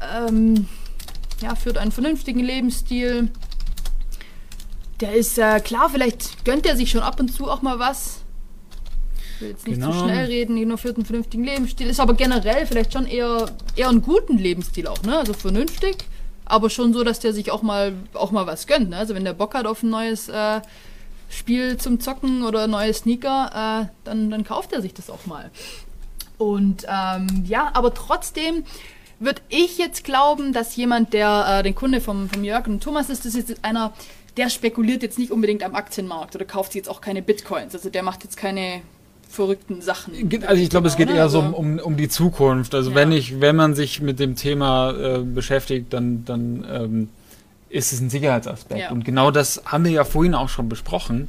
ähm, 0.00 0.66
ja, 1.40 1.54
führt 1.54 1.78
einen 1.78 1.92
vernünftigen 1.92 2.40
Lebensstil, 2.40 3.30
der 5.00 5.14
ist 5.14 5.38
äh, 5.38 5.60
klar, 5.60 5.88
vielleicht 5.90 6.44
gönnt 6.44 6.66
er 6.66 6.76
sich 6.76 6.90
schon 6.90 7.02
ab 7.02 7.18
und 7.20 7.32
zu 7.32 7.50
auch 7.50 7.62
mal 7.62 7.78
was. 7.78 8.20
Ich 9.34 9.40
will 9.40 9.48
jetzt 9.50 9.66
nicht 9.66 9.80
genau. 9.80 9.92
zu 9.92 9.98
schnell 10.00 10.26
reden, 10.26 10.68
nur 10.68 10.78
für 10.78 10.94
einen 10.94 11.04
vernünftigen 11.04 11.44
Lebensstil. 11.44 11.88
Ist 11.88 12.00
aber 12.00 12.14
generell 12.14 12.66
vielleicht 12.66 12.92
schon 12.92 13.06
eher, 13.06 13.46
eher 13.74 13.88
einen 13.88 14.02
guten 14.02 14.36
Lebensstil 14.36 14.86
auch, 14.86 15.02
ne? 15.02 15.18
Also 15.18 15.32
vernünftig, 15.32 15.96
aber 16.44 16.68
schon 16.68 16.92
so, 16.92 17.04
dass 17.04 17.20
der 17.20 17.32
sich 17.32 17.50
auch 17.50 17.62
mal, 17.62 17.94
auch 18.12 18.32
mal 18.32 18.46
was 18.46 18.66
gönnt. 18.66 18.90
Ne? 18.90 18.96
Also 18.96 19.14
wenn 19.14 19.24
der 19.24 19.32
Bock 19.32 19.54
hat 19.54 19.66
auf 19.66 19.82
ein 19.82 19.90
neues 19.90 20.28
äh, 20.28 20.60
Spiel 21.30 21.78
zum 21.78 22.00
Zocken 22.00 22.44
oder 22.44 22.66
neue 22.66 22.92
Sneaker, 22.92 23.86
äh, 23.86 23.92
dann, 24.04 24.30
dann 24.30 24.44
kauft 24.44 24.72
er 24.72 24.82
sich 24.82 24.92
das 24.92 25.08
auch 25.08 25.26
mal. 25.26 25.50
Und 26.36 26.84
ähm, 26.88 27.44
ja, 27.46 27.70
aber 27.72 27.94
trotzdem 27.94 28.64
würde 29.20 29.42
ich 29.48 29.78
jetzt 29.78 30.04
glauben, 30.04 30.52
dass 30.52 30.74
jemand, 30.76 31.12
der 31.12 31.58
äh, 31.58 31.62
den 31.62 31.74
Kunde 31.74 32.00
vom, 32.00 32.28
vom 32.28 32.42
Jörg 32.42 32.66
und 32.66 32.82
Thomas 32.82 33.10
ist, 33.10 33.24
das 33.24 33.34
ist 33.34 33.50
jetzt 33.50 33.64
einer, 33.64 33.92
der 34.40 34.48
spekuliert 34.48 35.02
jetzt 35.02 35.18
nicht 35.18 35.30
unbedingt 35.30 35.62
am 35.62 35.74
Aktienmarkt 35.74 36.34
oder 36.34 36.46
kauft 36.46 36.74
jetzt 36.74 36.88
auch 36.88 37.02
keine 37.02 37.20
Bitcoins. 37.20 37.74
Also 37.74 37.90
der 37.90 38.02
macht 38.02 38.24
jetzt 38.24 38.38
keine 38.38 38.80
verrückten 39.28 39.82
Sachen. 39.82 40.14
Also 40.46 40.62
ich 40.62 40.70
glaube, 40.70 40.88
es 40.88 40.96
geht 40.96 41.10
eher 41.10 41.28
so 41.28 41.42
also 41.42 41.56
um, 41.56 41.78
um 41.78 41.98
die 41.98 42.08
Zukunft. 42.08 42.74
Also 42.74 42.90
ja. 42.90 42.96
wenn 42.96 43.12
ich, 43.12 43.42
wenn 43.42 43.54
man 43.54 43.74
sich 43.74 44.00
mit 44.00 44.18
dem 44.18 44.36
Thema 44.36 44.92
äh, 44.92 45.18
beschäftigt, 45.18 45.92
dann, 45.92 46.24
dann 46.24 46.66
ähm, 46.72 47.08
ist 47.68 47.92
es 47.92 48.00
ein 48.00 48.08
Sicherheitsaspekt. 48.08 48.80
Ja. 48.80 48.90
Und 48.90 49.04
genau 49.04 49.30
das 49.30 49.62
haben 49.66 49.84
wir 49.84 49.92
ja 49.92 50.04
vorhin 50.04 50.34
auch 50.34 50.48
schon 50.48 50.70
besprochen. 50.70 51.28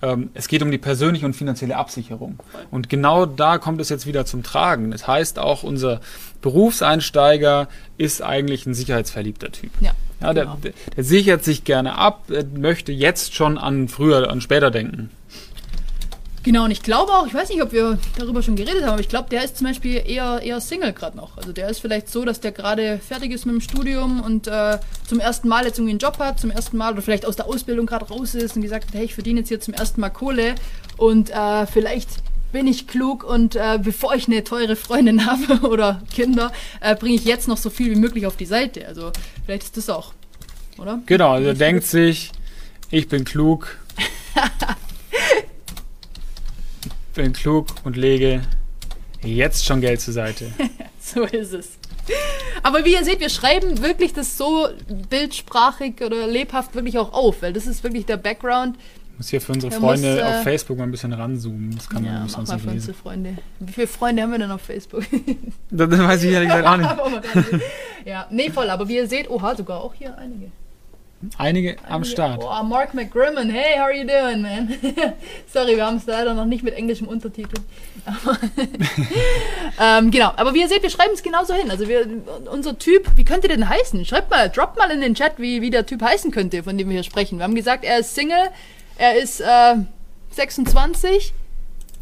Ähm, 0.00 0.30
es 0.32 0.46
geht 0.46 0.62
um 0.62 0.70
die 0.70 0.78
persönliche 0.78 1.26
und 1.26 1.34
finanzielle 1.34 1.76
Absicherung. 1.76 2.38
Und 2.70 2.88
genau 2.88 3.26
da 3.26 3.58
kommt 3.58 3.80
es 3.80 3.88
jetzt 3.88 4.06
wieder 4.06 4.24
zum 4.24 4.44
Tragen. 4.44 4.92
Das 4.92 5.08
heißt 5.08 5.40
auch, 5.40 5.64
unser 5.64 6.00
Berufseinsteiger 6.42 7.66
ist 7.98 8.22
eigentlich 8.22 8.66
ein 8.66 8.74
sicherheitsverliebter 8.74 9.50
Typ. 9.50 9.72
Ja. 9.80 9.90
Ja, 10.22 10.32
der, 10.32 10.44
genau. 10.44 10.56
der, 10.62 10.72
der 10.96 11.04
sichert 11.04 11.44
sich 11.44 11.64
gerne 11.64 11.98
ab, 11.98 12.24
möchte 12.54 12.92
jetzt 12.92 13.34
schon 13.34 13.58
an 13.58 13.88
früher, 13.88 14.30
an 14.30 14.40
später 14.40 14.70
denken. 14.70 15.10
Genau, 16.44 16.64
und 16.64 16.72
ich 16.72 16.82
glaube 16.82 17.12
auch, 17.12 17.26
ich 17.26 17.34
weiß 17.34 17.50
nicht, 17.50 17.62
ob 17.62 17.70
wir 17.70 17.98
darüber 18.18 18.42
schon 18.42 18.56
geredet 18.56 18.82
haben, 18.82 18.94
aber 18.94 19.00
ich 19.00 19.08
glaube, 19.08 19.28
der 19.30 19.44
ist 19.44 19.58
zum 19.58 19.68
Beispiel 19.68 20.02
eher, 20.04 20.40
eher 20.42 20.60
Single 20.60 20.92
gerade 20.92 21.16
noch. 21.16 21.36
Also 21.36 21.52
der 21.52 21.68
ist 21.68 21.78
vielleicht 21.78 22.08
so, 22.08 22.24
dass 22.24 22.40
der 22.40 22.50
gerade 22.50 22.98
fertig 22.98 23.30
ist 23.30 23.46
mit 23.46 23.54
dem 23.54 23.60
Studium 23.60 24.20
und 24.20 24.48
äh, 24.48 24.78
zum 25.06 25.20
ersten 25.20 25.46
Mal 25.46 25.66
jetzt 25.66 25.78
irgendwie 25.78 25.92
einen 25.92 26.00
Job 26.00 26.18
hat, 26.18 26.40
zum 26.40 26.50
ersten 26.50 26.76
Mal 26.76 26.94
oder 26.94 27.02
vielleicht 27.02 27.26
aus 27.26 27.36
der 27.36 27.46
Ausbildung 27.46 27.86
gerade 27.86 28.06
raus 28.06 28.34
ist 28.34 28.56
und 28.56 28.62
gesagt 28.62 28.88
hat, 28.88 28.94
hey, 28.94 29.04
ich 29.04 29.14
verdiene 29.14 29.40
jetzt 29.40 29.48
hier 29.50 29.60
zum 29.60 29.74
ersten 29.74 30.00
Mal 30.00 30.10
Kohle 30.10 30.56
und 30.96 31.30
äh, 31.30 31.66
vielleicht 31.66 32.08
bin 32.52 32.66
ich 32.66 32.86
klug 32.86 33.24
und 33.24 33.56
äh, 33.56 33.78
bevor 33.82 34.14
ich 34.14 34.28
eine 34.28 34.44
teure 34.44 34.76
Freundin 34.76 35.26
habe 35.26 35.66
oder 35.66 36.02
Kinder, 36.14 36.52
äh, 36.80 36.94
bringe 36.94 37.14
ich 37.14 37.24
jetzt 37.24 37.48
noch 37.48 37.56
so 37.56 37.70
viel 37.70 37.90
wie 37.90 37.98
möglich 37.98 38.26
auf 38.26 38.36
die 38.36 38.46
Seite. 38.46 38.86
Also 38.86 39.10
vielleicht 39.44 39.64
ist 39.64 39.76
das 39.76 39.90
auch, 39.90 40.12
oder? 40.78 41.00
Genau, 41.06 41.32
also 41.32 41.52
denkt 41.52 41.84
sich, 41.84 42.30
ich 42.90 43.08
bin 43.08 43.24
klug. 43.24 43.78
bin 47.14 47.32
klug 47.32 47.68
und 47.84 47.96
lege 47.96 48.42
jetzt 49.22 49.64
schon 49.64 49.80
Geld 49.80 50.00
zur 50.00 50.14
Seite. 50.14 50.52
so 51.00 51.22
ist 51.22 51.52
es. 51.52 51.70
Aber 52.62 52.84
wie 52.84 52.92
ihr 52.94 53.04
seht, 53.04 53.20
wir 53.20 53.28
schreiben 53.28 53.82
wirklich 53.82 54.12
das 54.12 54.36
so 54.36 54.68
bildsprachig 55.08 56.02
oder 56.02 56.26
lebhaft 56.26 56.74
wirklich 56.74 56.98
auch 56.98 57.12
auf, 57.12 57.42
weil 57.42 57.52
das 57.52 57.66
ist 57.66 57.84
wirklich 57.84 58.06
der 58.06 58.16
Background. 58.16 58.76
Ich 59.12 59.18
muss 59.18 59.28
hier 59.28 59.40
für 59.40 59.52
unsere 59.52 59.72
Freunde 59.72 60.10
muss, 60.10 60.20
äh, 60.20 60.22
auf 60.22 60.42
Facebook 60.42 60.78
mal 60.78 60.84
ein 60.84 60.90
bisschen 60.90 61.12
ranzoomen. 61.12 61.74
Das 61.76 61.88
kann 61.88 62.04
ja, 62.04 62.12
man 62.20 62.28
sonst 62.28 62.52
nicht 62.52 62.64
lesen. 62.64 62.94
Freunde. 62.94 63.36
Wie 63.60 63.72
viele 63.72 63.86
Freunde 63.86 64.22
haben 64.22 64.32
wir 64.32 64.38
denn 64.38 64.50
auf 64.50 64.62
Facebook? 64.62 65.04
das 65.70 65.90
weiß 65.90 66.24
ich 66.24 66.32
ehrlich 66.32 66.48
gesagt 66.48 66.66
auch 66.66 67.10
nicht. 67.10 67.64
ja, 68.04 68.26
nee, 68.30 68.50
voll. 68.50 68.70
Aber 68.70 68.88
wie 68.88 68.96
ihr 68.96 69.06
seht, 69.06 69.30
oha, 69.30 69.54
sogar 69.54 69.82
auch 69.82 69.94
hier 69.94 70.16
einige. 70.16 70.50
Einige 71.38 71.76
am 71.88 72.04
Start. 72.04 72.42
Oh, 72.42 72.64
Mark 72.64 72.94
McGrimmon, 72.94 73.48
hey, 73.48 73.76
how 73.76 73.84
are 73.84 73.96
you 73.96 74.04
doing, 74.04 74.42
man? 74.42 74.74
Sorry, 75.46 75.76
wir 75.76 75.86
haben 75.86 75.98
es 75.98 76.06
leider 76.06 76.34
noch 76.34 76.46
nicht 76.46 76.64
mit 76.64 76.74
englischem 76.74 77.06
Untertitel. 77.06 77.54
ähm, 79.80 80.10
genau, 80.10 80.32
aber 80.36 80.52
wie 80.52 80.62
ihr 80.62 80.68
seht, 80.68 80.82
wir 80.82 80.90
schreiben 80.90 81.12
es 81.14 81.22
genauso 81.22 81.54
hin. 81.54 81.70
Also 81.70 81.86
wir, 81.86 82.08
unser 82.50 82.76
Typ, 82.76 83.08
wie 83.14 83.24
könnte 83.24 83.46
der 83.46 83.56
denn 83.56 83.68
heißen? 83.68 84.04
Schreibt 84.04 84.30
mal, 84.30 84.48
droppt 84.48 84.76
mal 84.76 84.90
in 84.90 85.00
den 85.00 85.14
Chat, 85.14 85.34
wie, 85.38 85.62
wie 85.62 85.70
der 85.70 85.86
Typ 85.86 86.02
heißen 86.02 86.32
könnte, 86.32 86.64
von 86.64 86.76
dem 86.76 86.88
wir 86.88 86.94
hier 86.94 87.04
sprechen. 87.04 87.38
Wir 87.38 87.44
haben 87.44 87.54
gesagt, 87.54 87.84
er 87.84 88.00
ist 88.00 88.16
Single, 88.16 88.48
er 88.98 89.16
ist 89.16 89.40
äh, 89.40 89.76
26 90.30 91.32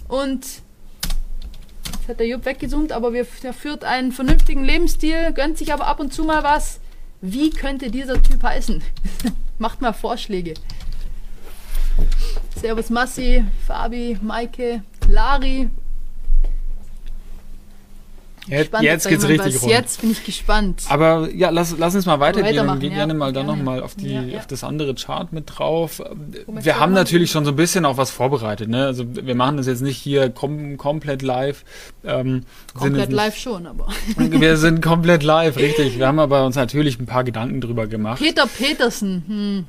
und 0.09 0.45
jetzt 0.45 2.09
hat 2.09 2.21
der 2.21 2.27
Jupp 2.27 2.45
weggezoomt, 2.45 2.93
aber 2.93 3.13
wir, 3.13 3.27
der 3.43 3.53
führt 3.53 3.85
einen 3.85 4.13
vernünftigen 4.13 4.65
Lebensstil, 4.65 5.33
gönnt 5.33 5.59
sich 5.59 5.73
aber 5.73 5.87
ab 5.87 6.01
und 6.01 6.13
zu 6.13 6.25
mal 6.25 6.43
was 6.43 6.81
wie 7.21 7.51
könnte 7.51 7.91
dieser 7.91 8.23
Typ 8.23 8.43
heißen? 8.43 8.83
Macht 9.59 9.83
mal 9.83 9.93
Vorschläge. 9.93 10.55
Servus 12.57 12.89
Massi, 12.89 13.45
Fabi, 13.67 14.19
Maike, 14.23 14.83
Lari. 15.09 15.69
Jetzt, 18.51 18.73
jetzt 18.83 19.09
geht's 19.09 19.29
richtig 19.29 19.63
rund. 19.63 19.71
Jetzt 19.71 20.01
bin 20.01 20.11
ich 20.11 20.25
gespannt. 20.25 20.83
Aber 20.89 21.29
ja, 21.33 21.51
lass, 21.51 21.75
lass 21.79 21.95
uns 21.95 22.05
mal 22.05 22.19
weitergehen 22.19 22.69
und 22.69 22.81
gehen 22.81 22.91
ja. 22.91 22.99
gerne 22.99 23.15
mal 23.15 23.33
dann 23.33 23.47
nochmal 23.47 23.83
auf, 23.83 23.95
ja, 23.99 24.23
ja. 24.23 24.39
auf 24.39 24.47
das 24.47 24.65
andere 24.65 24.95
Chart 24.95 25.33
mit 25.33 25.45
drauf. 25.47 26.03
Wir 26.47 26.81
haben 26.81 26.93
natürlich 26.93 27.31
schon 27.31 27.45
so 27.45 27.53
ein 27.53 27.57
bisschen 27.57 27.85
auch 27.85 27.97
was 27.97 28.11
vorbereitet. 28.11 28.69
Ne? 28.69 28.87
Also 28.87 29.05
wir 29.09 29.35
machen 29.35 29.57
das 29.57 29.67
jetzt 29.67 29.83
nicht 29.83 29.99
hier 29.99 30.31
kom 30.31 30.77
komplett 30.77 31.23
live. 31.23 31.65
Ähm, 32.05 32.45
komplett 32.75 33.13
live 33.13 33.37
schon, 33.37 33.67
aber. 33.67 33.89
wir 34.17 34.57
sind 34.57 34.83
komplett 34.83 35.23
live, 35.23 35.57
richtig. 35.57 35.99
Wir 35.99 36.09
haben 36.09 36.19
aber 36.19 36.45
uns 36.45 36.57
natürlich 36.57 36.99
ein 36.99 37.07
paar 37.07 37.25
Gedanken 37.25 37.61
drüber 37.61 37.87
gemacht. 37.87 38.21
Peter 38.21 38.47
Petersen, 38.47 39.25
hm. 39.27 39.65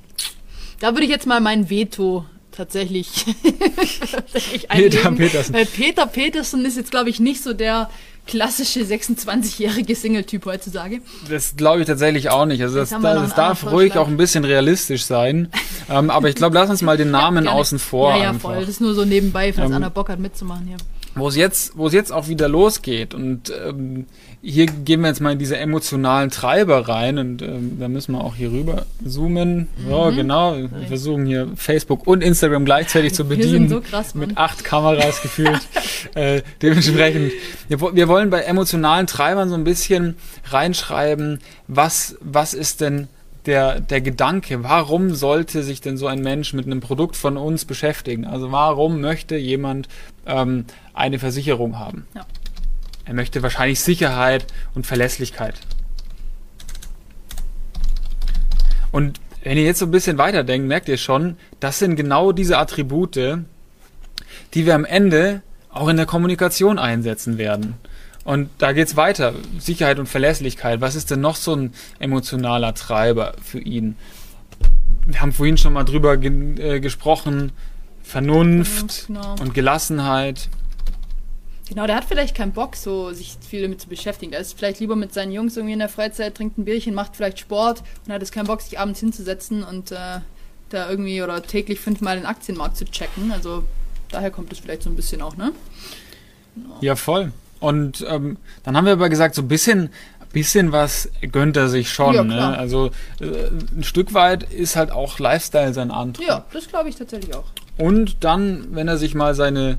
da 0.79 0.93
würde 0.93 1.03
ich 1.03 1.09
jetzt 1.09 1.27
mal 1.27 1.39
mein 1.39 1.69
Veto 1.69 2.25
tatsächlich, 2.51 3.25
tatsächlich 4.11 4.67
Peter 4.67 5.11
Petersen. 5.11 5.53
Weil 5.53 5.65
Peter 5.65 6.05
Petersen 6.05 6.65
ist 6.65 6.77
jetzt, 6.77 6.91
glaube 6.91 7.09
ich, 7.09 7.19
nicht 7.19 7.41
so 7.41 7.53
der 7.53 7.89
klassische 8.27 8.81
26-jährige 8.81 9.95
Single-Typ 9.95 10.45
heutzutage. 10.45 11.01
Das 11.29 11.55
glaube 11.55 11.81
ich 11.81 11.87
tatsächlich 11.87 12.29
auch 12.29 12.45
nicht. 12.45 12.61
Also 12.61 12.77
das, 12.77 12.89
das 12.89 13.03
einen 13.03 13.31
darf 13.35 13.65
ruhig 13.69 13.97
auch 13.97 14.07
ein 14.07 14.17
bisschen 14.17 14.45
realistisch 14.45 15.05
sein. 15.05 15.51
ähm, 15.89 16.09
aber 16.09 16.29
ich 16.29 16.35
glaube, 16.35 16.55
lass 16.55 16.69
uns 16.69 16.81
mal 16.81 16.97
den 16.97 17.11
Namen 17.11 17.43
gerne. 17.43 17.57
außen 17.57 17.79
vor. 17.79 18.11
ja, 18.11 18.23
ja, 18.23 18.29
einfach. 18.29 18.51
voll. 18.51 18.59
Das 18.61 18.69
ist 18.69 18.81
nur 18.81 18.93
so 18.93 19.05
nebenbei, 19.05 19.51
falls 19.53 19.69
Ähm, 19.69 19.75
einer 19.75 19.89
Bock 19.89 20.09
hat 20.09 20.19
mitzumachen 20.19 20.67
hier. 20.67 20.77
Wo 21.15 21.27
es 21.27 21.35
jetzt, 21.35 21.77
wo 21.77 21.87
es 21.87 21.93
jetzt 21.93 22.11
auch 22.11 22.27
wieder 22.27 22.47
losgeht. 22.47 23.13
Und 23.13 23.51
ähm, 23.65 24.05
hier 24.41 24.65
gehen 24.65 25.01
wir 25.01 25.07
jetzt 25.09 25.19
mal 25.21 25.33
in 25.33 25.39
diese 25.39 25.57
emotionalen 25.57 26.29
Treiber 26.31 26.87
rein 26.87 27.17
und 27.19 27.41
ähm, 27.41 27.77
da 27.79 27.87
müssen 27.87 28.13
wir 28.13 28.23
auch 28.23 28.35
hier 28.35 28.51
rüber 28.51 28.85
zoomen. 29.05 29.67
So, 29.87 30.09
Mhm. 30.09 30.15
genau. 30.15 30.55
Wir 30.57 30.69
versuchen 30.87 31.25
hier 31.25 31.49
Facebook 31.55 32.07
und 32.07 32.23
Instagram 32.23 32.65
gleichzeitig 32.65 33.13
zu 33.13 33.25
bedienen. 33.25 33.69
so 33.69 33.81
krass, 33.81 34.15
mit 34.15 34.37
acht 34.37 34.63
Kameras 34.63 35.21
gefühlt. 35.21 35.59
äh, 36.15 36.41
dementsprechend, 36.61 37.33
wir, 37.67 37.79
wir 37.95 38.07
wollen 38.07 38.29
bei 38.29 38.41
emotionalen 38.41 39.05
Treibern 39.05 39.49
so 39.49 39.55
ein 39.55 39.63
bisschen 39.63 40.15
reinschreiben, 40.49 41.39
was, 41.67 42.15
was 42.21 42.53
ist 42.53 42.81
denn 42.81 43.07
der, 43.45 43.79
der 43.79 44.01
Gedanke, 44.01 44.63
warum 44.63 45.13
sollte 45.13 45.63
sich 45.63 45.81
denn 45.81 45.97
so 45.97 46.07
ein 46.07 46.21
Mensch 46.21 46.53
mit 46.53 46.65
einem 46.65 46.79
Produkt 46.79 47.15
von 47.15 47.37
uns 47.37 47.65
beschäftigen? 47.65 48.25
Also 48.25 48.51
warum 48.51 49.01
möchte 49.01 49.35
jemand 49.35 49.87
ähm, 50.25 50.65
eine 50.93 51.19
Versicherung 51.19 51.79
haben? 51.79 52.05
Ja. 52.13 52.25
Er 53.05 53.13
möchte 53.13 53.41
wahrscheinlich 53.41 53.79
Sicherheit 53.79 54.45
und 54.75 54.85
Verlässlichkeit. 54.85 55.55
Und 58.91 59.19
wenn 59.43 59.57
ihr 59.57 59.63
jetzt 59.63 59.79
so 59.79 59.85
ein 59.85 59.91
bisschen 59.91 60.17
weiterdenkt, 60.17 60.67
merkt 60.67 60.87
ihr 60.87 60.97
schon, 60.97 61.37
das 61.59 61.79
sind 61.79 61.95
genau 61.95 62.31
diese 62.31 62.57
Attribute, 62.59 63.39
die 64.53 64.65
wir 64.65 64.75
am 64.75 64.85
Ende 64.85 65.41
auch 65.71 65.87
in 65.87 65.97
der 65.97 66.05
Kommunikation 66.05 66.77
einsetzen 66.77 67.37
werden. 67.37 67.75
Und 68.23 68.49
da 68.59 68.71
geht's 68.71 68.95
weiter. 68.95 69.33
Sicherheit 69.59 69.97
und 69.99 70.07
Verlässlichkeit. 70.07 70.79
Was 70.81 70.95
ist 70.95 71.09
denn 71.09 71.21
noch 71.21 71.35
so 71.35 71.55
ein 71.55 71.73
emotionaler 71.99 72.73
Treiber 72.75 73.33
für 73.43 73.59
ihn? 73.59 73.95
Wir 75.07 75.21
haben 75.21 75.31
vorhin 75.31 75.57
schon 75.57 75.73
mal 75.73 75.83
drüber 75.83 76.17
ge 76.17 76.75
äh, 76.75 76.79
gesprochen. 76.79 77.51
Vernunft 78.03 79.07
Genau. 79.07 79.35
und 79.39 79.53
Gelassenheit. 79.53 80.49
Genau, 81.69 81.87
der 81.87 81.95
hat 81.95 82.03
vielleicht 82.05 82.35
keinen 82.35 82.51
Bock, 82.51 82.75
so 82.75 83.13
sich 83.13 83.37
viel 83.47 83.61
damit 83.61 83.79
zu 83.79 83.87
beschäftigen. 83.87 84.33
Er 84.33 84.39
ist 84.41 84.57
vielleicht 84.57 84.81
lieber 84.81 84.97
mit 84.97 85.13
seinen 85.13 85.31
Jungs 85.31 85.55
irgendwie 85.55 85.73
in 85.73 85.79
der 85.79 85.87
Freizeit, 85.87 86.35
trinkt 86.35 86.57
ein 86.57 86.65
Bierchen, 86.65 86.93
macht 86.93 87.15
vielleicht 87.15 87.39
Sport 87.39 87.81
und 88.05 88.11
hat 88.13 88.21
jetzt 88.21 88.33
keinen 88.33 88.47
Bock, 88.47 88.61
sich 88.61 88.77
abends 88.77 88.99
hinzusetzen 88.99 89.63
und 89.63 89.91
äh, 89.91 90.19
da 90.69 90.89
irgendwie 90.89 91.21
oder 91.23 91.41
täglich 91.41 91.79
fünfmal 91.79 92.17
den 92.17 92.25
Aktienmarkt 92.25 92.75
zu 92.75 92.85
checken. 92.85 93.31
Also 93.31 93.63
daher 94.09 94.31
kommt 94.31 94.51
es 94.51 94.59
vielleicht 94.59 94.83
so 94.83 94.89
ein 94.89 94.95
bisschen 94.97 95.21
auch, 95.21 95.37
ne? 95.37 95.53
Ja, 96.81 96.97
voll. 96.97 97.31
Und 97.61 98.05
ähm, 98.09 98.37
dann 98.63 98.75
haben 98.75 98.85
wir 98.85 98.93
aber 98.93 99.07
gesagt, 99.07 99.35
so 99.35 99.43
ein 99.43 99.47
bisschen, 99.47 99.89
bisschen 100.33 100.71
was 100.71 101.09
gönnt 101.31 101.55
er 101.55 101.69
sich 101.69 101.89
schon. 101.91 102.15
Ja, 102.15 102.23
ne? 102.23 102.57
Also 102.57 102.87
äh, 103.19 103.25
ein 103.77 103.83
Stück 103.83 104.13
weit 104.13 104.43
ist 104.43 104.75
halt 104.75 104.91
auch 104.91 105.19
Lifestyle 105.19 105.73
sein 105.73 105.91
Antrieb. 105.91 106.27
Ja, 106.27 106.45
das 106.51 106.67
glaube 106.67 106.89
ich 106.89 106.95
tatsächlich 106.95 107.33
auch. 107.35 107.45
Und 107.77 108.23
dann, 108.23 108.67
wenn 108.71 108.87
er 108.87 108.97
sich 108.97 109.15
mal 109.15 109.35
seine, 109.35 109.77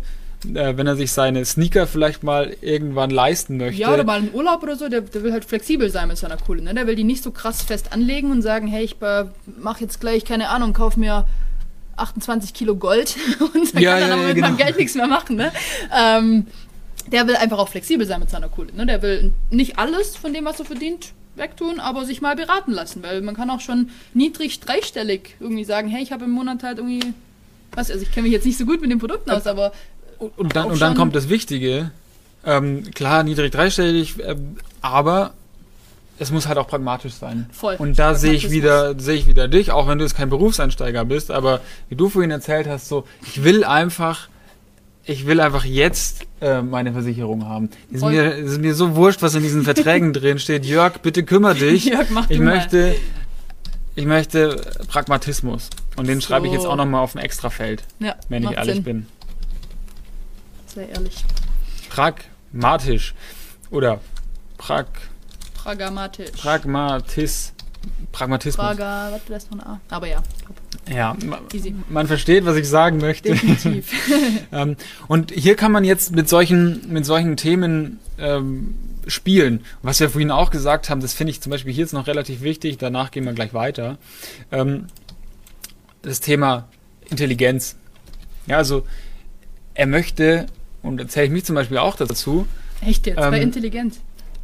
äh, 0.54 0.76
wenn 0.76 0.86
er 0.86 0.96
sich 0.96 1.12
seine 1.12 1.44
Sneaker 1.44 1.86
vielleicht 1.86 2.22
mal 2.22 2.54
irgendwann 2.60 3.10
leisten 3.10 3.56
möchte. 3.56 3.80
Ja, 3.80 3.92
oder 3.92 4.04
mal 4.04 4.18
einen 4.18 4.32
Urlaub 4.32 4.62
oder 4.62 4.76
so, 4.76 4.88
der, 4.88 5.00
der 5.02 5.22
will 5.22 5.32
halt 5.32 5.44
flexibel 5.44 5.90
sein 5.90 6.08
mit 6.08 6.18
seiner 6.18 6.36
Kohle. 6.36 6.62
Ne? 6.62 6.72
Der 6.74 6.86
will 6.86 6.96
die 6.96 7.04
nicht 7.04 7.22
so 7.22 7.32
krass 7.32 7.62
fest 7.62 7.92
anlegen 7.92 8.30
und 8.30 8.42
sagen, 8.42 8.68
hey, 8.68 8.84
ich 8.84 9.02
äh, 9.02 9.24
mach 9.60 9.80
jetzt 9.80 10.00
gleich, 10.00 10.24
keine 10.24 10.48
Ahnung, 10.50 10.72
kauf 10.72 10.96
mir 10.96 11.26
28 11.96 12.54
Kilo 12.54 12.76
Gold 12.76 13.16
und 13.54 13.74
dann 13.74 13.82
Ja, 13.82 13.98
kann 13.98 14.00
dann 14.00 14.08
ja, 14.08 14.14
aber 14.14 14.22
ja, 14.22 14.28
mit 14.28 14.36
genau. 14.36 14.48
meinem 14.48 14.56
Geld 14.56 14.78
nichts 14.78 14.94
mehr 14.94 15.06
machen. 15.06 15.36
Ne? 15.36 15.52
Ähm, 15.96 16.46
der 17.12 17.26
will 17.26 17.36
einfach 17.36 17.58
auch 17.58 17.68
flexibel 17.68 18.06
sein 18.06 18.20
mit 18.20 18.30
seiner 18.30 18.48
Kohle. 18.48 18.72
Ne? 18.74 18.86
Der 18.86 19.02
will 19.02 19.32
nicht 19.50 19.78
alles 19.78 20.16
von 20.16 20.32
dem, 20.34 20.44
was 20.44 20.58
er 20.58 20.64
verdient, 20.66 21.12
wegtun, 21.36 21.78
aber 21.78 22.04
sich 22.04 22.20
mal 22.20 22.34
beraten 22.34 22.72
lassen, 22.72 23.02
weil 23.02 23.20
man 23.22 23.36
kann 23.36 23.50
auch 23.50 23.60
schon 23.60 23.90
niedrig 24.14 24.60
dreistellig 24.60 25.36
irgendwie 25.38 25.64
sagen, 25.64 25.88
hey, 25.88 26.02
ich 26.02 26.12
habe 26.12 26.24
im 26.24 26.30
Monat 26.30 26.62
halt 26.62 26.78
irgendwie, 26.78 27.14
was, 27.72 27.90
also 27.90 28.02
ich 28.02 28.10
kenne 28.10 28.24
mich 28.24 28.32
jetzt 28.32 28.46
nicht 28.46 28.58
so 28.58 28.66
gut 28.66 28.80
mit 28.80 28.90
den 28.90 28.98
Produkten 28.98 29.30
aus, 29.30 29.46
aber 29.46 29.72
Und, 30.36 30.54
dann, 30.54 30.70
und 30.70 30.80
dann 30.80 30.94
kommt 30.94 31.14
das 31.14 31.28
Wichtige. 31.28 31.90
Ähm, 32.44 32.90
klar, 32.92 33.22
niedrig 33.22 33.52
dreistellig, 33.52 34.16
ähm, 34.24 34.56
aber 34.80 35.32
es 36.18 36.30
muss 36.30 36.46
halt 36.46 36.58
auch 36.58 36.68
pragmatisch 36.68 37.14
sein. 37.14 37.48
voll. 37.52 37.76
Und 37.78 37.98
da 37.98 38.14
sehe 38.14 38.32
ich 38.32 38.50
wieder, 38.50 38.98
sehe 39.00 39.16
ich 39.16 39.26
wieder 39.26 39.48
dich, 39.48 39.70
auch 39.72 39.88
wenn 39.88 39.98
du 39.98 40.04
jetzt 40.04 40.16
kein 40.16 40.28
Berufseinsteiger 40.28 41.04
bist, 41.04 41.30
aber 41.30 41.60
wie 41.88 41.96
du 41.96 42.08
vorhin 42.08 42.30
erzählt 42.30 42.68
hast, 42.68 42.88
so, 42.88 43.04
ich 43.26 43.42
will 43.42 43.64
einfach, 43.64 44.28
ich 45.04 45.26
will 45.26 45.40
einfach 45.40 45.64
jetzt 45.64 46.26
äh, 46.40 46.62
meine 46.62 46.92
Versicherung 46.92 47.44
haben. 47.46 47.70
Es 47.88 47.96
ist 47.96 48.00
Voll. 48.00 48.12
mir, 48.12 48.34
ist 48.34 48.60
mir 48.60 48.74
so 48.74 48.94
wurscht, 48.96 49.22
was 49.22 49.34
in 49.34 49.42
diesen 49.42 49.64
Verträgen 49.64 50.12
drin 50.12 50.38
steht. 50.38 50.64
Jörg, 50.64 50.98
bitte 50.98 51.24
kümmere 51.24 51.54
dich. 51.56 51.86
Jörg, 51.86 52.08
mach 52.10 52.30
ich 52.30 52.38
du 52.38 52.42
mal. 52.44 52.56
möchte, 52.56 52.94
ich 53.96 54.04
möchte 54.06 54.56
Pragmatismus. 54.88 55.70
Und 55.96 56.06
den 56.08 56.20
schreibe 56.20 56.46
ich 56.46 56.52
jetzt 56.52 56.62
So. 56.62 56.70
auch 56.70 56.76
nochmal 56.76 57.02
auf 57.02 57.14
ein 57.14 57.18
Extrafeld, 57.18 57.82
Ja, 57.98 58.14
wenn 58.28 58.44
ich 58.44 58.50
ehrlich 58.52 58.74
Sinn. 58.76 58.84
bin. 58.84 59.06
Sehr 60.66 60.88
ehrlich. 60.88 61.24
Pragmatisch. 61.90 63.14
Oder 63.70 64.00
prag, 64.58 64.86
Pragmatisch. 65.54 66.30
Pragmatis, 66.40 67.52
Pragmatismus. 68.12 68.64
Praga, 68.66 69.10
was 69.12 69.28
lässt 69.28 69.52
ein 69.52 69.60
A. 69.60 69.80
Aber 69.88 70.06
ja, 70.06 70.22
Ja, 70.90 71.16
ma- 71.24 71.40
easy. 71.52 71.74
man 71.88 72.06
versteht, 72.06 72.44
was 72.44 72.56
ich 72.56 72.68
sagen 72.68 72.98
möchte. 72.98 73.30
Definitiv. 73.30 73.90
Ähm, 74.52 74.76
und 75.08 75.30
hier 75.30 75.56
kann 75.56 75.72
man 75.72 75.82
jetzt 75.84 76.14
mit 76.14 76.28
solchen, 76.28 76.92
mit 76.92 77.06
solchen 77.06 77.38
Themen 77.38 77.98
ähm, 78.18 78.74
spielen. 79.06 79.64
Was 79.80 79.98
wir 80.00 80.10
vorhin 80.10 80.30
auch 80.30 80.50
gesagt 80.50 80.90
haben, 80.90 81.00
das 81.00 81.14
finde 81.14 81.30
ich 81.30 81.40
zum 81.40 81.48
Beispiel 81.50 81.72
hier 81.72 81.84
jetzt 81.84 81.94
noch 81.94 82.06
relativ 82.06 82.42
wichtig, 82.42 82.76
danach 82.76 83.10
gehen 83.10 83.24
wir 83.24 83.32
gleich 83.32 83.54
weiter. 83.54 83.96
Ähm, 84.50 84.88
das 86.02 86.20
Thema 86.20 86.68
Intelligenz. 87.08 87.76
Ja, 88.46 88.58
also 88.58 88.86
er 89.72 89.86
möchte, 89.86 90.46
und 90.82 90.98
da 90.98 91.08
zähle 91.08 91.26
ich 91.26 91.32
mich 91.32 91.44
zum 91.46 91.54
Beispiel 91.54 91.78
auch 91.78 91.96
dazu, 91.96 92.46
Echt 92.84 93.06
jetzt? 93.06 93.16
Bei 93.16 93.28
Ähm, 93.38 93.42
intelligent. 93.44 94.00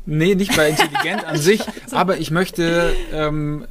Nee, 0.08 0.34
nicht 0.34 0.56
bei 0.56 0.70
intelligent 0.70 1.24
an 1.24 1.36
sich, 1.48 1.60
aber 1.92 2.18
ich 2.18 2.30
möchte 2.30 2.94
ähm, 3.12 3.64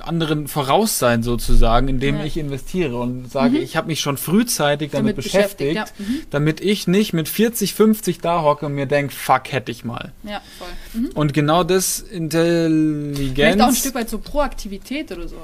anderen 0.00 0.48
voraus 0.48 0.98
sein 0.98 1.22
sozusagen, 1.22 1.88
indem 1.88 2.18
Ja. 2.18 2.24
ich 2.24 2.36
investiere 2.38 2.96
und 2.98 3.30
sage, 3.30 3.58
ich 3.58 3.76
habe 3.76 3.88
mich 3.88 4.00
schon 4.00 4.16
frühzeitig 4.16 4.92
damit, 4.92 5.16
beschäftigt, 5.16 5.74
Ja, 5.76 5.84
mhm. 5.98 6.22
damit 6.30 6.60
ich 6.60 6.86
nicht 6.86 7.12
mit 7.12 7.28
40, 7.28 7.74
50 7.74 8.18
da 8.20 8.40
hocke 8.42 8.64
und 8.66 8.74
mir 8.74 8.86
denke, 8.86 9.12
fuck, 9.14 9.52
hätte 9.52 9.70
ich 9.70 9.84
mal. 9.84 10.12
ja 10.22 10.40
voll. 10.58 10.68
Mhm. 10.94 11.10
Und 11.14 11.34
genau 11.34 11.64
das 11.64 12.00
Vielleicht 12.00 12.14
auch 12.14 12.30
ein 12.30 13.14
Intelligenz, 13.14 13.78
Stück 13.78 13.94
weit 13.94 14.08
so 14.08 14.18
Proaktivität 14.18 15.12
oder 15.12 15.28
so. 15.28 15.36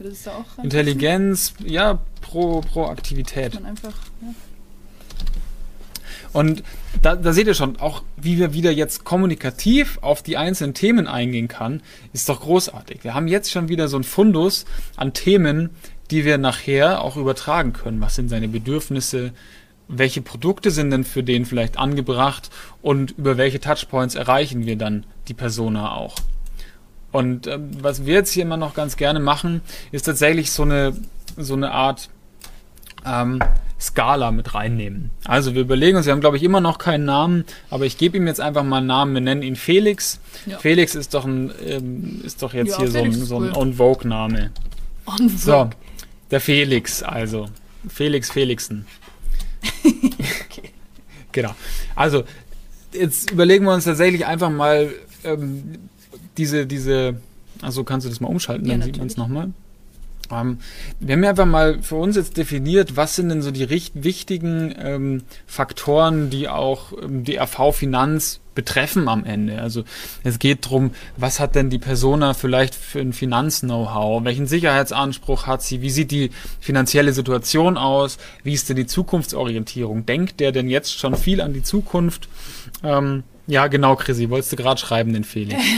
Das 0.00 0.12
ist 0.12 0.26
da 0.26 0.30
auch 0.32 0.64
Intelligenz, 0.64 1.52
ja, 1.64 1.98
pro, 2.22 2.62
Proaktivität. 2.62 3.54
man 3.54 3.66
einfach. 3.66 3.92
Ja. 4.22 4.28
Und 6.32 6.62
da, 7.02 7.16
da 7.16 7.32
seht 7.32 7.46
ihr 7.46 7.54
schon, 7.54 7.78
auch 7.80 8.02
wie 8.16 8.38
wir 8.38 8.52
wieder 8.52 8.70
jetzt 8.70 9.04
kommunikativ 9.04 9.98
auf 10.00 10.22
die 10.22 10.36
einzelnen 10.36 10.74
Themen 10.74 11.06
eingehen 11.06 11.48
kann, 11.48 11.82
ist 12.12 12.28
doch 12.28 12.40
großartig. 12.40 13.02
Wir 13.02 13.14
haben 13.14 13.28
jetzt 13.28 13.50
schon 13.50 13.68
wieder 13.68 13.88
so 13.88 13.96
ein 13.96 14.04
Fundus 14.04 14.64
an 14.96 15.12
Themen, 15.12 15.70
die 16.10 16.24
wir 16.24 16.38
nachher 16.38 17.02
auch 17.02 17.16
übertragen 17.16 17.72
können. 17.72 18.00
Was 18.00 18.14
sind 18.14 18.28
seine 18.28 18.48
Bedürfnisse? 18.48 19.32
Welche 19.88 20.22
Produkte 20.22 20.70
sind 20.70 20.90
denn 20.90 21.04
für 21.04 21.22
den 21.22 21.46
vielleicht 21.46 21.78
angebracht? 21.78 22.50
Und 22.80 23.12
über 23.12 23.36
welche 23.36 23.60
Touchpoints 23.60 24.14
erreichen 24.14 24.66
wir 24.66 24.76
dann 24.76 25.04
die 25.28 25.34
Persona 25.34 25.92
auch? 25.92 26.16
Und 27.12 27.48
ähm, 27.48 27.70
was 27.82 28.06
wir 28.06 28.14
jetzt 28.14 28.32
hier 28.32 28.44
immer 28.44 28.56
noch 28.56 28.74
ganz 28.74 28.96
gerne 28.96 29.18
machen, 29.18 29.62
ist 29.90 30.02
tatsächlich 30.02 30.52
so 30.52 30.62
eine, 30.62 30.96
so 31.36 31.54
eine 31.54 31.72
Art 31.72 32.08
ähm, 33.04 33.40
Skala 33.80 34.30
mit 34.30 34.54
reinnehmen. 34.54 35.10
Also 35.24 35.54
wir 35.54 35.62
überlegen 35.62 35.96
uns, 35.96 36.04
wir 36.06 36.12
haben 36.12 36.20
glaube 36.20 36.36
ich 36.36 36.42
immer 36.42 36.60
noch 36.60 36.78
keinen 36.78 37.04
Namen, 37.06 37.44
aber 37.70 37.86
ich 37.86 37.96
gebe 37.96 38.16
ihm 38.18 38.26
jetzt 38.26 38.40
einfach 38.40 38.62
mal 38.62 38.78
einen 38.78 38.86
Namen, 38.86 39.14
wir 39.14 39.20
nennen 39.22 39.42
ihn 39.42 39.56
Felix. 39.56 40.20
Ja. 40.46 40.58
Felix 40.58 40.94
ist 40.94 41.14
doch 41.14 41.24
ein, 41.24 41.50
ähm, 41.66 42.20
ist 42.24 42.42
doch 42.42 42.52
jetzt 42.52 42.72
Ja, 42.72 42.78
hier 42.78 42.90
so 42.90 42.98
ein, 42.98 43.12
Felix 43.12 43.28
so 43.28 43.36
ein 43.36 43.42
cool. 43.44 43.56
On 43.56 43.74
Vogue 43.74 44.06
Name. 44.08 44.50
On 45.06 45.28
So, 45.30 45.70
der 46.30 46.40
Felix 46.40 47.02
also. 47.02 47.46
Felix 47.88 48.30
Felixen. 48.30 48.86
Genau. 51.32 51.54
Also, 51.94 52.24
jetzt 52.92 53.30
überlegen 53.30 53.64
wir 53.64 53.72
uns 53.72 53.84
tatsächlich 53.84 54.26
einfach 54.26 54.50
mal 54.50 54.90
ähm, 55.22 55.78
diese, 56.36 56.66
diese, 56.66 57.20
also 57.62 57.84
kannst 57.84 58.04
du 58.04 58.10
das 58.10 58.20
mal 58.20 58.28
umschalten, 58.28 58.66
Ja, 58.66 58.72
dann 58.72 58.82
sieht 58.82 58.98
man 58.98 59.06
es 59.06 59.16
natürlich. 59.16 59.34
nochmal. 59.36 59.52
Ähm, 60.30 60.58
wir 60.98 61.14
haben 61.14 61.24
ja 61.24 61.30
einfach 61.30 61.46
mal 61.46 61.82
für 61.82 61.96
uns 61.96 62.16
jetzt 62.16 62.36
definiert, 62.36 62.96
was 62.96 63.16
sind 63.16 63.28
denn 63.28 63.42
so 63.42 63.50
die 63.50 63.64
richt 63.64 64.04
wichtigen 64.04 64.74
ähm, 64.78 65.22
Faktoren, 65.46 66.30
die 66.30 66.48
auch 66.48 66.92
ähm, 66.92 67.24
die 67.24 67.38
RV 67.38 67.72
Finanz 67.72 68.40
betreffen 68.54 69.08
am 69.08 69.24
Ende. 69.24 69.60
Also 69.60 69.84
es 70.24 70.38
geht 70.38 70.68
drum, 70.68 70.90
was 71.16 71.40
hat 71.40 71.54
denn 71.54 71.70
die 71.70 71.78
Persona 71.78 72.34
vielleicht 72.34 72.74
für 72.74 73.00
ein 73.00 73.12
Finanz-Know-how? 73.12 74.24
Welchen 74.24 74.46
Sicherheitsanspruch 74.46 75.46
hat 75.46 75.62
sie? 75.62 75.82
Wie 75.82 75.90
sieht 75.90 76.10
die 76.10 76.30
finanzielle 76.58 77.12
Situation 77.12 77.76
aus? 77.76 78.18
Wie 78.42 78.52
ist 78.52 78.68
denn 78.68 78.76
die 78.76 78.86
Zukunftsorientierung? 78.86 80.04
Denkt 80.04 80.40
der 80.40 80.52
denn 80.52 80.68
jetzt 80.68 80.98
schon 80.98 81.16
viel 81.16 81.40
an 81.40 81.52
die 81.52 81.62
Zukunft? 81.62 82.28
Ähm, 82.82 83.22
ja, 83.46 83.66
genau, 83.66 83.96
Chrissy, 83.96 84.30
wolltest 84.30 84.52
du 84.52 84.56
gerade 84.56 84.80
schreiben, 84.80 85.12
den 85.12 85.24
Felix. 85.24 85.60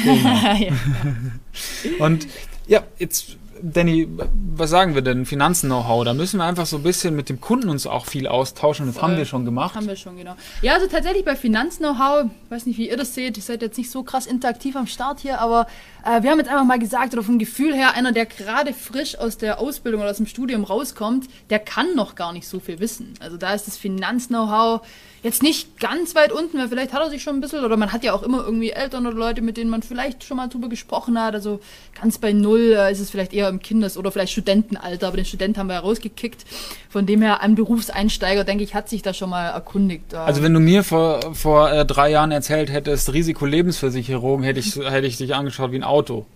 Genau. 1.82 2.04
Und 2.04 2.26
ja, 2.66 2.82
jetzt 2.98 3.36
Danny, 3.62 4.08
was 4.56 4.70
sagen 4.70 4.94
wir 4.94 5.02
denn? 5.02 5.24
Finanzen-Know-how. 5.24 6.04
Da 6.04 6.14
müssen 6.14 6.38
wir 6.38 6.44
einfach 6.44 6.66
so 6.66 6.78
ein 6.78 6.82
bisschen 6.82 7.14
mit 7.14 7.28
dem 7.28 7.40
Kunden 7.40 7.68
uns 7.68 7.86
auch 7.86 8.06
viel 8.06 8.26
austauschen. 8.26 8.86
Das 8.86 8.96
Voll. 8.96 9.10
haben 9.10 9.16
wir 9.16 9.24
schon 9.24 9.44
gemacht. 9.44 9.76
Haben 9.76 9.86
wir 9.86 9.96
schon, 9.96 10.16
genau. 10.16 10.34
Ja, 10.62 10.74
also 10.74 10.88
tatsächlich 10.88 11.24
bei 11.24 11.36
Finanz-Know-how, 11.36 12.26
weiß 12.48 12.66
nicht, 12.66 12.78
wie 12.78 12.90
ihr 12.90 12.96
das 12.96 13.14
seht, 13.14 13.36
ihr 13.36 13.42
seid 13.42 13.62
jetzt 13.62 13.78
nicht 13.78 13.90
so 13.90 14.02
krass 14.02 14.26
interaktiv 14.26 14.74
am 14.74 14.88
Start 14.88 15.20
hier, 15.20 15.40
aber 15.40 15.68
äh, 16.04 16.22
wir 16.22 16.30
haben 16.30 16.38
jetzt 16.38 16.50
einfach 16.50 16.64
mal 16.64 16.78
gesagt, 16.78 17.12
oder 17.12 17.22
vom 17.22 17.38
Gefühl 17.38 17.72
her, 17.72 17.94
einer, 17.94 18.12
der 18.12 18.26
gerade 18.26 18.74
frisch 18.74 19.16
aus 19.16 19.38
der 19.38 19.60
Ausbildung 19.60 20.00
oder 20.00 20.10
aus 20.10 20.16
dem 20.16 20.26
Studium 20.26 20.64
rauskommt, 20.64 21.28
der 21.50 21.60
kann 21.60 21.94
noch 21.94 22.16
gar 22.16 22.32
nicht 22.32 22.48
so 22.48 22.58
viel 22.58 22.80
wissen. 22.80 23.14
Also 23.20 23.36
da 23.36 23.54
ist 23.54 23.68
das 23.68 23.76
Finanz-Know-how 23.76 24.82
jetzt 25.22 25.42
nicht 25.42 25.78
ganz 25.78 26.14
weit 26.14 26.32
unten, 26.32 26.58
weil 26.58 26.68
vielleicht 26.68 26.92
hat 26.92 27.00
er 27.00 27.10
sich 27.10 27.22
schon 27.22 27.36
ein 27.36 27.40
bisschen, 27.40 27.64
oder 27.64 27.76
man 27.76 27.92
hat 27.92 28.02
ja 28.02 28.12
auch 28.12 28.22
immer 28.22 28.44
irgendwie 28.44 28.70
Eltern 28.70 29.06
oder 29.06 29.16
Leute, 29.16 29.40
mit 29.40 29.56
denen 29.56 29.70
man 29.70 29.82
vielleicht 29.82 30.24
schon 30.24 30.36
mal 30.36 30.48
drüber 30.48 30.68
gesprochen 30.68 31.20
hat. 31.20 31.34
Also 31.34 31.60
ganz 32.00 32.18
bei 32.18 32.32
Null 32.32 32.74
äh, 32.76 32.90
ist 32.90 32.98
es 33.00 33.10
vielleicht 33.10 33.32
eher 33.32 33.48
im 33.48 33.60
Kindes- 33.60 33.96
oder 33.96 34.10
vielleicht 34.10 34.32
Studentenalter, 34.32 35.06
aber 35.06 35.16
den 35.16 35.24
Studenten 35.24 35.58
haben 35.58 35.68
wir 35.68 35.74
ja 35.74 35.80
rausgekickt. 35.80 36.44
Von 36.88 37.06
dem 37.06 37.22
her, 37.22 37.40
ein 37.40 37.54
Berufseinsteiger, 37.54 38.44
denke 38.44 38.64
ich, 38.64 38.74
hat 38.74 38.88
sich 38.88 39.02
da 39.02 39.14
schon 39.14 39.30
mal 39.30 39.48
erkundigt. 39.48 40.14
Also 40.14 40.42
wenn 40.42 40.54
du 40.54 40.60
mir 40.60 40.82
vor, 40.82 41.34
vor 41.34 41.70
äh, 41.70 41.86
drei 41.86 42.10
Jahren 42.10 42.32
erzählt 42.32 42.70
hättest, 42.72 43.12
Risikolebensversicherung, 43.12 44.42
hätte 44.42 44.60
ich, 44.60 44.76
hätte 44.76 45.06
ich 45.06 45.16
dich 45.16 45.34
angeschaut 45.34 45.70
wie 45.70 45.76
ein 45.76 45.84
Auto. 45.84 46.26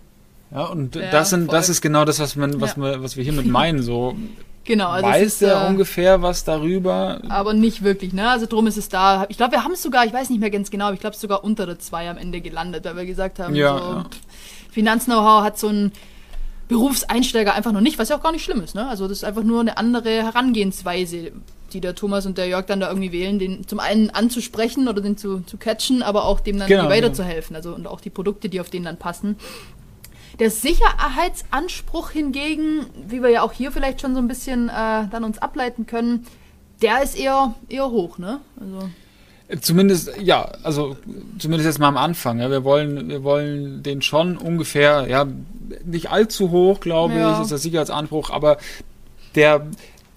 Ja, 0.51 0.65
und 0.65 0.95
ja, 0.95 1.11
das 1.11 1.31
sind, 1.31 1.51
das 1.51 1.67
ist 1.67 1.81
genau 1.81 2.05
das, 2.05 2.19
was 2.19 2.37
man, 2.37 2.61
was 2.61 2.77
ja. 2.77 2.81
wir, 2.81 3.03
was 3.03 3.17
wir 3.17 3.23
hiermit 3.23 3.47
meinen. 3.47 3.81
So, 3.81 4.15
Genau, 4.67 4.89
also 4.89 5.07
weiß 5.07 5.25
ist, 5.25 5.41
der 5.41 5.63
äh, 5.63 5.67
ungefähr 5.67 6.21
was 6.21 6.43
darüber? 6.43 7.21
Aber 7.29 7.53
nicht 7.53 7.83
wirklich, 7.83 8.11
ne? 8.11 8.29
Also 8.29 8.47
drum 8.47 8.67
ist 8.67 8.77
es 8.77 8.89
da. 8.89 9.25
Ich 9.29 9.37
glaube, 9.37 9.53
wir 9.53 9.63
haben 9.63 9.71
es 9.71 9.81
sogar, 9.81 10.05
ich 10.05 10.11
weiß 10.11 10.29
nicht 10.29 10.41
mehr 10.41 10.49
ganz 10.49 10.69
genau, 10.69 10.91
ich 10.91 10.99
glaube 10.99 11.15
es 11.15 11.21
sogar 11.21 11.45
unter 11.45 11.65
der 11.65 11.79
2 11.79 12.09
am 12.09 12.17
Ende 12.17 12.41
gelandet, 12.41 12.83
weil 12.83 12.97
wir 12.97 13.05
gesagt 13.05 13.39
haben, 13.39 13.55
ja, 13.55 13.77
so, 13.77 13.83
ja. 13.83 14.05
Finanz-Know-how 14.71 15.43
hat 15.43 15.57
so 15.57 15.69
ein 15.69 15.93
Berufseinsteiger 16.67 17.53
einfach 17.53 17.71
noch 17.71 17.79
nicht, 17.79 17.97
was 17.97 18.09
ja 18.09 18.17
auch 18.17 18.21
gar 18.21 18.33
nicht 18.33 18.43
schlimm 18.43 18.59
ist, 18.61 18.75
ne? 18.75 18.89
Also 18.89 19.07
das 19.07 19.19
ist 19.19 19.23
einfach 19.23 19.43
nur 19.43 19.61
eine 19.61 19.77
andere 19.77 20.09
Herangehensweise, 20.09 21.31
die 21.71 21.79
der 21.79 21.95
Thomas 21.95 22.25
und 22.25 22.37
der 22.37 22.47
Jörg 22.47 22.65
dann 22.65 22.81
da 22.81 22.89
irgendwie 22.89 23.13
wählen, 23.13 23.39
den 23.39 23.65
zum 23.69 23.79
einen 23.79 24.09
anzusprechen 24.09 24.89
oder 24.89 25.01
den 25.01 25.15
zu, 25.15 25.39
zu 25.41 25.55
catchen, 25.55 26.03
aber 26.03 26.25
auch 26.25 26.41
dem 26.41 26.59
dann 26.59 26.67
genau, 26.67 26.89
weiterzuhelfen. 26.89 27.55
Also 27.55 27.73
und 27.73 27.87
auch 27.87 28.01
die 28.01 28.09
Produkte, 28.09 28.49
die 28.49 28.59
auf 28.59 28.69
den 28.69 28.83
dann 28.83 28.97
passen. 28.97 29.37
Der 30.39 30.51
Sicherheitsanspruch 30.51 32.11
hingegen, 32.11 32.85
wie 33.07 33.23
wir 33.23 33.29
ja 33.29 33.41
auch 33.41 33.53
hier 33.53 33.71
vielleicht 33.71 34.01
schon 34.01 34.13
so 34.13 34.19
ein 34.19 34.27
bisschen 34.27 34.69
äh, 34.69 35.07
dann 35.09 35.23
uns 35.23 35.39
ableiten 35.39 35.87
können, 35.87 36.27
der 36.81 37.01
ist 37.01 37.17
eher, 37.17 37.55
eher 37.69 37.89
hoch, 37.89 38.17
ne? 38.17 38.39
Also. 38.59 38.89
Zumindest, 39.61 40.11
ja, 40.21 40.43
also 40.63 40.97
zumindest 41.39 41.67
jetzt 41.67 41.79
mal 41.79 41.87
am 41.87 41.97
Anfang. 41.97 42.39
Ja, 42.39 42.51
wir 42.51 42.63
wollen, 42.65 43.07
wir 43.07 43.23
wollen 43.23 43.81
den 43.81 44.01
schon 44.01 44.37
ungefähr, 44.37 45.07
ja, 45.07 45.25
nicht 45.85 46.11
allzu 46.11 46.51
hoch, 46.51 46.81
glaube 46.81 47.15
ja. 47.15 47.35
ich, 47.35 47.41
ist 47.43 47.51
der 47.51 47.57
Sicherheitsanspruch, 47.57 48.29
aber 48.29 48.57
der, 49.35 49.65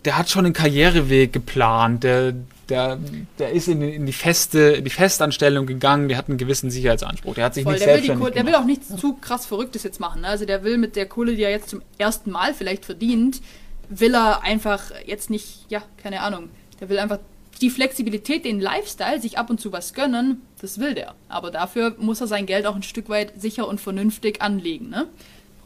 der 0.04 0.18
hat 0.18 0.30
schon 0.30 0.46
einen 0.46 0.54
Karriereweg 0.54 1.32
geplant. 1.32 2.02
Der, 2.02 2.34
der, 2.70 2.98
der 3.38 3.50
ist 3.50 3.68
in 3.68 3.80
die, 3.80 3.94
in 3.94 4.06
die 4.06 4.12
feste, 4.12 4.58
in 4.58 4.84
die 4.84 4.90
Festanstellung 4.90 5.66
gegangen, 5.66 6.08
der 6.08 6.16
hat 6.16 6.28
einen 6.28 6.38
gewissen 6.38 6.70
Sicherheitsanspruch. 6.70 7.34
Der 7.34 7.44
hat 7.44 7.54
sich 7.54 7.64
Voll, 7.64 7.74
nicht 7.74 7.84
der 7.84 7.94
selbstständig 7.94 8.24
will 8.24 8.30
die, 8.30 8.36
Der 8.36 8.46
will 8.46 8.54
auch 8.54 8.64
nichts 8.64 8.96
zu 8.96 9.14
krass 9.14 9.46
Verrücktes 9.46 9.82
jetzt 9.82 10.00
machen. 10.00 10.22
Ne? 10.22 10.28
Also 10.28 10.44
der 10.44 10.64
will 10.64 10.78
mit 10.78 10.96
der 10.96 11.06
Kohle, 11.06 11.34
die 11.34 11.42
er 11.42 11.50
jetzt 11.50 11.68
zum 11.68 11.82
ersten 11.98 12.30
Mal 12.30 12.54
vielleicht 12.54 12.84
verdient, 12.84 13.40
will 13.88 14.14
er 14.14 14.42
einfach 14.42 14.92
jetzt 15.04 15.30
nicht, 15.30 15.66
ja, 15.68 15.82
keine 16.02 16.20
Ahnung. 16.22 16.48
Der 16.80 16.88
will 16.88 16.98
einfach 16.98 17.18
die 17.60 17.70
Flexibilität, 17.70 18.44
den 18.44 18.60
Lifestyle, 18.60 19.20
sich 19.20 19.36
ab 19.36 19.50
und 19.50 19.60
zu 19.60 19.72
was 19.72 19.92
gönnen, 19.92 20.40
das 20.60 20.78
will 20.78 20.94
der. 20.94 21.14
Aber 21.28 21.50
dafür 21.50 21.94
muss 21.98 22.20
er 22.20 22.26
sein 22.26 22.46
Geld 22.46 22.66
auch 22.66 22.76
ein 22.76 22.82
Stück 22.82 23.08
weit 23.08 23.40
sicher 23.40 23.68
und 23.68 23.80
vernünftig 23.80 24.40
anlegen. 24.40 24.88
Ne? 24.88 25.06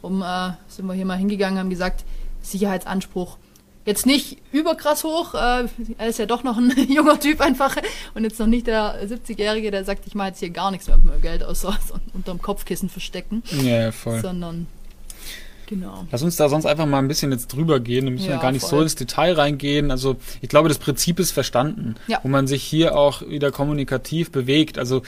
Darum 0.01 0.21
äh, 0.21 0.55
sind 0.67 0.87
wir 0.87 0.93
hier 0.93 1.05
mal 1.05 1.17
hingegangen, 1.17 1.57
haben 1.57 1.69
gesagt, 1.69 2.03
Sicherheitsanspruch 2.41 3.37
jetzt 3.85 4.05
nicht 4.05 4.37
überkrass 4.51 5.03
hoch. 5.03 5.33
Äh, 5.33 5.67
er 5.97 6.07
ist 6.07 6.19
ja 6.19 6.25
doch 6.25 6.43
noch 6.43 6.57
ein 6.57 6.73
junger 6.89 7.19
Typ 7.19 7.41
einfach 7.41 7.75
und 8.13 8.23
jetzt 8.23 8.39
noch 8.39 8.47
nicht 8.47 8.67
der 8.67 9.07
70-Jährige, 9.07 9.71
der 9.71 9.85
sagt, 9.85 10.07
ich 10.07 10.15
mache 10.15 10.29
jetzt 10.29 10.39
hier 10.39 10.49
gar 10.49 10.71
nichts 10.71 10.87
mehr 10.87 10.97
mit 10.97 11.05
meinem 11.05 11.21
Geld, 11.21 11.43
außer 11.43 11.77
so 11.87 11.95
unterm 12.13 12.41
Kopfkissen 12.41 12.89
verstecken. 12.89 13.43
Ja, 13.63 13.91
voll. 13.91 14.21
Sondern 14.21 14.67
Genau. 15.67 16.05
Lass 16.11 16.21
uns 16.21 16.35
da 16.35 16.47
sonst 16.49 16.65
einfach 16.65 16.85
mal 16.85 16.99
ein 16.99 17.07
bisschen 17.07 17.31
jetzt 17.31 17.47
drüber 17.47 17.79
gehen. 17.79 18.05
Da 18.05 18.11
müssen 18.11 18.25
ja, 18.25 18.33
wir 18.33 18.37
gar 18.37 18.51
nicht 18.51 18.61
voll. 18.61 18.79
so 18.79 18.81
ins 18.83 18.95
Detail 18.95 19.33
reingehen. 19.33 19.91
Also 19.91 20.17
ich 20.41 20.49
glaube, 20.49 20.69
das 20.69 20.77
Prinzip 20.77 21.19
ist 21.19 21.31
verstanden, 21.31 21.95
ja. 22.07 22.19
wo 22.23 22.27
man 22.27 22.47
sich 22.47 22.63
hier 22.63 22.95
auch 22.95 23.21
wieder 23.27 23.51
kommunikativ 23.51 24.31
bewegt. 24.31 24.77
Also 24.77 25.01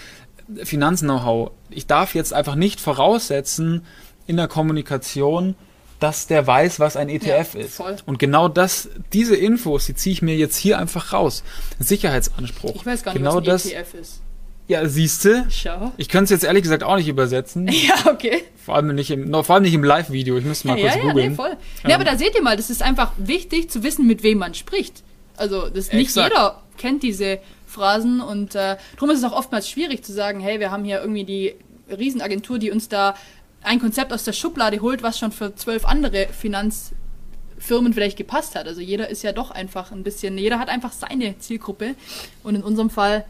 Finanzen-Know-how. 0.63 1.51
Ich 1.69 1.85
darf 1.85 2.15
jetzt 2.15 2.33
einfach 2.33 2.55
nicht 2.55 2.79
voraussetzen 2.79 3.83
in 4.25 4.37
der 4.37 4.47
Kommunikation, 4.47 5.55
dass 5.99 6.27
der 6.27 6.45
weiß, 6.45 6.79
was 6.79 6.95
ein 6.95 7.09
ETF 7.09 7.53
ja, 7.53 7.59
ist. 7.61 7.75
Voll. 7.75 7.95
Und 8.05 8.19
genau 8.19 8.47
das, 8.47 8.89
diese 9.13 9.35
Infos, 9.35 9.85
die 9.87 9.95
ziehe 9.95 10.13
ich 10.13 10.21
mir 10.21 10.35
jetzt 10.35 10.57
hier 10.57 10.77
einfach 10.77 11.13
raus. 11.13 11.43
Sicherheitsanspruch. 11.79 12.75
Ich 12.75 12.85
weiß 12.85 13.03
gar 13.03 13.13
nicht, 13.13 13.19
genau 13.19 13.35
was 13.35 13.39
ein 13.39 13.45
das, 13.45 13.65
ETF 13.65 13.93
ist. 13.95 14.21
Ja, 14.67 14.85
siehste. 14.87 15.45
Schau. 15.49 15.93
Ich 15.95 16.09
könnte 16.09 16.25
es 16.25 16.29
jetzt 16.29 16.43
ehrlich 16.43 16.63
gesagt 16.63 16.83
auch 16.83 16.97
nicht 16.97 17.07
übersetzen. 17.07 17.67
Ja, 17.87 18.11
okay. 18.11 18.43
Vor 18.65 18.75
allem 18.75 18.93
nicht 18.95 19.11
im, 19.11 19.31
vor 19.31 19.55
allem 19.55 19.63
nicht 19.63 19.73
im 19.73 19.83
Live-Video. 19.83 20.37
Ich 20.37 20.43
müsste 20.43 20.67
mal 20.67 20.77
ja, 20.77 20.89
kurz 20.89 20.95
ja, 20.95 21.09
googeln. 21.09 21.29
Nee, 21.29 21.35
voll. 21.35 21.51
Ähm. 21.51 21.57
Nee, 21.85 21.93
aber 21.93 22.03
da 22.03 22.17
seht 22.17 22.35
ihr 22.35 22.41
mal, 22.41 22.57
das 22.57 22.69
ist 22.69 22.81
einfach 22.81 23.13
wichtig 23.17 23.69
zu 23.69 23.81
wissen, 23.83 24.05
mit 24.05 24.23
wem 24.23 24.39
man 24.39 24.53
spricht. 24.55 25.03
Also, 25.37 25.69
das 25.69 25.93
nicht 25.93 26.07
Exakt. 26.07 26.33
jeder 26.33 26.61
kennt 26.77 27.03
diese 27.03 27.39
Phrasen 27.65 28.19
und 28.19 28.55
äh, 28.55 28.75
darum 28.95 29.09
ist 29.11 29.19
es 29.19 29.23
auch 29.23 29.31
oftmals 29.31 29.69
schwierig 29.69 30.03
zu 30.03 30.11
sagen, 30.11 30.39
hey, 30.41 30.59
wir 30.59 30.71
haben 30.71 30.83
hier 30.83 30.99
irgendwie 30.99 31.23
die 31.23 31.55
Riesenagentur, 31.89 32.59
die 32.59 32.71
uns 32.71 32.89
da 32.89 33.15
ein 33.61 33.79
Konzept 33.79 34.13
aus 34.13 34.23
der 34.23 34.33
Schublade 34.33 34.81
holt, 34.81 35.03
was 35.03 35.19
schon 35.19 35.31
für 35.31 35.55
zwölf 35.55 35.85
andere 35.85 36.27
Finanzfirmen 36.27 37.93
vielleicht 37.93 38.17
gepasst 38.17 38.55
hat. 38.55 38.67
Also 38.67 38.81
jeder 38.81 39.09
ist 39.09 39.23
ja 39.23 39.31
doch 39.31 39.51
einfach 39.51 39.91
ein 39.91 40.03
bisschen, 40.03 40.37
jeder 40.37 40.59
hat 40.59 40.69
einfach 40.69 40.91
seine 40.91 41.37
Zielgruppe. 41.39 41.95
Und 42.43 42.55
in 42.55 42.63
unserem 42.63 42.89
Fall, 42.89 43.25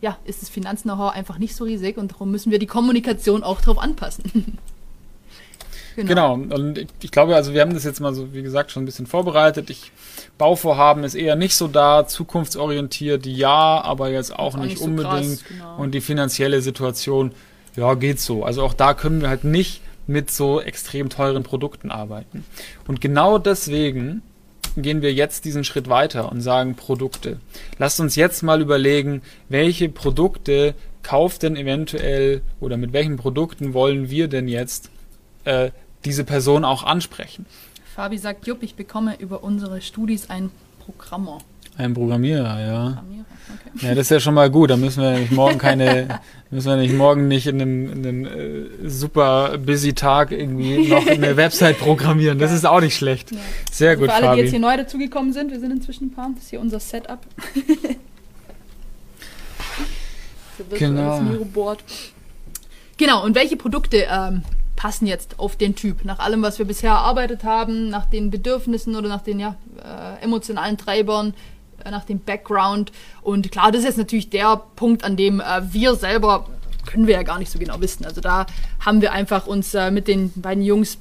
ja, 0.00 0.16
ist 0.24 0.42
das 0.42 0.48
Finanz-Know-how 0.48 1.12
einfach 1.12 1.38
nicht 1.38 1.56
so 1.56 1.64
riesig 1.64 1.96
und 1.96 2.12
darum 2.12 2.30
müssen 2.30 2.52
wir 2.52 2.58
die 2.58 2.66
Kommunikation 2.66 3.42
auch 3.42 3.60
darauf 3.60 3.78
anpassen. 3.78 4.58
Genau. 6.06 6.36
genau. 6.36 6.54
Und 6.54 6.78
ich, 6.78 6.86
ich, 7.02 7.10
glaube, 7.10 7.34
also 7.34 7.52
wir 7.54 7.60
haben 7.60 7.74
das 7.74 7.82
jetzt 7.82 8.00
mal 8.00 8.14
so, 8.14 8.32
wie 8.32 8.42
gesagt, 8.42 8.70
schon 8.70 8.84
ein 8.84 8.86
bisschen 8.86 9.06
vorbereitet. 9.06 9.68
Ich, 9.68 9.90
Bauvorhaben 10.36 11.02
ist 11.02 11.14
eher 11.14 11.34
nicht 11.34 11.56
so 11.56 11.66
da, 11.66 12.06
zukunftsorientiert, 12.06 13.26
ja, 13.26 13.82
aber 13.82 14.08
jetzt 14.10 14.32
auch, 14.32 14.54
auch 14.54 14.56
nicht, 14.58 14.68
nicht 14.68 14.78
so 14.78 14.84
unbedingt. 14.84 15.40
Krass, 15.40 15.44
genau. 15.48 15.76
Und 15.76 15.92
die 15.92 16.00
finanzielle 16.00 16.62
Situation 16.62 17.32
ja, 17.78 17.94
geht 17.94 18.18
so. 18.20 18.44
Also 18.44 18.62
auch 18.62 18.74
da 18.74 18.92
können 18.92 19.20
wir 19.20 19.28
halt 19.28 19.44
nicht 19.44 19.80
mit 20.06 20.30
so 20.30 20.60
extrem 20.60 21.10
teuren 21.10 21.44
Produkten 21.44 21.90
arbeiten. 21.90 22.44
Und 22.88 23.00
genau 23.00 23.38
deswegen 23.38 24.22
gehen 24.76 25.02
wir 25.02 25.12
jetzt 25.12 25.44
diesen 25.44 25.64
Schritt 25.64 25.88
weiter 25.88 26.32
und 26.32 26.40
sagen 26.40 26.74
Produkte. 26.74 27.38
Lasst 27.78 28.00
uns 28.00 28.16
jetzt 28.16 28.42
mal 28.42 28.60
überlegen, 28.60 29.22
welche 29.48 29.88
Produkte 29.88 30.74
kauft 31.02 31.42
denn 31.42 31.56
eventuell 31.56 32.42
oder 32.60 32.76
mit 32.76 32.92
welchen 32.92 33.16
Produkten 33.16 33.74
wollen 33.74 34.10
wir 34.10 34.28
denn 34.28 34.48
jetzt 34.48 34.90
äh, 35.44 35.70
diese 36.04 36.24
Person 36.24 36.64
auch 36.64 36.82
ansprechen. 36.82 37.46
Fabi 37.94 38.18
sagt, 38.18 38.46
Jupp, 38.46 38.62
ich 38.62 38.74
bekomme 38.74 39.16
über 39.18 39.44
unsere 39.44 39.80
Studis 39.80 40.30
ein 40.30 40.50
Programmer. 40.80 41.38
Ein 41.78 41.94
Programmierer, 41.94 42.60
ja. 42.60 42.88
Programmierer, 42.88 43.24
okay. 43.74 43.86
Ja, 43.86 43.94
das 43.94 44.06
ist 44.06 44.10
ja 44.10 44.18
schon 44.18 44.34
mal 44.34 44.50
gut. 44.50 44.70
Da 44.70 44.76
müssen 44.76 45.00
wir 45.00 45.16
nicht 45.16 45.30
morgen 45.30 45.58
keine, 45.58 46.20
müssen 46.50 46.68
wir 46.68 46.76
nicht 46.76 46.92
morgen 46.92 47.28
nicht 47.28 47.46
in 47.46 47.62
einem, 47.62 47.92
in 47.92 48.06
einem 48.06 48.26
äh, 48.26 48.88
super 48.88 49.56
busy 49.58 49.94
Tag 49.94 50.32
irgendwie 50.32 50.88
noch 50.88 51.06
eine 51.06 51.36
Website 51.36 51.78
programmieren. 51.78 52.40
Das 52.40 52.52
ist 52.52 52.66
auch 52.66 52.80
nicht 52.80 52.96
schlecht. 52.96 53.30
Ja. 53.30 53.38
Sehr 53.70 53.90
also 53.90 54.00
gut, 54.00 54.10
Für 54.10 54.16
alle, 54.16 54.26
Fabi. 54.26 54.36
die 54.36 54.42
jetzt 54.42 54.50
hier 54.50 54.60
neu 54.60 54.76
dazugekommen 54.76 55.32
sind, 55.32 55.52
wir 55.52 55.60
sind 55.60 55.70
inzwischen 55.70 56.08
ein 56.08 56.12
paar. 56.12 56.30
Das 56.34 56.44
ist 56.44 56.50
hier 56.50 56.60
unser 56.60 56.80
Setup. 56.80 57.20
genau. 60.76 61.22
Genau, 62.96 63.24
und 63.24 63.36
welche 63.36 63.56
Produkte 63.56 64.08
ähm, 64.10 64.42
passen 64.74 65.06
jetzt 65.06 65.38
auf 65.38 65.54
den 65.54 65.76
Typ? 65.76 66.04
Nach 66.04 66.18
allem, 66.18 66.42
was 66.42 66.58
wir 66.58 66.66
bisher 66.66 66.90
erarbeitet 66.90 67.44
haben, 67.44 67.88
nach 67.88 68.06
den 68.06 68.30
Bedürfnissen 68.30 68.96
oder 68.96 69.08
nach 69.08 69.22
den 69.22 69.38
ja, 69.38 69.54
äh, 69.80 70.24
emotionalen 70.24 70.76
Treibern, 70.76 71.34
nach 71.90 72.04
dem 72.04 72.20
Background. 72.20 72.92
Und 73.22 73.50
klar, 73.50 73.72
das 73.72 73.80
ist 73.80 73.86
jetzt 73.86 73.98
natürlich 73.98 74.30
der 74.30 74.60
Punkt, 74.76 75.04
an 75.04 75.16
dem 75.16 75.40
äh, 75.40 75.72
wir 75.72 75.94
selber 75.94 76.46
können 76.86 77.06
wir 77.06 77.14
ja 77.14 77.22
gar 77.22 77.38
nicht 77.38 77.50
so 77.50 77.58
genau 77.58 77.80
wissen. 77.80 78.04
Also 78.04 78.20
da 78.20 78.46
haben 78.80 79.02
wir 79.02 79.12
einfach 79.12 79.46
uns 79.46 79.74
äh, 79.74 79.90
mit 79.90 80.08
den 80.08 80.32
beiden 80.36 80.62
Jungs 80.62 80.98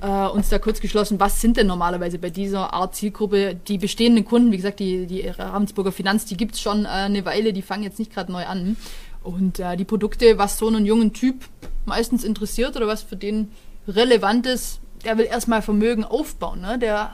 äh, 0.00 0.06
uns 0.06 0.48
da 0.48 0.58
kurz 0.58 0.80
geschlossen, 0.80 1.18
was 1.20 1.40
sind 1.40 1.56
denn 1.56 1.66
normalerweise 1.66 2.18
bei 2.18 2.30
dieser 2.30 2.72
Art 2.72 2.94
Zielgruppe 2.94 3.56
die 3.56 3.78
bestehenden 3.78 4.24
Kunden, 4.24 4.52
wie 4.52 4.56
gesagt, 4.56 4.80
die, 4.80 5.06
die 5.06 5.26
Ravensburger 5.26 5.92
Finanz, 5.92 6.24
die 6.24 6.36
gibt 6.36 6.54
es 6.54 6.60
schon 6.60 6.84
äh, 6.84 6.88
eine 6.88 7.24
Weile, 7.24 7.52
die 7.52 7.62
fangen 7.62 7.82
jetzt 7.82 7.98
nicht 7.98 8.12
gerade 8.12 8.30
neu 8.30 8.44
an. 8.44 8.76
Und 9.22 9.58
äh, 9.58 9.76
die 9.76 9.84
Produkte, 9.84 10.38
was 10.38 10.58
so 10.58 10.68
einen 10.68 10.86
jungen 10.86 11.12
Typ 11.12 11.44
meistens 11.84 12.24
interessiert 12.24 12.76
oder 12.76 12.86
was 12.86 13.02
für 13.02 13.16
den 13.16 13.50
relevant 13.88 14.46
ist, 14.46 14.80
der 15.04 15.18
will 15.18 15.26
erstmal 15.26 15.62
Vermögen 15.62 16.04
aufbauen. 16.04 16.60
Ne? 16.60 16.78
Der 16.78 17.10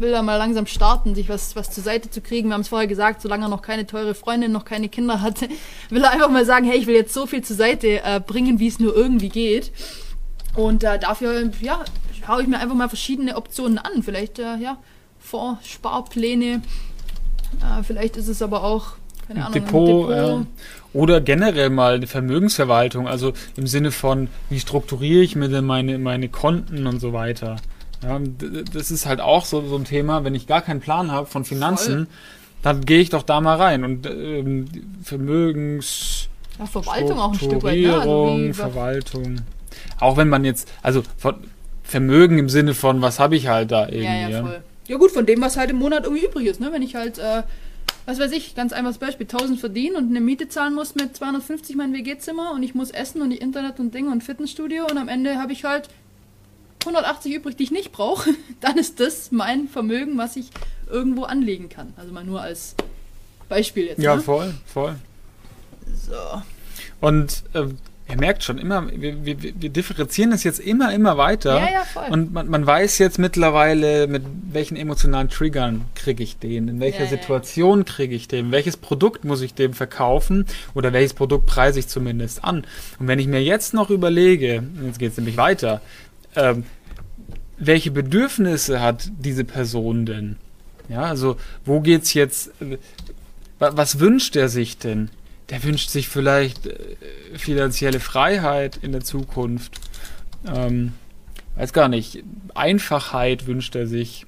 will 0.00 0.10
da 0.10 0.22
mal 0.22 0.36
langsam 0.36 0.66
starten, 0.66 1.14
sich 1.14 1.28
was, 1.28 1.56
was 1.56 1.70
zur 1.70 1.84
Seite 1.84 2.10
zu 2.10 2.20
kriegen. 2.20 2.48
Wir 2.48 2.54
haben 2.54 2.62
es 2.62 2.68
vorher 2.68 2.88
gesagt, 2.88 3.22
solange 3.22 3.46
er 3.46 3.48
noch 3.48 3.62
keine 3.62 3.86
teure 3.86 4.14
Freundin, 4.14 4.52
noch 4.52 4.64
keine 4.64 4.88
Kinder 4.88 5.20
hatte, 5.20 5.48
will 5.90 6.02
er 6.02 6.10
einfach 6.10 6.30
mal 6.30 6.44
sagen, 6.44 6.66
hey, 6.66 6.78
ich 6.78 6.86
will 6.86 6.94
jetzt 6.94 7.14
so 7.14 7.26
viel 7.26 7.42
zur 7.42 7.56
Seite 7.56 8.02
äh, 8.02 8.20
bringen, 8.24 8.58
wie 8.58 8.68
es 8.68 8.78
nur 8.78 8.94
irgendwie 8.94 9.28
geht. 9.28 9.72
Und 10.56 10.82
äh, 10.84 10.98
dafür, 10.98 11.50
ja, 11.60 11.84
schaue 12.24 12.42
ich 12.42 12.48
mir 12.48 12.58
einfach 12.58 12.74
mal 12.74 12.88
verschiedene 12.88 13.36
Optionen 13.36 13.78
an. 13.78 14.02
Vielleicht, 14.02 14.38
äh, 14.38 14.56
ja, 14.56 14.78
Fonds, 15.18 15.68
Sparpläne. 15.68 16.62
Äh, 17.60 17.82
vielleicht 17.82 18.16
ist 18.16 18.28
es 18.28 18.42
aber 18.42 18.64
auch, 18.64 18.94
keine 19.26 19.46
Ahnung, 19.46 19.52
Depot. 19.52 19.88
Depot. 19.88 20.10
Ja. 20.10 20.46
Oder 20.92 21.20
generell 21.20 21.70
mal 21.70 21.94
eine 21.94 22.08
Vermögensverwaltung, 22.08 23.06
also 23.06 23.32
im 23.56 23.66
Sinne 23.68 23.92
von, 23.92 24.28
wie 24.48 24.58
strukturiere 24.58 25.22
ich 25.22 25.36
mir 25.36 25.48
denn 25.48 25.64
meine, 25.64 25.98
meine 25.98 26.28
Konten 26.28 26.86
und 26.86 26.98
so 27.00 27.12
weiter. 27.12 27.56
Ja, 28.02 28.18
das 28.72 28.90
ist 28.90 29.06
halt 29.06 29.20
auch 29.20 29.44
so, 29.44 29.66
so 29.66 29.76
ein 29.76 29.84
Thema, 29.84 30.24
wenn 30.24 30.34
ich 30.34 30.46
gar 30.46 30.62
keinen 30.62 30.80
Plan 30.80 31.12
habe 31.12 31.26
von 31.26 31.44
Finanzen, 31.44 32.06
Voll. 32.06 32.06
dann 32.62 32.84
gehe 32.84 33.00
ich 33.00 33.10
doch 33.10 33.22
da 33.22 33.40
mal 33.40 33.56
rein. 33.56 33.84
Und 33.84 34.06
ähm, 34.06 34.66
Vermögens... 35.02 36.28
Ja, 36.58 36.66
Verwaltung 36.66 37.18
auch 37.18 37.32
ein 37.32 37.38
Stück 37.38 37.62
weit. 37.62 37.78
Ne? 37.78 37.94
Also 37.94 38.52
Verwaltung. 38.52 39.36
Auch 39.98 40.16
wenn 40.16 40.28
man 40.28 40.44
jetzt, 40.44 40.70
also 40.82 41.02
Vermögen 41.82 42.38
im 42.38 42.48
Sinne 42.48 42.74
von, 42.74 43.02
was 43.02 43.18
habe 43.18 43.36
ich 43.36 43.48
halt 43.48 43.70
da 43.70 43.86
irgendwie. 43.86 44.04
Ja, 44.04 44.28
ja, 44.28 44.42
voll. 44.42 44.62
Ja 44.88 44.96
gut, 44.96 45.10
von 45.10 45.26
dem, 45.26 45.40
was 45.40 45.56
halt 45.56 45.70
im 45.70 45.78
Monat 45.78 46.04
irgendwie 46.04 46.24
übrig 46.24 46.46
ist. 46.46 46.60
Ne? 46.60 46.70
Wenn 46.72 46.82
ich 46.82 46.94
halt, 46.94 47.18
äh, 47.18 47.42
was 48.06 48.18
weiß 48.18 48.32
ich, 48.32 48.54
ganz 48.54 48.72
einfaches 48.72 48.98
Beispiel, 48.98 49.26
1000 49.26 49.60
verdienen 49.60 49.96
und 49.96 50.10
eine 50.10 50.20
Miete 50.20 50.48
zahlen 50.48 50.74
muss 50.74 50.94
mit 50.94 51.16
250 51.16 51.76
mein 51.76 51.92
WG-Zimmer 51.92 52.52
und 52.52 52.62
ich 52.62 52.74
muss 52.74 52.90
essen 52.90 53.22
und 53.22 53.30
die 53.30 53.36
Internet 53.36 53.78
und 53.78 53.94
Dinge 53.94 54.10
und 54.10 54.24
Fitnessstudio 54.24 54.86
und 54.90 54.98
am 54.98 55.08
Ende 55.08 55.36
habe 55.36 55.52
ich 55.52 55.64
halt 55.64 55.88
180 56.80 57.34
übrig, 57.34 57.56
die 57.56 57.64
ich 57.64 57.70
nicht 57.70 57.92
brauche, 57.92 58.30
dann 58.60 58.78
ist 58.78 59.00
das 59.00 59.32
mein 59.32 59.68
Vermögen, 59.68 60.18
was 60.18 60.36
ich 60.36 60.50
irgendwo 60.88 61.24
anlegen 61.24 61.68
kann. 61.68 61.92
Also 61.96 62.12
mal 62.12 62.24
nur 62.24 62.40
als 62.40 62.74
Beispiel 63.48 63.86
jetzt. 63.86 64.00
Ja, 64.00 64.16
ne? 64.16 64.22
voll, 64.22 64.54
voll. 64.66 64.96
So. 66.06 66.42
Und 67.00 67.42
äh, 67.54 67.66
ihr 68.10 68.16
merkt 68.16 68.42
schon, 68.42 68.58
immer, 68.58 68.90
wir, 68.90 69.24
wir, 69.24 69.36
wir 69.42 69.70
differenzieren 69.70 70.30
das 70.30 70.44
jetzt 70.44 70.60
immer, 70.60 70.92
immer 70.92 71.16
weiter. 71.16 71.56
Ja, 71.56 71.72
ja, 71.72 71.84
voll. 71.84 72.04
Und 72.10 72.32
man, 72.32 72.48
man 72.48 72.66
weiß 72.66 72.98
jetzt 72.98 73.18
mittlerweile, 73.18 74.06
mit 74.06 74.22
welchen 74.50 74.76
emotionalen 74.76 75.28
Triggern 75.28 75.84
kriege 75.94 76.22
ich 76.22 76.38
den, 76.38 76.68
in 76.68 76.80
welcher 76.80 77.04
ja, 77.04 77.10
Situation 77.10 77.84
kriege 77.84 78.14
ich 78.14 78.28
den, 78.28 78.52
welches 78.52 78.76
Produkt 78.76 79.24
muss 79.24 79.40
ich 79.42 79.54
dem 79.54 79.74
verkaufen 79.74 80.46
oder 80.74 80.92
welches 80.92 81.14
Produkt 81.14 81.46
preise 81.46 81.78
ich 81.78 81.88
zumindest 81.88 82.44
an. 82.44 82.64
Und 82.98 83.08
wenn 83.08 83.18
ich 83.18 83.26
mir 83.26 83.42
jetzt 83.42 83.74
noch 83.74 83.90
überlege, 83.90 84.62
jetzt 84.84 84.98
geht 84.98 85.12
es 85.12 85.16
nämlich 85.16 85.36
weiter, 85.36 85.80
ähm, 86.36 86.64
welche 87.58 87.90
Bedürfnisse 87.90 88.80
hat 88.80 89.10
diese 89.18 89.44
Person 89.44 90.06
denn? 90.06 90.36
Ja, 90.88 91.02
also 91.02 91.36
wo 91.64 91.80
geht's 91.80 92.14
jetzt? 92.14 92.50
Äh, 92.60 92.78
was 93.58 94.00
wünscht 94.00 94.36
er 94.36 94.48
sich 94.48 94.78
denn? 94.78 95.10
Der 95.50 95.62
wünscht 95.62 95.90
sich 95.90 96.08
vielleicht 96.08 96.66
äh, 96.66 96.76
finanzielle 97.36 98.00
Freiheit 98.00 98.78
in 98.82 98.92
der 98.92 99.02
Zukunft. 99.02 99.80
Ähm, 100.46 100.94
weiß 101.56 101.72
gar 101.72 101.88
nicht. 101.88 102.24
Einfachheit 102.54 103.46
wünscht 103.46 103.76
er 103.76 103.86
sich 103.86 104.26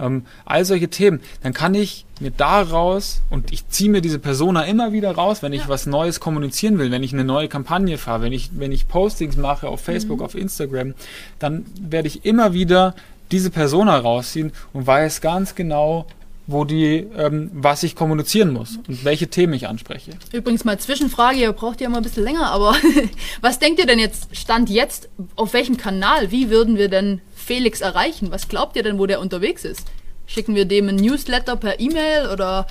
ähm, 0.00 0.24
all 0.44 0.64
solche 0.64 0.88
Themen, 0.88 1.20
dann 1.42 1.52
kann 1.52 1.74
ich 1.74 2.06
mir 2.20 2.30
daraus, 2.30 3.22
und 3.30 3.52
ich 3.52 3.68
ziehe 3.68 3.90
mir 3.90 4.00
diese 4.00 4.18
Persona 4.18 4.64
immer 4.64 4.92
wieder 4.92 5.12
raus, 5.12 5.42
wenn 5.42 5.52
ich 5.52 5.62
ja. 5.62 5.68
was 5.68 5.86
Neues 5.86 6.20
kommunizieren 6.20 6.78
will, 6.78 6.90
wenn 6.90 7.02
ich 7.02 7.12
eine 7.12 7.24
neue 7.24 7.48
Kampagne 7.48 7.98
fahre, 7.98 8.22
wenn 8.22 8.32
ich, 8.32 8.50
wenn 8.54 8.72
ich 8.72 8.88
Postings 8.88 9.36
mache 9.36 9.68
auf 9.68 9.80
Facebook, 9.80 10.18
mhm. 10.18 10.24
auf 10.24 10.34
Instagram, 10.34 10.94
dann 11.38 11.64
werde 11.80 12.08
ich 12.08 12.24
immer 12.24 12.52
wieder 12.52 12.94
diese 13.30 13.50
Persona 13.50 13.96
rausziehen 13.96 14.52
und 14.72 14.86
weiß 14.86 15.20
ganz 15.20 15.54
genau, 15.54 16.06
wo 16.46 16.64
die, 16.64 17.06
ähm, 17.16 17.50
was 17.52 17.82
ich 17.82 17.94
kommunizieren 17.94 18.52
muss 18.52 18.78
und 18.88 19.04
welche 19.04 19.28
Themen 19.28 19.52
ich 19.52 19.68
anspreche. 19.68 20.12
Übrigens 20.32 20.64
mal 20.64 20.78
Zwischenfrage, 20.78 21.38
ihr 21.38 21.52
braucht 21.52 21.80
ja 21.80 21.86
immer 21.86 21.98
ein 21.98 22.02
bisschen 22.02 22.24
länger, 22.24 22.50
aber 22.50 22.74
was 23.40 23.58
denkt 23.58 23.78
ihr 23.78 23.86
denn 23.86 23.98
jetzt, 23.98 24.34
Stand 24.36 24.68
jetzt, 24.68 25.08
auf 25.36 25.52
welchem 25.52 25.76
Kanal, 25.76 26.30
wie 26.30 26.50
würden 26.50 26.76
wir 26.76 26.88
denn 26.88 27.20
Felix 27.34 27.80
erreichen? 27.80 28.30
Was 28.30 28.48
glaubt 28.48 28.76
ihr 28.76 28.82
denn, 28.82 28.98
wo 28.98 29.06
der 29.06 29.20
unterwegs 29.20 29.64
ist? 29.64 29.86
Schicken 30.26 30.54
wir 30.54 30.64
dem 30.64 30.88
ein 30.88 30.96
Newsletter 30.96 31.56
per 31.56 31.80
E-Mail 31.80 32.28
oder 32.32 32.66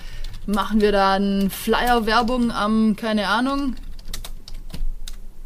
machen 0.46 0.82
wir 0.82 0.92
da 0.92 1.14
eine 1.14 1.50
Flyer-Werbung 1.50 2.52
am, 2.52 2.96
keine 2.96 3.28
Ahnung, 3.28 3.76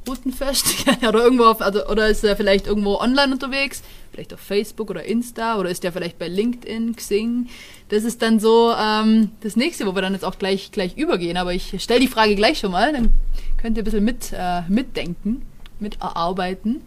Routenfest? 0.08 0.86
oder 1.08 1.24
irgendwo 1.24 1.46
auf, 1.46 1.62
also, 1.62 1.88
oder 1.88 2.08
ist 2.10 2.24
er 2.24 2.36
vielleicht 2.36 2.68
irgendwo 2.68 2.96
online 2.96 3.34
unterwegs? 3.34 3.82
Vielleicht 4.12 4.34
auf 4.34 4.40
Facebook 4.40 4.90
oder 4.90 5.04
Insta 5.04 5.58
oder 5.58 5.70
ist 5.70 5.84
der 5.84 5.92
vielleicht 5.92 6.20
bei 6.20 6.28
LinkedIn, 6.28 6.96
Xing? 6.96 7.48
Das 7.90 8.04
ist 8.04 8.22
dann 8.22 8.40
so 8.40 8.74
ähm, 8.78 9.32
das 9.42 9.56
nächste, 9.56 9.86
wo 9.86 9.96
wir 9.96 10.02
dann 10.02 10.14
jetzt 10.14 10.26
auch 10.26 10.38
gleich, 10.38 10.72
gleich 10.72 10.98
übergehen. 10.98 11.38
Aber 11.38 11.54
ich 11.54 11.82
stelle 11.82 12.00
die 12.00 12.08
Frage 12.08 12.36
gleich 12.36 12.60
schon 12.60 12.72
mal, 12.72 12.94
dann 12.94 13.14
könnt 13.62 13.78
ihr 13.78 13.82
ein 13.82 13.86
bisschen 13.86 14.04
mit, 14.04 14.32
äh, 14.34 14.62
mitdenken, 14.68 15.44
miterarbeiten. 15.80 16.82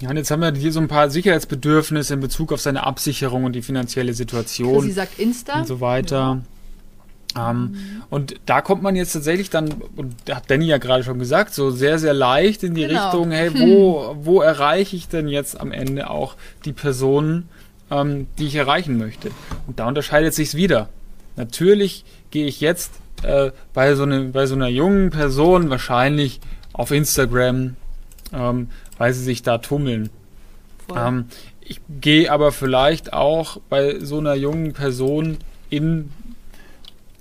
Ja, 0.00 0.08
und 0.08 0.16
jetzt 0.16 0.30
haben 0.30 0.40
wir 0.40 0.52
hier 0.54 0.72
so 0.72 0.80
ein 0.80 0.88
paar 0.88 1.10
Sicherheitsbedürfnisse 1.10 2.14
in 2.14 2.20
Bezug 2.20 2.52
auf 2.52 2.60
seine 2.60 2.86
Absicherung 2.86 3.44
und 3.44 3.52
die 3.52 3.60
finanzielle 3.60 4.14
Situation. 4.14 4.82
Sie 4.82 4.92
sagt 4.92 5.18
Insta. 5.18 5.60
Und 5.60 5.66
so 5.66 5.80
weiter. 5.80 6.16
Ja. 6.16 6.42
Ähm, 7.38 7.60
mhm. 7.60 8.02
Und 8.10 8.34
da 8.46 8.60
kommt 8.60 8.82
man 8.82 8.96
jetzt 8.96 9.12
tatsächlich 9.12 9.50
dann, 9.50 9.72
und 9.96 10.14
da 10.24 10.36
hat 10.36 10.50
Danny 10.50 10.66
ja 10.66 10.78
gerade 10.78 11.04
schon 11.04 11.18
gesagt, 11.18 11.54
so 11.54 11.70
sehr, 11.70 11.98
sehr 11.98 12.14
leicht 12.14 12.62
in 12.62 12.74
die 12.74 12.86
genau. 12.86 13.04
Richtung, 13.04 13.30
hey, 13.30 13.50
wo, 13.54 14.16
wo 14.20 14.40
erreiche 14.40 14.96
ich 14.96 15.08
denn 15.08 15.28
jetzt 15.28 15.60
am 15.60 15.72
Ende 15.72 16.10
auch 16.10 16.34
die 16.64 16.72
Personen, 16.72 17.48
ähm, 17.90 18.26
die 18.38 18.46
ich 18.46 18.56
erreichen 18.56 18.98
möchte? 18.98 19.30
Und 19.66 19.78
da 19.78 19.86
unterscheidet 19.86 20.34
sich's 20.34 20.54
wieder. 20.54 20.88
Natürlich 21.36 22.04
gehe 22.30 22.46
ich 22.46 22.60
jetzt 22.60 22.92
äh, 23.22 23.50
bei, 23.72 23.94
so 23.94 24.06
ne, 24.06 24.30
bei 24.32 24.46
so 24.46 24.54
einer 24.54 24.68
jungen 24.68 25.10
Person 25.10 25.70
wahrscheinlich 25.70 26.40
auf 26.72 26.90
Instagram, 26.90 27.76
ähm, 28.32 28.68
weil 28.98 29.12
sie 29.12 29.22
sich 29.22 29.42
da 29.42 29.58
tummeln. 29.58 30.10
Ähm, 30.94 31.26
ich 31.60 31.80
gehe 32.00 32.30
aber 32.32 32.50
vielleicht 32.50 33.12
auch 33.12 33.58
bei 33.68 34.00
so 34.00 34.18
einer 34.18 34.34
jungen 34.34 34.72
Person 34.72 35.38
in 35.68 36.10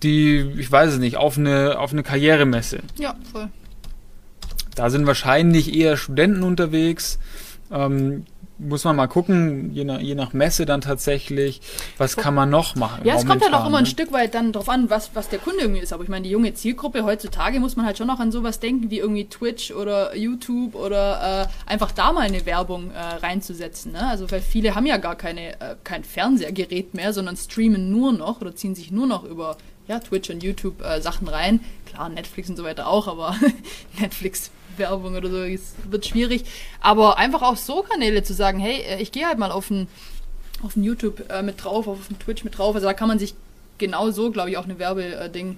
die, 0.04 0.40
ich 0.58 0.72
weiß 0.72 0.94
es 0.94 1.00
nicht, 1.00 1.18
auf 1.18 1.38
eine, 1.38 1.80
auf 1.80 1.92
eine 1.92 2.04
Karrieremesse. 2.04 2.80
Ja, 2.98 3.16
voll. 3.32 3.50
Da 4.76 4.90
sind 4.90 5.06
wahrscheinlich 5.08 5.76
eher 5.76 5.98
Studenten 5.98 6.44
unterwegs. 6.44 7.20
Ähm, 7.72 8.26
muss 8.60 8.84
man 8.84 8.96
mal 8.96 9.08
gucken, 9.08 9.72
je 9.74 9.86
nach, 9.86 10.00
je 10.00 10.16
nach 10.16 10.34
Messe 10.34 10.66
dann 10.66 10.82
tatsächlich, 10.82 11.62
was 11.98 12.18
kann 12.18 12.36
man 12.36 12.50
noch 12.50 12.76
machen. 12.76 13.02
Ja, 13.06 13.16
es 13.16 13.26
kommt 13.26 13.42
halt 13.42 13.54
auch 13.54 13.66
immer 13.66 13.78
ne? 13.78 13.78
ein 13.80 13.86
Stück 13.86 14.12
weit 14.12 14.36
dann 14.36 14.52
drauf 14.52 14.68
an, 14.68 14.90
was, 14.90 15.12
was 15.14 15.30
der 15.30 15.40
Kunde 15.40 15.62
irgendwie 15.62 15.82
ist. 15.82 15.94
Aber 15.94 16.04
ich 16.04 16.10
meine, 16.10 16.24
die 16.24 16.30
junge 16.30 16.54
Zielgruppe 16.54 17.04
heutzutage 17.04 17.60
muss 17.60 17.78
man 17.78 17.86
halt 17.86 17.98
schon 17.98 18.08
noch 18.08 18.20
an 18.20 18.32
sowas 18.32 18.60
denken, 18.60 18.92
wie 18.92 19.00
irgendwie 19.00 19.26
Twitch 19.26 19.72
oder 19.72 20.16
YouTube 20.16 20.76
oder 20.76 21.48
äh, 21.68 21.72
einfach 21.72 21.92
da 21.92 22.12
mal 22.12 22.22
eine 22.22 22.46
Werbung 22.46 22.92
äh, 22.92 23.00
reinzusetzen. 23.00 23.94
Ne? 23.94 24.06
Also 24.08 24.30
weil 24.30 24.42
viele 24.42 24.76
haben 24.76 24.86
ja 24.86 24.98
gar 24.98 25.16
keine, 25.16 25.54
äh, 25.62 25.76
kein 25.84 26.04
Fernsehgerät 26.04 26.94
mehr, 26.94 27.14
sondern 27.14 27.38
streamen 27.38 27.90
nur 27.90 28.12
noch 28.12 28.42
oder 28.42 28.56
ziehen 28.56 28.76
sich 28.76 28.92
nur 28.92 29.08
noch 29.08 29.24
über 29.24 29.58
ja, 29.90 30.00
Twitch 30.00 30.30
und 30.30 30.44
YouTube 30.44 30.82
äh, 30.82 31.02
Sachen 31.02 31.28
rein. 31.28 31.60
Klar, 31.86 32.08
Netflix 32.10 32.50
und 32.50 32.56
so 32.56 32.64
weiter 32.64 32.88
auch, 32.88 33.08
aber 33.08 33.36
Netflix 34.00 34.52
Werbung 34.78 35.16
oder 35.16 35.30
so, 35.30 35.44
es 35.44 35.74
wird 35.90 36.06
schwierig. 36.06 36.46
Aber 36.80 37.18
einfach 37.18 37.42
auch 37.42 37.58
so 37.58 37.82
Kanäle 37.82 38.24
zu 38.24 38.34
sagen, 38.34 38.60
hey, 38.60 38.82
äh, 38.82 39.02
ich 39.02 39.12
gehe 39.12 39.26
halt 39.28 39.40
mal 39.40 39.52
auf 39.52 39.70
ein, 39.70 39.88
auf 40.64 40.76
ein 40.76 40.84
YouTube 40.84 41.30
äh, 41.30 41.42
mit 41.42 41.64
drauf, 41.64 41.88
auf 41.88 42.10
ein 42.10 42.20
Twitch 42.20 42.44
mit 42.44 42.58
drauf. 42.58 42.76
Also 42.76 42.88
da 42.88 42.94
kann 42.94 43.08
man 43.08 43.20
sich 43.20 43.34
genau 43.80 44.12
so, 44.12 44.32
glaube 44.32 44.52
ich, 44.52 44.58
auch 44.58 44.66
eine 44.66 44.78
Werbeding 44.78 45.58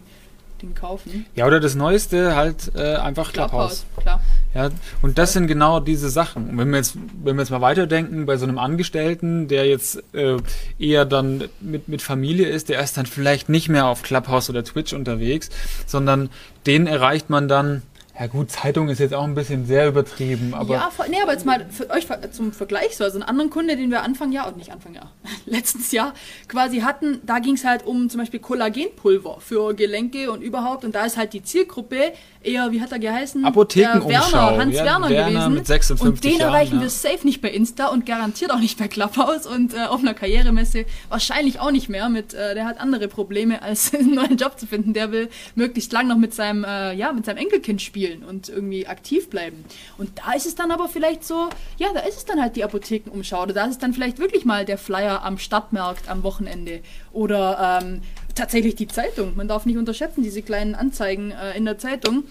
Ding 0.61 0.75
kaufen. 0.75 1.25
Ja, 1.35 1.45
oder 1.45 1.59
das 1.59 1.75
Neueste 1.75 2.35
halt 2.35 2.71
äh, 2.75 2.95
einfach 2.95 3.33
Clubhouse. 3.33 3.85
Clubhouse. 3.93 4.01
Klar. 4.01 4.21
Ja, 4.53 4.69
und 5.01 5.17
das 5.17 5.33
sind 5.33 5.47
genau 5.47 5.79
diese 5.79 6.09
Sachen. 6.09 6.49
Und 6.49 6.57
wenn 6.57 6.69
wir 6.71 6.77
jetzt, 6.77 6.97
wenn 7.23 7.35
wir 7.37 7.41
jetzt 7.41 7.51
mal 7.51 7.61
weiterdenken, 7.61 8.25
bei 8.25 8.35
so 8.35 8.45
einem 8.45 8.57
Angestellten, 8.57 9.47
der 9.47 9.65
jetzt 9.65 10.03
äh, 10.13 10.37
eher 10.77 11.05
dann 11.05 11.45
mit, 11.61 11.87
mit 11.87 12.01
Familie 12.01 12.47
ist, 12.47 12.67
der 12.67 12.81
ist 12.81 12.97
dann 12.97 13.05
vielleicht 13.05 13.47
nicht 13.47 13.69
mehr 13.69 13.85
auf 13.85 14.03
Clubhouse 14.03 14.49
oder 14.49 14.63
Twitch 14.63 14.93
unterwegs, 14.93 15.49
sondern 15.85 16.29
den 16.65 16.85
erreicht 16.85 17.29
man 17.29 17.47
dann 17.47 17.81
ja 18.19 18.27
gut, 18.27 18.51
Zeitung 18.51 18.89
ist 18.89 18.99
jetzt 18.99 19.15
auch 19.15 19.23
ein 19.23 19.33
bisschen 19.33 19.65
sehr 19.65 19.87
übertrieben, 19.87 20.53
aber. 20.53 20.75
Ja, 20.75 20.89
nee, 21.09 21.21
aber 21.23 21.31
jetzt 21.31 21.45
mal 21.45 21.65
für 21.71 21.89
euch 21.89 22.05
zum 22.31 22.51
Vergleich, 22.51 22.95
so 22.95 23.03
also 23.03 23.15
einen 23.15 23.23
anderen 23.23 23.49
Kunde, 23.49 23.75
den 23.77 23.89
wir 23.89 24.03
Anfang 24.03 24.31
Jahr, 24.31 24.47
und 24.47 24.57
nicht 24.57 24.71
Anfang 24.71 24.93
Jahr, 24.93 25.11
letztes 25.47 25.91
Jahr 25.91 26.13
quasi 26.47 26.81
hatten, 26.81 27.19
da 27.25 27.39
ging 27.39 27.55
es 27.55 27.65
halt 27.65 27.83
um 27.83 28.09
zum 28.09 28.19
Beispiel 28.19 28.39
Kollagenpulver 28.39 29.39
für 29.39 29.73
Gelenke 29.73 30.31
und 30.31 30.41
überhaupt, 30.43 30.85
und 30.85 30.93
da 30.93 31.05
ist 31.05 31.17
halt 31.17 31.33
die 31.33 31.41
Zielgruppe 31.41 32.11
eher, 32.43 32.71
wie 32.71 32.81
hat 32.81 32.91
er 32.91 32.99
geheißen? 32.99 33.45
Apothekenumschau. 33.45 34.09
Werner, 34.09 34.57
Hans 34.57 34.75
ja, 34.75 34.85
Werner, 34.85 35.09
Werner 35.09 35.31
gewesen. 35.31 35.53
Mit 35.53 35.67
56 35.67 36.07
und 36.07 36.23
den 36.23 36.39
Jahren, 36.39 36.53
erreichen 36.53 36.75
ja. 36.75 36.81
wir 36.81 36.89
safe 36.89 37.19
nicht 37.23 37.41
bei 37.41 37.49
Insta 37.49 37.87
und 37.87 38.05
garantiert 38.05 38.51
auch 38.51 38.59
nicht 38.59 38.77
bei 38.79 38.87
Clubhouse 38.87 39.45
und 39.45 39.73
äh, 39.73 39.85
auf 39.85 40.01
einer 40.01 40.13
Karrieremesse 40.13 40.85
wahrscheinlich 41.09 41.59
auch 41.59 41.71
nicht 41.71 41.89
mehr. 41.89 42.09
Mit, 42.09 42.33
äh, 42.33 42.53
der 42.55 42.65
hat 42.65 42.79
andere 42.79 43.07
Probleme, 43.07 43.61
als 43.61 43.93
einen 43.93 44.15
neuen 44.15 44.37
Job 44.37 44.59
zu 44.59 44.67
finden. 44.67 44.93
Der 44.93 45.11
will 45.11 45.29
möglichst 45.55 45.91
lang 45.91 46.07
noch 46.07 46.17
mit 46.17 46.33
seinem, 46.33 46.63
äh, 46.63 46.93
ja, 46.93 47.11
mit 47.13 47.25
seinem 47.25 47.37
Enkelkind 47.37 47.81
spielen 47.81 48.23
und 48.23 48.49
irgendwie 48.49 48.87
aktiv 48.87 49.29
bleiben. 49.29 49.63
Und 49.97 50.11
da 50.19 50.33
ist 50.33 50.45
es 50.45 50.55
dann 50.55 50.71
aber 50.71 50.87
vielleicht 50.87 51.23
so, 51.23 51.49
ja, 51.77 51.87
da 51.93 52.01
ist 52.01 52.17
es 52.17 52.25
dann 52.25 52.41
halt 52.41 52.55
die 52.55 52.63
Apothekenumschau. 52.63 53.43
Oder 53.43 53.53
da 53.53 53.65
ist 53.65 53.71
es 53.71 53.77
dann 53.79 53.93
vielleicht 53.93 54.19
wirklich 54.19 54.45
mal 54.45 54.65
der 54.65 54.77
Flyer 54.77 55.23
am 55.23 55.37
Stadtmarkt 55.37 56.09
am 56.09 56.23
Wochenende. 56.23 56.81
Oder 57.13 57.81
ähm, 57.81 58.01
tatsächlich 58.35 58.75
die 58.75 58.87
Zeitung. 58.87 59.35
Man 59.35 59.47
darf 59.47 59.65
nicht 59.65 59.77
unterschätzen, 59.77 60.23
diese 60.23 60.41
kleinen 60.41 60.75
Anzeigen 60.75 61.31
äh, 61.31 61.55
in 61.57 61.65
der 61.65 61.77
Zeitung. 61.77 62.23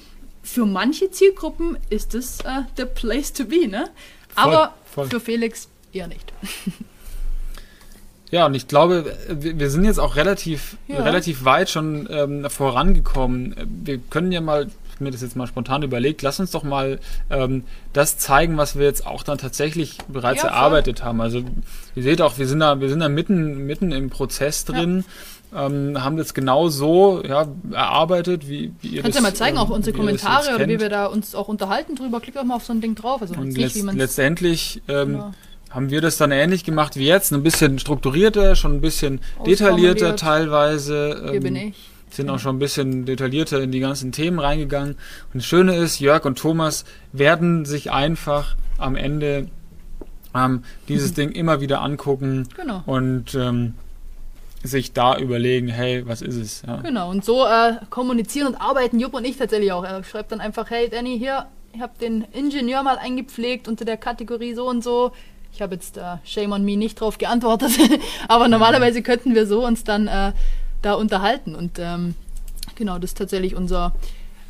Für 0.42 0.64
manche 0.66 1.11
Zielgruppen 1.11 1.76
ist 1.90 2.14
es 2.14 2.40
äh, 2.40 2.62
the 2.76 2.84
place 2.86 3.32
to 3.32 3.44
be, 3.44 3.68
ne? 3.68 3.90
Aber 4.34 4.74
voll. 4.86 5.09
für 5.09 5.20
Felix 5.20 5.68
eher 5.92 6.07
nicht. 6.09 6.32
Ja, 8.30 8.46
und 8.46 8.55
ich 8.55 8.68
glaube, 8.68 9.16
wir 9.28 9.70
sind 9.70 9.84
jetzt 9.84 9.98
auch 9.98 10.14
relativ, 10.14 10.76
Ja. 10.86 11.03
relativ 11.03 11.44
weit 11.44 11.68
schon 11.68 12.09
ähm, 12.11 12.48
vorangekommen. 12.48 13.57
Wir 13.84 13.98
können 13.98 14.30
ja 14.30 14.40
mal, 14.40 14.68
mir 15.01 15.11
das 15.11 15.20
jetzt 15.22 15.34
mal 15.34 15.48
spontan 15.48 15.82
überlegt, 15.82 16.22
lass 16.22 16.38
uns 16.38 16.53
doch 16.53 16.62
mal 16.62 17.01
ähm, 17.28 17.64
das 17.92 18.18
zeigen, 18.18 18.57
was 18.57 18.76
wir 18.78 18.84
jetzt 18.86 19.05
auch 19.05 19.24
dann 19.24 19.38
tatsächlich 19.38 19.98
bereits 20.07 20.42
Ja, 20.44 20.51
erarbeitet 20.51 21.03
haben. 21.03 21.20
Also 21.20 21.42
ihr 21.96 22.03
seht 22.05 22.20
auch, 22.22 22.38
wir 22.38 22.46
sind 22.46 22.61
da, 22.61 22.80
wir 22.80 22.88
sind 22.88 23.01
da 23.01 23.09
mitten, 23.09 23.66
mitten 23.66 23.90
im 23.90 24.11
Prozess 24.11 24.64
drin. 24.64 25.05
Ähm, 25.55 26.03
haben 26.03 26.16
das 26.16 26.32
genau 26.32 26.68
so 26.68 27.22
ja, 27.26 27.48
erarbeitet, 27.72 28.48
wie, 28.48 28.72
wie 28.80 28.88
ihr 28.88 29.03
Kannst 29.03 29.16
das, 29.18 29.24
ja 29.24 29.28
mal 29.30 29.34
zeigen, 29.34 29.57
ähm, 29.57 29.62
auch 29.62 29.70
unsere 29.70 29.96
Kommentare 29.96 30.55
oder 30.55 30.68
wie 30.68 30.78
wir 30.78 30.88
da 30.88 31.07
uns 31.07 31.34
auch 31.34 31.48
unterhalten 31.48 31.96
drüber. 31.96 32.20
Klick 32.20 32.36
auch 32.36 32.44
mal 32.44 32.55
auf 32.57 32.64
so 32.64 32.72
ein 32.72 32.80
Ding 32.80 32.94
drauf. 32.94 33.20
Also 33.20 33.34
Und 33.34 33.57
letzt, 33.59 33.82
nicht, 33.82 33.94
letztendlich 33.96 34.80
ähm, 34.86 35.09
Genau. 35.12 35.32
haben 35.70 35.90
wir 35.90 36.01
das 36.01 36.16
dann 36.18 36.30
ähnlich 36.30 36.62
gemacht 36.62 36.94
wie 36.96 37.07
jetzt, 37.07 37.32
ein 37.32 37.42
bisschen 37.42 37.80
strukturierter, 37.80 38.55
schon 38.55 38.74
ein 38.76 38.80
bisschen 38.80 39.20
detaillierter 39.44 40.14
teilweise. 40.16 41.20
Hier 41.24 41.34
ähm, 41.34 41.42
bin 41.42 41.57
ich. 41.57 41.74
sind 42.11 42.30
auch 42.30 42.38
schon 42.38 42.57
ein 42.57 42.61
bisschen 42.61 43.05
detaillierter 43.05 43.61
in 43.61 43.72
die 43.72 43.80
ganzen 43.80 44.12
Themen 44.12 44.38
reingegangen. 44.38 44.92
Und 45.32 45.42
das 45.42 45.46
Schöne 45.46 45.74
ist, 45.76 45.98
Jörg 45.98 46.24
und 46.26 46.38
Thomas 46.38 46.84
werden 47.12 47.64
sich 47.64 47.90
einfach 47.90 48.55
am 48.78 48.94
Ende 48.94 49.48
ähm, 50.32 50.62
dieses 50.88 51.12
Ding 51.14 51.32
immer 51.32 51.61
wieder 51.61 51.80
angucken 51.80 52.46
Genau. 52.57 52.82
und 52.86 53.34
ähm, 53.34 53.74
sich 54.62 54.92
da 54.92 55.16
überlegen, 55.16 55.68
hey, 55.68 56.06
was 56.06 56.20
ist 56.22 56.36
es? 56.36 56.62
Ja. 56.66 56.76
Genau, 56.76 57.11
und 57.11 57.24
so 57.24 57.46
äh, 57.46 57.76
kommunizieren 57.88 58.48
und 58.48 58.56
arbeiten 58.56 59.00
Jupp 59.00 59.14
und 59.14 59.24
ich 59.24 59.36
tatsächlich 59.36 59.72
auch. 59.72 59.84
Er 59.84 60.04
schreibt 60.04 60.32
dann 60.32 60.40
einfach, 60.40 60.70
hey 60.70 60.88
Danny, 60.88 61.18
hier, 61.18 61.46
ich 61.72 61.80
habe 61.80 61.92
den 62.00 62.26
Ingenieur 62.32 62.82
mal 62.82 62.98
eingepflegt 62.98 63.68
unter 63.68 63.84
der 63.84 63.96
Kategorie 63.96 64.54
so 64.54 64.68
und 64.68 64.84
so. 64.84 65.12
Ich 65.52 65.62
habe 65.62 65.74
jetzt 65.74 65.96
äh, 65.96 66.16
Shame 66.24 66.52
on 66.52 66.64
Me 66.64 66.76
nicht 66.76 67.00
drauf 67.00 67.18
geantwortet, 67.18 67.72
aber 68.28 68.48
normalerweise 68.48 69.02
könnten 69.02 69.34
wir 69.34 69.46
so 69.46 69.64
uns 69.66 69.82
dann 69.82 70.06
äh, 70.08 70.32
da 70.82 70.94
unterhalten. 70.94 71.54
Und 71.54 71.78
ähm, 71.78 72.14
genau, 72.74 72.98
das 72.98 73.11
ist 73.11 73.18
tatsächlich 73.18 73.56
unser... 73.56 73.92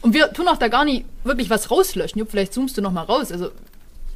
Und 0.03 0.15
wir 0.15 0.33
tun 0.33 0.49
auch 0.49 0.57
da 0.57 0.69
gar 0.69 0.85
nicht 0.85 1.05
wirklich 1.25 1.51
was 1.51 1.71
rauslöschen. 1.71 2.19
Jupp, 2.19 2.31
vielleicht 2.31 2.55
zoomst 2.55 2.77
du 2.77 2.83
noch 2.83 2.93
mal 2.93 3.03
raus. 3.03 3.31
Also, 3.31 3.51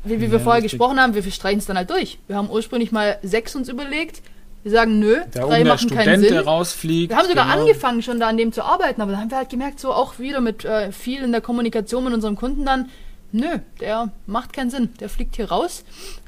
wie, 0.03 0.20
wie 0.20 0.30
wir 0.30 0.38
Ja, 0.38 0.45
vorher 0.45 0.62
richtig. 0.62 0.78
gesprochen 0.78 0.99
haben, 0.99 1.14
wir 1.14 1.22
streichen 1.30 1.59
es 1.59 1.66
dann 1.66 1.76
halt 1.76 1.90
durch. 1.90 2.18
Wir 2.26 2.36
haben 2.36 2.51
ursprünglich 2.51 2.90
mal 2.90 3.18
sechs 3.22 3.55
uns 3.55 3.68
überlegt. 3.68 4.22
Wir 4.64 4.70
sagen, 4.70 4.98
nö, 4.98 5.20
Da 5.30 5.40
drei 5.40 5.44
oben 5.44 5.54
der 5.56 5.64
machen 5.74 5.90
keinen 5.90 6.00
Student, 6.00 6.24
Sinn. 6.24 6.32
der 6.32 6.44
rausfliegt. 6.46 7.10
Wir 7.10 7.18
haben 7.18 7.28
sogar 7.28 7.44
genau. 7.44 7.60
angefangen, 7.60 8.02
schon 8.02 8.18
da 8.18 8.28
an 8.28 8.38
dem 8.38 8.50
zu 8.50 8.64
arbeiten, 8.64 9.02
aber 9.02 9.12
dann 9.12 9.20
haben 9.20 9.30
wir 9.30 9.36
halt 9.36 9.50
gemerkt, 9.50 9.78
so 9.78 9.92
auch 9.92 10.18
wieder 10.18 10.40
mit 10.40 10.64
äh, 10.64 10.90
viel 10.90 11.22
in 11.22 11.32
der 11.32 11.42
Kommunikation 11.42 12.02
mit 12.02 12.14
unserem 12.14 12.34
Kunden 12.34 12.64
dann, 12.64 12.88
nö, 13.30 13.58
der 13.80 14.10
macht 14.26 14.54
keinen 14.54 14.70
Sinn, 14.70 14.88
der 15.00 15.10
fliegt 15.10 15.36
hier 15.36 15.50
raus. 15.50 15.84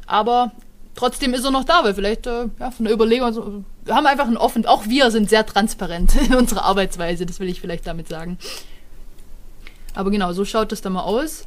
Aber 0.07 0.53
trotzdem 0.95 1.33
ist 1.33 1.45
er 1.45 1.51
noch 1.51 1.65
da, 1.65 1.83
weil 1.83 1.95
vielleicht 1.95 2.27
äh, 2.27 2.49
ja, 2.61 2.71
von 2.71 2.85
der 2.85 2.93
Überlegung, 2.93 3.27
also, 3.27 3.65
wir 3.85 3.95
haben 3.95 4.07
einfach 4.07 4.27
ein 4.27 4.37
offen, 4.37 4.67
auch 4.67 4.87
wir 4.87 5.11
sind 5.11 5.31
sehr 5.31 5.47
transparent 5.47 6.15
in 6.29 6.35
unserer 6.35 6.65
Arbeitsweise, 6.65 7.25
das 7.25 7.41
will 7.41 7.49
ich 7.49 7.63
vielleicht 7.63 7.87
damit 7.87 8.07
sagen. 8.09 8.37
Aber 9.95 10.11
genau, 10.11 10.35
so 10.35 10.45
schaut 10.45 10.73
das 10.73 10.83
dann 10.83 10.93
mal 10.93 11.05
aus. 11.05 11.47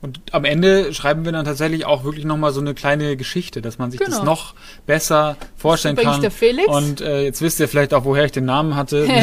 Und 0.00 0.20
am 0.30 0.44
Ende 0.44 0.94
schreiben 0.94 1.24
wir 1.24 1.32
dann 1.32 1.44
tatsächlich 1.44 1.84
auch 1.84 2.04
wirklich 2.04 2.24
nochmal 2.24 2.52
so 2.52 2.60
eine 2.60 2.72
kleine 2.72 3.16
Geschichte, 3.16 3.60
dass 3.60 3.78
man 3.78 3.90
sich 3.90 3.98
das 3.98 4.20
Genau. 4.20 4.24
noch 4.24 4.54
besser 4.86 5.36
vorstellen 5.56 5.96
kann. 5.96 6.20
der 6.20 6.30
Felix. 6.30 6.68
Und 6.68 7.00
äh, 7.00 7.22
jetzt 7.24 7.42
wisst 7.42 7.58
ihr 7.58 7.66
vielleicht 7.66 7.92
auch, 7.92 8.04
woher 8.04 8.24
ich 8.24 8.30
den 8.30 8.44
Namen 8.44 8.76
hatte. 8.76 9.08
wir 9.08 9.16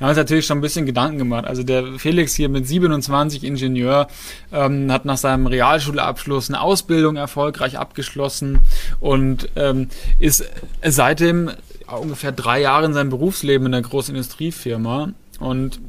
haben 0.00 0.08
uns 0.08 0.16
natürlich 0.18 0.44
schon 0.44 0.58
ein 0.58 0.60
bisschen 0.60 0.84
Gedanken 0.84 1.16
gemacht. 1.16 1.46
Also 1.46 1.62
der 1.62 1.84
Felix 1.98 2.34
hier 2.34 2.50
mit 2.50 2.68
27 2.68 3.44
Ingenieur 3.44 4.08
ähm, 4.52 4.92
hat 4.92 5.06
nach 5.06 5.16
seinem 5.16 5.46
Realschulabschluss 5.46 6.50
eine 6.50 6.60
Ausbildung 6.60 7.16
erfolgreich 7.16 7.78
abgeschlossen 7.78 8.58
und 9.00 9.48
ähm, 9.56 9.88
ist 10.18 10.44
seitdem 10.84 11.50
ungefähr 11.86 12.32
drei 12.32 12.60
Jahre 12.60 12.84
in 12.84 12.92
seinem 12.92 13.08
Berufsleben 13.08 13.66
in 13.68 13.74
einer 13.74 13.88
großen 13.88 14.14
Industriefirma 14.14 15.12
und 15.40 15.80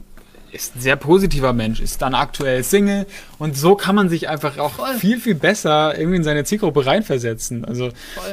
ist 0.52 0.76
ein 0.76 0.82
sehr 0.82 0.96
positiver 0.96 1.54
Mensch, 1.54 1.80
ist 1.80 2.02
dann 2.02 2.14
aktuell 2.14 2.64
Single 2.64 3.06
und 3.38 3.58
so 3.58 3.76
kann 3.76 3.96
man 3.96 4.10
sich 4.10 4.30
einfach 4.30 4.58
auch 4.58 4.74
Voll. 4.74 4.96
viel, 4.96 5.20
viel 5.20 5.36
besser 5.36 5.98
irgendwie 5.98 6.18
in 6.18 6.24
seine 6.24 6.44
Zielgruppe 6.44 6.86
reinversetzen. 6.86 7.66
Also 7.66 7.90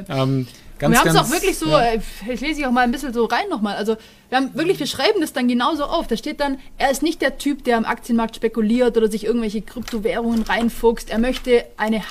ähm, 0.08 0.46
ganz, 0.78 0.92
wir 0.92 1.00
haben 1.00 1.08
es 1.08 1.16
auch 1.16 1.30
wirklich 1.30 1.58
so, 1.58 1.68
ja. 1.68 1.82
äh, 1.82 2.00
ich 2.28 2.40
lese 2.40 2.60
ich 2.60 2.66
auch 2.66 2.72
mal 2.72 2.82
ein 2.82 2.92
bisschen 2.92 3.12
so 3.12 3.24
rein 3.24 3.48
nochmal. 3.50 3.76
Also 3.76 3.96
wir 4.28 4.38
haben 4.38 4.54
wirklich, 4.54 4.78
wir 4.78 4.86
schreiben 4.86 5.20
das 5.20 5.32
dann 5.32 5.48
genauso 5.48 5.84
auf. 5.84 6.06
Da 6.06 6.16
steht 6.16 6.40
dann, 6.40 6.58
er 6.78 6.90
ist 6.90 7.02
nicht 7.02 7.22
der 7.22 7.38
Typ, 7.38 7.64
der 7.64 7.76
am 7.76 7.84
Aktienmarkt 7.84 8.36
spekuliert 8.36 8.96
oder 8.96 9.10
sich 9.10 9.24
irgendwelche 9.24 9.62
Kryptowährungen 9.62 10.42
reinfuchst. 10.42 11.10
Er 11.10 11.18
möchte 11.18 11.64
eine 11.76 12.02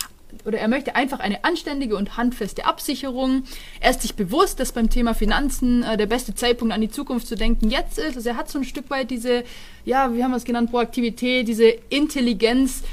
oder 0.45 0.57
er 0.57 0.67
möchte 0.67 0.95
einfach 0.95 1.19
eine 1.19 1.43
anständige 1.43 1.95
und 1.95 2.17
handfeste 2.17 2.65
Absicherung. 2.65 3.43
Er 3.79 3.91
ist 3.91 4.01
sich 4.01 4.15
bewusst, 4.15 4.59
dass 4.59 4.71
beim 4.71 4.89
Thema 4.89 5.13
Finanzen 5.13 5.83
äh, 5.83 5.97
der 5.97 6.05
beste 6.07 6.35
Zeitpunkt 6.35 6.73
an 6.73 6.81
die 6.81 6.89
Zukunft 6.89 7.27
zu 7.27 7.35
denken 7.35 7.69
jetzt 7.69 7.97
ist. 7.97 8.15
Also 8.15 8.29
er 8.29 8.37
hat 8.37 8.49
so 8.49 8.59
ein 8.59 8.65
Stück 8.65 8.89
weit 8.89 9.11
diese, 9.11 9.43
ja, 9.85 10.13
wie 10.13 10.23
haben 10.23 10.31
wir 10.31 10.37
es 10.37 10.45
genannt, 10.45 10.71
Proaktivität, 10.71 11.47
diese 11.47 11.67
Intelligenz. 11.89 12.83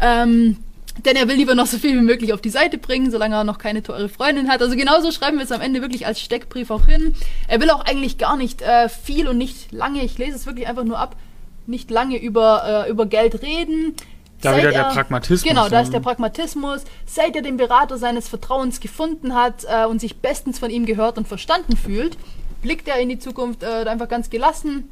Ähm, 0.00 0.56
denn 1.04 1.16
er 1.16 1.28
will 1.28 1.36
lieber 1.36 1.54
noch 1.54 1.66
so 1.66 1.78
viel 1.78 1.94
wie 1.96 2.02
möglich 2.02 2.32
auf 2.32 2.40
die 2.40 2.50
Seite 2.50 2.78
bringen, 2.78 3.10
solange 3.10 3.34
er 3.34 3.44
noch 3.44 3.58
keine 3.58 3.82
teure 3.82 4.08
Freundin 4.08 4.48
hat. 4.48 4.62
Also 4.62 4.76
genauso 4.76 5.10
schreiben 5.12 5.36
wir 5.36 5.44
es 5.44 5.52
am 5.52 5.60
Ende 5.60 5.82
wirklich 5.82 6.06
als 6.06 6.20
Steckbrief 6.20 6.70
auch 6.70 6.86
hin. 6.86 7.14
Er 7.48 7.60
will 7.60 7.70
auch 7.70 7.84
eigentlich 7.84 8.18
gar 8.18 8.36
nicht 8.36 8.62
äh, 8.62 8.88
viel 8.88 9.28
und 9.28 9.36
nicht 9.36 9.72
lange, 9.72 10.02
ich 10.02 10.16
lese 10.16 10.36
es 10.36 10.46
wirklich 10.46 10.68
einfach 10.68 10.84
nur 10.84 10.98
ab, 10.98 11.16
nicht 11.66 11.90
lange 11.90 12.18
über, 12.18 12.86
äh, 12.86 12.90
über 12.90 13.06
Geld 13.06 13.42
reden. 13.42 13.94
Da 14.46 14.52
Seit 14.52 14.60
wieder 14.62 14.70
der 14.72 14.82
er- 14.84 14.92
Pragmatismus, 14.92 15.42
Genau, 15.42 15.68
da 15.68 15.80
ist 15.80 15.92
der 15.92 15.98
Pragmatismus. 16.00 16.82
Seit 17.04 17.34
er 17.34 17.42
den 17.42 17.56
Berater 17.56 17.98
seines 17.98 18.28
Vertrauens 18.28 18.78
gefunden 18.78 19.34
hat 19.34 19.64
äh, 19.68 19.86
und 19.86 20.00
sich 20.00 20.18
bestens 20.18 20.60
von 20.60 20.70
ihm 20.70 20.86
gehört 20.86 21.18
und 21.18 21.26
verstanden 21.26 21.76
fühlt, 21.76 22.16
blickt 22.62 22.86
er 22.86 22.96
in 23.00 23.08
die 23.08 23.18
Zukunft 23.18 23.64
äh, 23.64 23.66
einfach 23.88 24.08
ganz 24.08 24.30
gelassen, 24.30 24.88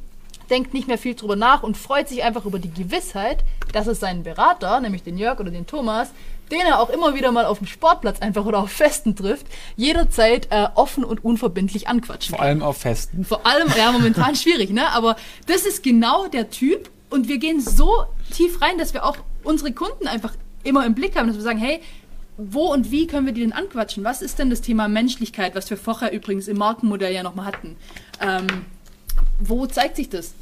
denkt 0.49 0.73
nicht 0.73 0.87
mehr 0.89 0.97
viel 0.97 1.15
drüber 1.15 1.37
nach 1.37 1.63
und 1.63 1.77
freut 1.77 2.09
sich 2.09 2.21
einfach 2.23 2.43
über 2.45 2.59
die 2.59 2.69
Gewissheit, 2.71 3.45
dass 3.71 3.87
es 3.87 4.01
seinen 4.01 4.23
Berater, 4.23 4.79
nämlich 4.81 5.03
den 5.03 5.17
Jörg 5.17 5.39
oder 5.39 5.51
den 5.51 5.65
Thomas, 5.65 6.09
den 6.51 6.59
er 6.59 6.79
auch 6.81 6.89
immer 6.89 7.15
wieder 7.15 7.31
mal 7.31 7.45
auf 7.45 7.57
dem 7.59 7.67
Sportplatz 7.67 8.19
einfach 8.19 8.45
oder 8.45 8.59
auf 8.59 8.71
Festen 8.71 9.15
trifft, 9.15 9.45
jederzeit 9.77 10.47
äh, 10.51 10.67
offen 10.75 11.05
und 11.05 11.23
unverbindlich 11.23 11.87
anquatschen 11.87 12.35
vor 12.35 12.43
allem 12.43 12.61
auf 12.61 12.77
Festen. 12.79 13.23
vor 13.23 13.45
allem, 13.45 13.69
ja, 13.77 13.91
momentan 13.93 14.35
schwierig, 14.35 14.69
ne? 14.71 14.89
Aber 14.91 15.15
das 15.47 15.65
ist 15.65 15.81
genau 15.81 16.27
der 16.27 16.49
Typ 16.49 16.89
und 17.09 17.27
wir 17.29 17.37
gehen 17.37 17.61
so 17.61 18.05
tief 18.31 18.61
rein, 18.61 18.77
dass 18.77 18.93
wir 18.93 19.05
auch 19.05 19.17
unsere 19.45 19.71
Kunden 19.71 20.07
einfach 20.07 20.33
immer 20.63 20.85
im 20.85 20.95
Blick 20.95 21.15
haben, 21.15 21.27
dass 21.27 21.35
wir 21.35 21.43
sagen, 21.43 21.59
hey, 21.59 21.81
wo 22.37 22.73
und 22.73 22.91
wie 22.91 23.07
können 23.07 23.25
wir 23.25 23.33
die 23.33 23.41
denn 23.41 23.53
anquatschen? 23.53 24.03
Was 24.03 24.21
ist 24.21 24.39
denn 24.39 24.49
das 24.49 24.61
Thema 24.61 24.87
Menschlichkeit, 24.87 25.55
was 25.55 25.69
wir 25.69 25.77
vorher 25.77 26.11
übrigens 26.11 26.47
im 26.47 26.57
Markenmodell 26.57 27.13
ja 27.13 27.23
nochmal 27.23 27.45
hatten? 27.45 27.77
Ähm, 28.21 28.47
wo 29.39 29.65
zeigt 29.67 29.95
sich 29.95 30.09
das? 30.09 30.33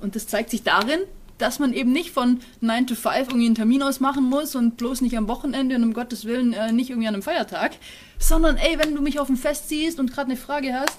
Und 0.00 0.16
das 0.16 0.26
zeigt 0.26 0.50
sich 0.50 0.62
darin, 0.62 1.00
dass 1.38 1.58
man 1.58 1.72
eben 1.72 1.92
nicht 1.92 2.10
von 2.10 2.40
9 2.60 2.86
to 2.86 2.94
5 2.94 3.28
irgendwie 3.28 3.46
einen 3.46 3.54
Termin 3.54 3.82
ausmachen 3.82 4.24
muss 4.24 4.54
und 4.54 4.76
bloß 4.76 5.02
nicht 5.02 5.16
am 5.16 5.28
Wochenende 5.28 5.76
und 5.76 5.84
um 5.84 5.92
Gottes 5.92 6.24
Willen 6.24 6.52
äh, 6.52 6.72
nicht 6.72 6.90
irgendwie 6.90 7.08
an 7.08 7.14
einem 7.14 7.22
Feiertag, 7.22 7.72
sondern 8.18 8.56
ey, 8.56 8.78
wenn 8.78 8.94
du 8.94 9.02
mich 9.02 9.20
auf 9.20 9.26
dem 9.26 9.36
Fest 9.36 9.68
siehst 9.68 10.00
und 10.00 10.12
gerade 10.12 10.30
eine 10.30 10.38
Frage 10.38 10.72
hast, 10.72 10.98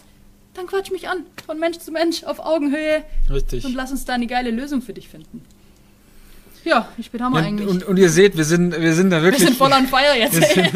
dann 0.53 0.67
quatsch 0.67 0.91
mich 0.91 1.07
an, 1.07 1.25
von 1.45 1.59
Mensch 1.59 1.77
zu 1.79 1.91
Mensch, 1.91 2.23
auf 2.23 2.39
Augenhöhe 2.39 3.03
Richtig. 3.29 3.65
und 3.65 3.73
lass 3.73 3.91
uns 3.91 4.05
da 4.05 4.13
eine 4.13 4.27
geile 4.27 4.51
Lösung 4.51 4.81
für 4.81 4.93
dich 4.93 5.07
finden. 5.07 5.43
Ja, 6.67 6.87
spät 7.01 7.21
haben 7.21 7.33
wir 7.33 7.41
Ja, 7.41 7.47
eigentlich? 7.47 7.67
und, 7.67 7.83
und 7.85 7.97
ihr 7.97 8.09
seht, 8.09 8.35
wir 8.35 8.43
sind, 8.43 8.79
wir 8.79 8.93
sind 8.93 9.09
da 9.09 9.17
wir 9.17 9.23
wirklich 9.23 9.45
sind 9.47 9.57
voll 9.57 9.71
on 9.71 9.87
fire 9.87 10.15
jetzt. 10.19 10.33
wir 10.39 10.47
sind 10.63 10.75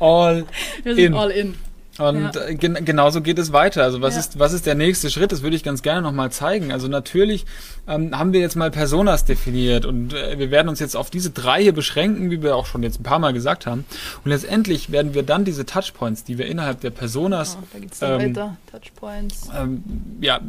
all 0.00 0.44
Wir 0.82 0.94
sind 0.94 1.04
in. 1.04 1.14
all 1.14 1.30
in. 1.30 1.54
Und 1.98 2.34
ja. 2.34 2.46
Äh, 2.46 2.54
gen 2.54 2.84
genauso 2.84 3.20
geht 3.20 3.38
es 3.38 3.52
weiter. 3.52 3.82
Also 3.82 4.00
was 4.00 4.14
ja. 4.14 4.20
ist 4.20 4.38
was 4.38 4.52
ist 4.52 4.66
der 4.66 4.74
nächste 4.74 5.10
Schritt? 5.10 5.32
Das 5.32 5.42
würde 5.42 5.56
ich 5.56 5.62
ganz 5.62 5.82
gerne 5.82 6.02
nochmal 6.02 6.30
zeigen. 6.30 6.72
Also 6.72 6.88
natürlich 6.88 7.46
ähm, 7.88 8.16
haben 8.16 8.32
wir 8.32 8.40
jetzt 8.40 8.56
mal 8.56 8.70
Personas 8.70 9.24
definiert 9.24 9.86
und 9.86 10.12
äh, 10.12 10.38
wir 10.38 10.50
werden 10.50 10.68
uns 10.68 10.80
jetzt 10.80 10.96
auf 10.96 11.10
diese 11.10 11.30
drei 11.30 11.62
hier 11.62 11.72
beschränken, 11.72 12.30
wie 12.30 12.42
wir 12.42 12.56
auch 12.56 12.66
schon 12.66 12.82
jetzt 12.82 13.00
ein 13.00 13.04
paar 13.04 13.18
Mal 13.18 13.32
gesagt 13.32 13.66
haben. 13.66 13.84
Und 14.24 14.30
letztendlich 14.30 14.90
werden 14.90 15.14
wir 15.14 15.22
dann 15.22 15.44
diese 15.44 15.64
Touchpoints, 15.64 16.24
die 16.24 16.38
wir 16.38 16.46
innerhalb 16.46 16.80
der 16.80 16.90
Personas 16.90 17.56
oh, 17.60 18.04
ähm, 18.04 18.34
Touchpoints. 18.70 19.48
Ähm, 19.56 19.82
ja, 20.20 20.40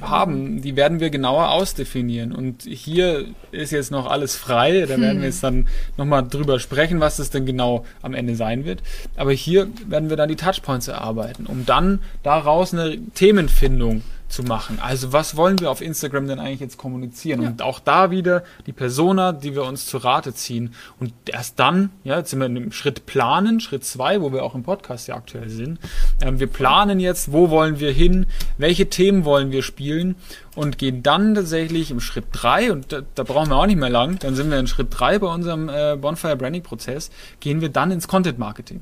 haben, 0.00 0.62
die 0.62 0.76
werden 0.76 1.00
wir 1.00 1.10
genauer 1.10 1.50
ausdefinieren. 1.50 2.32
Und 2.32 2.62
hier 2.62 3.26
ist 3.52 3.72
jetzt 3.72 3.90
noch 3.90 4.06
alles 4.06 4.36
frei. 4.36 4.86
Da 4.86 4.94
hm. 4.94 5.02
werden 5.06 5.18
wir 5.20 5.26
jetzt 5.26 5.42
dann 5.42 5.68
nochmal 5.96 6.26
drüber 6.26 6.60
sprechen, 6.60 7.00
was 7.00 7.16
das 7.16 7.30
denn 7.30 7.46
genau 7.46 7.84
am 8.02 8.14
Ende 8.14 8.36
sein 8.36 8.64
wird. 8.64 8.82
Aber 9.16 9.32
hier 9.32 9.68
werden 9.86 10.08
wir 10.08 10.16
dann 10.16 10.28
die 10.28 10.36
Touchpoints 10.36 10.85
zu 10.86 10.92
erarbeiten, 10.92 11.46
um 11.46 11.66
dann 11.66 12.00
daraus 12.22 12.72
eine 12.72 12.98
Themenfindung 13.14 14.02
zu 14.28 14.42
machen. 14.42 14.78
Also 14.80 15.12
was 15.12 15.36
wollen 15.36 15.60
wir 15.60 15.70
auf 15.70 15.80
Instagram 15.80 16.26
denn 16.26 16.38
eigentlich 16.38 16.60
jetzt 16.60 16.78
kommunizieren? 16.78 17.42
Ja. 17.42 17.48
Und 17.48 17.62
auch 17.62 17.78
da 17.78 18.10
wieder 18.10 18.42
die 18.66 18.72
Persona, 18.72 19.32
die 19.32 19.54
wir 19.54 19.64
uns 19.64 19.86
zu 19.86 19.98
Rate 19.98 20.34
ziehen. 20.34 20.74
Und 20.98 21.12
erst 21.26 21.58
dann, 21.58 21.90
ja, 22.02 22.18
jetzt 22.18 22.30
sind 22.30 22.40
wir 22.40 22.46
in 22.46 22.54
dem 22.54 22.72
Schritt 22.72 23.06
planen, 23.06 23.60
Schritt 23.60 23.84
zwei, 23.84 24.20
wo 24.20 24.32
wir 24.32 24.42
auch 24.42 24.54
im 24.54 24.62
Podcast 24.62 25.06
ja 25.08 25.14
aktuell 25.14 25.48
sind. 25.48 25.78
Ähm, 26.20 26.40
wir 26.40 26.48
planen 26.48 26.98
jetzt, 26.98 27.32
wo 27.32 27.50
wollen 27.50 27.78
wir 27.78 27.92
hin, 27.92 28.26
welche 28.58 28.88
Themen 28.90 29.24
wollen 29.24 29.52
wir 29.52 29.62
spielen 29.62 30.16
und 30.54 30.78
gehen 30.78 31.02
dann 31.02 31.34
tatsächlich 31.34 31.90
im 31.90 32.00
Schritt 32.00 32.26
drei 32.32 32.72
und 32.72 32.92
da, 32.92 33.02
da 33.14 33.22
brauchen 33.22 33.50
wir 33.50 33.56
auch 33.56 33.66
nicht 33.66 33.78
mehr 33.78 33.90
lang, 33.90 34.18
dann 34.18 34.34
sind 34.34 34.50
wir 34.50 34.58
in 34.58 34.66
Schritt 34.66 34.88
drei 34.90 35.18
bei 35.18 35.28
unserem 35.28 35.68
äh, 35.68 35.96
Bonfire 35.96 36.36
Branding 36.36 36.62
Prozess, 36.62 37.10
gehen 37.40 37.60
wir 37.60 37.68
dann 37.68 37.90
ins 37.90 38.08
Content 38.08 38.38
Marketing. 38.38 38.80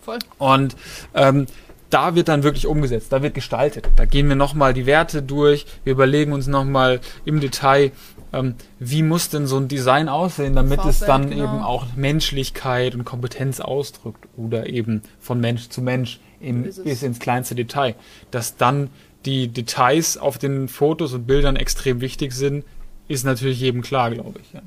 Voll. 0.00 0.18
Und 0.38 0.76
ähm, 1.14 1.46
da 1.90 2.14
wird 2.14 2.28
dann 2.28 2.42
wirklich 2.42 2.66
umgesetzt, 2.66 3.12
da 3.12 3.22
wird 3.22 3.34
gestaltet. 3.34 3.88
Da 3.96 4.04
gehen 4.04 4.28
wir 4.28 4.36
nochmal 4.36 4.74
die 4.74 4.86
Werte 4.86 5.22
durch, 5.22 5.66
wir 5.84 5.92
überlegen 5.92 6.32
uns 6.32 6.46
nochmal 6.46 7.00
im 7.24 7.40
Detail, 7.40 7.92
ähm, 8.32 8.54
wie 8.78 9.02
muss 9.02 9.30
denn 9.30 9.46
so 9.46 9.56
ein 9.56 9.68
Design 9.68 10.08
aussehen, 10.08 10.54
damit 10.54 10.80
Vorbild, 10.80 10.94
es 10.94 11.00
dann 11.00 11.30
genau. 11.30 11.44
eben 11.44 11.62
auch 11.62 11.86
Menschlichkeit 11.96 12.94
und 12.94 13.04
Kompetenz 13.04 13.60
ausdrückt 13.60 14.28
oder 14.36 14.68
eben 14.68 15.02
von 15.18 15.40
Mensch 15.40 15.68
zu 15.70 15.80
Mensch 15.80 16.20
im, 16.40 16.62
bis 16.62 17.02
ins 17.02 17.20
kleinste 17.20 17.54
Detail. 17.54 17.94
Dass 18.30 18.56
dann 18.56 18.90
die 19.24 19.48
Details 19.48 20.16
auf 20.18 20.38
den 20.38 20.68
Fotos 20.68 21.12
und 21.14 21.26
Bildern 21.26 21.56
extrem 21.56 22.00
wichtig 22.00 22.32
sind, 22.32 22.64
ist 23.08 23.24
natürlich 23.24 23.60
jedem 23.60 23.82
klar, 23.82 24.10
glaube 24.10 24.40
ich. 24.40 24.52
Ja. 24.52 24.60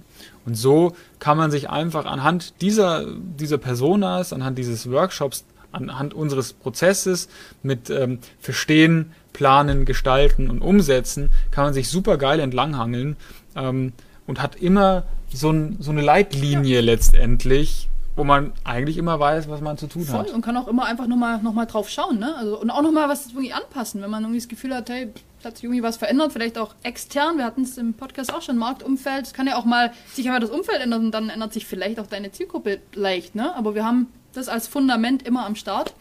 Und 0.46 0.56
so 0.56 0.96
kann 1.20 1.38
man 1.38 1.52
sich 1.52 1.70
einfach 1.70 2.06
anhand 2.06 2.62
dieser, 2.62 3.06
dieser 3.16 3.58
Personas, 3.58 4.34
anhand 4.34 4.58
dieses 4.58 4.90
Workshops, 4.90 5.46
anhand 5.72 6.14
unseres 6.14 6.54
Prozesses 6.54 7.30
mit 7.64 7.90
ähm, 7.90 8.20
Verstehen, 8.40 9.12
Planen, 9.34 9.86
Gestalten 9.86 10.50
und 10.50 10.62
Umsetzen, 10.62 11.30
kann 11.52 11.66
man 11.66 11.74
sich 11.74 11.88
super 11.88 12.18
geil 12.18 12.40
entlanghangeln 12.40 13.16
ähm, 13.56 13.94
und 14.28 14.42
hat 14.42 14.56
immer 14.56 15.04
so, 15.34 15.52
ein, 15.52 15.78
so 15.80 15.92
eine 15.92 16.02
Leitlinie 16.02 16.82
letztendlich, 16.82 17.90
wo 18.16 18.24
man 18.24 18.52
eigentlich 18.64 18.98
immer 18.98 19.20
weiß, 19.20 19.50
was 19.50 19.62
man 19.62 19.78
zu 19.78 19.88
tun 19.88 20.04
Voll, 20.04 20.20
hat. 20.20 20.32
Und 20.32 20.42
kann 20.42 20.58
auch 20.58 20.68
immer 20.68 20.86
einfach 20.86 21.08
nochmal 21.08 21.42
noch 21.42 21.54
mal 21.54 21.66
drauf 21.66 21.90
schauen, 21.90 22.20
ne? 22.20 22.36
Also, 22.36 22.60
und 22.60 22.70
auch 22.70 22.82
nochmal 22.82 23.08
was 23.10 23.28
irgendwie 23.28 23.54
anpassen, 23.54 24.02
wenn 24.02 24.10
man 24.10 24.24
irgendwie 24.24 24.40
das 24.40 24.50
Gefühl 24.50 24.76
hat, 24.76 24.90
hey, 24.90 25.10
hat 25.44 25.56
sich 25.56 25.64
irgendwie 25.64 25.82
was 25.82 25.98
verändert, 25.98 26.34
vielleicht 26.34 26.58
auch 26.58 26.76
extern. 26.84 27.38
Wir 27.38 27.46
hatten 27.46 27.64
es 27.64 27.78
im 27.78 27.94
Podcast 27.94 28.34
auch 28.34 28.42
schon, 28.42 28.58
Marktumfeld. 28.58 29.26
Es 29.26 29.34
kann 29.34 29.48
ja 29.48 29.56
auch 29.56 29.66
mal 29.66 29.92
sich 30.14 30.28
einfach 30.28 30.42
das 30.42 30.50
Umfeld 30.50 30.82
ändern 30.82 31.06
und 31.06 31.12
dann 31.12 31.30
ändert 31.30 31.54
sich 31.54 31.66
vielleicht 31.66 32.00
auch 32.00 32.08
deine 32.08 32.32
Zielgruppe 32.32 32.80
leicht, 32.94 33.36
ne? 33.36 33.56
Aber 33.56 33.76
wir 33.76 33.86
haben 33.86 34.08
das 34.34 34.50
als 34.50 34.68
Fundament 34.68 35.24
immer 35.24 35.46
am 35.46 35.56
Start. 35.56 35.94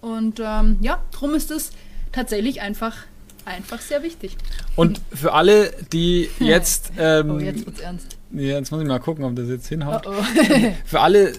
Und 0.00 0.40
ähm, 0.40 0.78
ja, 0.80 1.02
darum 1.12 1.34
ist 1.34 1.50
es 1.50 1.70
tatsächlich 2.12 2.60
einfach, 2.60 2.96
einfach 3.44 3.80
sehr 3.80 4.02
wichtig. 4.02 4.36
Und 4.76 5.00
für 5.12 5.32
alle, 5.32 5.72
die 5.92 6.28
jetzt. 6.38 6.92
Ähm, 6.98 7.30
oh, 7.30 7.38
jetzt 7.38 7.66
wird's 7.66 7.80
ernst. 7.80 8.17
Jetzt 8.32 8.70
muss 8.70 8.82
ich 8.82 8.86
mal 8.86 8.98
gucken, 8.98 9.24
ob 9.24 9.36
das 9.36 9.48
jetzt 9.48 9.68
hinhaut. 9.68 10.06
Oh 10.06 10.10
oh. 10.10 10.22
Für 10.84 11.00
alle, 11.00 11.32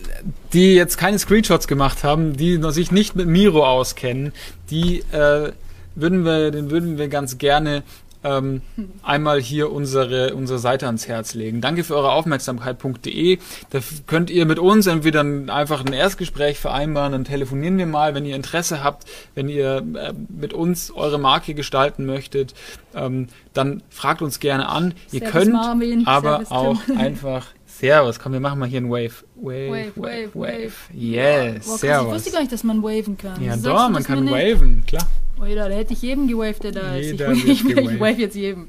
die 0.53 0.73
jetzt 0.73 0.97
keine 0.97 1.19
Screenshots 1.19 1.67
gemacht 1.67 2.03
haben, 2.03 2.35
die 2.35 2.59
sich 2.71 2.91
nicht 2.91 3.15
mit 3.15 3.27
Miro 3.27 3.65
auskennen, 3.65 4.33
die 4.71 4.99
äh, 5.11 5.51
würden 5.95 6.25
wir, 6.25 6.51
den 6.51 6.71
würden 6.71 6.97
wir 6.97 7.07
ganz 7.07 7.37
gerne 7.37 7.83
ähm, 8.23 8.61
einmal 9.03 9.39
hier 9.41 9.71
unsere, 9.71 10.35
unsere 10.35 10.59
Seite 10.59 10.85
ans 10.85 11.07
Herz 11.07 11.33
legen. 11.33 11.61
Danke 11.61 11.83
für 11.83 11.95
eure 11.95 12.11
Aufmerksamkeit.de. 12.11 13.39
Da 13.69 13.79
könnt 14.07 14.29
ihr 14.29 14.45
mit 14.45 14.59
uns 14.59 14.87
entweder 14.87 15.21
einfach 15.21 15.85
ein 15.85 15.93
Erstgespräch 15.93 16.59
vereinbaren, 16.59 17.11
dann 17.11 17.23
telefonieren 17.23 17.77
wir 17.77 17.85
mal, 17.85 18.15
wenn 18.15 18.25
ihr 18.25 18.35
Interesse 18.35 18.83
habt, 18.83 19.05
wenn 19.35 19.49
ihr 19.49 19.77
äh, 19.95 20.13
mit 20.29 20.53
uns 20.53 20.91
eure 20.91 21.19
Marke 21.19 21.53
gestalten 21.53 22.05
möchtet, 22.05 22.53
ähm, 22.93 23.27
dann 23.53 23.83
fragt 23.89 24.21
uns 24.21 24.39
gerne 24.39 24.67
an. 24.67 24.93
Ihr 25.11 25.19
Servus 25.19 25.31
könnt 25.31 25.53
Marvin. 25.53 26.07
aber 26.07 26.45
Servus 26.45 26.51
auch 26.51 26.77
einfach 26.97 27.47
Servus, 27.79 28.19
komm, 28.19 28.33
wir 28.33 28.41
machen 28.41 28.59
mal 28.59 28.67
hier 28.67 28.81
ein 28.81 28.89
Wave. 28.89 29.23
Wave, 29.35 29.93
Wave, 29.95 29.95
Wave. 29.95 30.29
Wave. 30.33 30.73
Yes, 30.93 31.65
Boah, 31.65 31.77
Servus. 31.77 32.07
Ich 32.07 32.13
wusste 32.15 32.31
gar 32.31 32.39
nicht, 32.41 32.51
dass 32.51 32.63
man 32.65 32.83
waven 32.83 33.17
kann. 33.17 33.41
Ja, 33.41 33.55
doch, 33.55 33.89
man 33.89 34.03
kann 34.03 34.29
waven, 34.29 34.83
klar. 34.85 35.07
Oder 35.41 35.69
da 35.69 35.75
hätte 35.75 35.93
ich 35.93 36.01
jedem 36.01 36.27
gewaved, 36.27 36.63
der 36.63 36.71
da 36.71 36.95
ist. 36.95 37.19
Ich, 37.19 37.45
ich, 37.45 37.65
ich 37.65 37.99
wave 37.99 38.19
jetzt 38.19 38.35
jedem. 38.35 38.67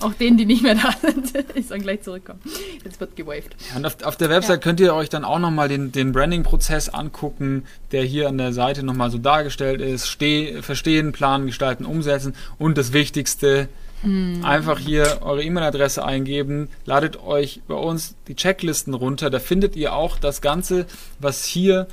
Auch 0.00 0.12
denen, 0.12 0.36
die 0.36 0.44
nicht 0.44 0.62
mehr 0.62 0.74
da 0.74 0.90
sind. 1.00 1.32
ich 1.54 1.68
soll 1.68 1.78
gleich 1.78 2.02
zurückkommen. 2.02 2.40
Jetzt 2.84 3.00
wird 3.00 3.16
gewaved. 3.16 3.56
Ja, 3.70 3.76
und 3.76 3.86
auf, 3.86 4.02
auf 4.02 4.16
der 4.16 4.28
Website 4.28 4.58
ja. 4.58 4.62
könnt 4.62 4.80
ihr 4.80 4.94
euch 4.94 5.08
dann 5.08 5.24
auch 5.24 5.38
nochmal 5.38 5.68
den, 5.68 5.90
den 5.90 6.12
Branding-Prozess 6.12 6.90
angucken, 6.90 7.64
der 7.92 8.02
hier 8.02 8.28
an 8.28 8.36
der 8.36 8.52
Seite 8.52 8.82
nochmal 8.82 9.10
so 9.10 9.18
dargestellt 9.18 9.80
ist. 9.80 10.08
Steh, 10.08 10.60
verstehen, 10.60 11.12
planen, 11.12 11.46
gestalten, 11.46 11.86
umsetzen. 11.86 12.34
Und 12.58 12.76
das 12.76 12.92
Wichtigste, 12.92 13.68
hm. 14.02 14.44
Einfach 14.44 14.78
hier 14.78 15.20
eure 15.22 15.42
E-Mail-Adresse 15.42 16.04
eingeben, 16.04 16.68
ladet 16.84 17.22
euch 17.22 17.62
bei 17.66 17.74
uns 17.74 18.14
die 18.28 18.34
Checklisten 18.34 18.94
runter. 18.94 19.30
Da 19.30 19.38
findet 19.38 19.74
ihr 19.74 19.94
auch 19.94 20.18
das 20.18 20.42
Ganze, 20.42 20.86
was 21.18 21.44
hier 21.44 21.86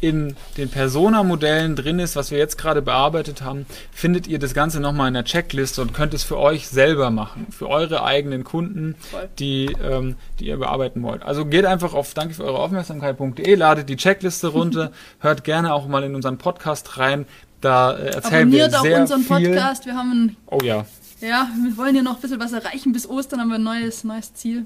in 0.00 0.34
den 0.56 0.68
Persona-Modellen 0.68 1.76
drin 1.76 1.98
ist, 1.98 2.16
was 2.16 2.30
wir 2.30 2.38
jetzt 2.38 2.56
gerade 2.56 2.82
bearbeitet 2.82 3.42
haben, 3.42 3.66
findet 3.92 4.26
ihr 4.26 4.38
das 4.38 4.54
Ganze 4.54 4.80
nochmal 4.80 5.08
in 5.08 5.14
der 5.14 5.24
Checkliste 5.24 5.82
und 5.82 5.92
könnt 5.92 6.14
es 6.14 6.22
für 6.22 6.38
euch 6.38 6.68
selber 6.68 7.10
machen, 7.10 7.46
für 7.50 7.68
eure 7.68 8.02
eigenen 8.02 8.44
Kunden, 8.44 8.96
die, 9.38 9.76
ähm, 9.82 10.16
die 10.38 10.46
ihr 10.46 10.56
bearbeiten 10.56 11.02
wollt. 11.02 11.22
Also 11.22 11.44
geht 11.44 11.66
einfach 11.66 11.94
auf 11.94 12.14
danke 12.14 12.34
für 12.34 12.44
eure 12.44 12.58
Aufmerksamkeit.de, 12.58 13.54
ladet 13.54 13.88
die 13.88 13.96
Checkliste 13.96 14.48
runter, 14.48 14.90
hört 15.20 15.44
gerne 15.44 15.74
auch 15.74 15.86
mal 15.86 16.02
in 16.02 16.14
unseren 16.14 16.38
Podcast 16.38 16.98
rein. 16.98 17.26
Da 17.60 17.92
äh, 17.92 18.06
erzählen 18.06 18.48
Abonniert 18.48 18.72
wir 18.72 18.80
sehr 18.80 18.96
auch 18.96 19.00
unseren 19.02 19.22
viel. 19.22 19.48
Podcast. 19.50 19.86
Wir 19.86 19.94
haben 19.94 20.10
einen 20.10 20.36
oh 20.46 20.60
ja. 20.62 20.86
Ja, 21.20 21.48
wir 21.62 21.76
wollen 21.76 21.94
ja 21.94 22.02
noch 22.02 22.14
ein 22.14 22.20
bisschen 22.22 22.40
was 22.40 22.52
erreichen. 22.52 22.92
Bis 22.92 23.06
Ostern 23.06 23.40
haben 23.40 23.48
wir 23.48 23.56
ein 23.56 23.62
neues, 23.62 24.04
neues 24.04 24.32
Ziel. 24.32 24.64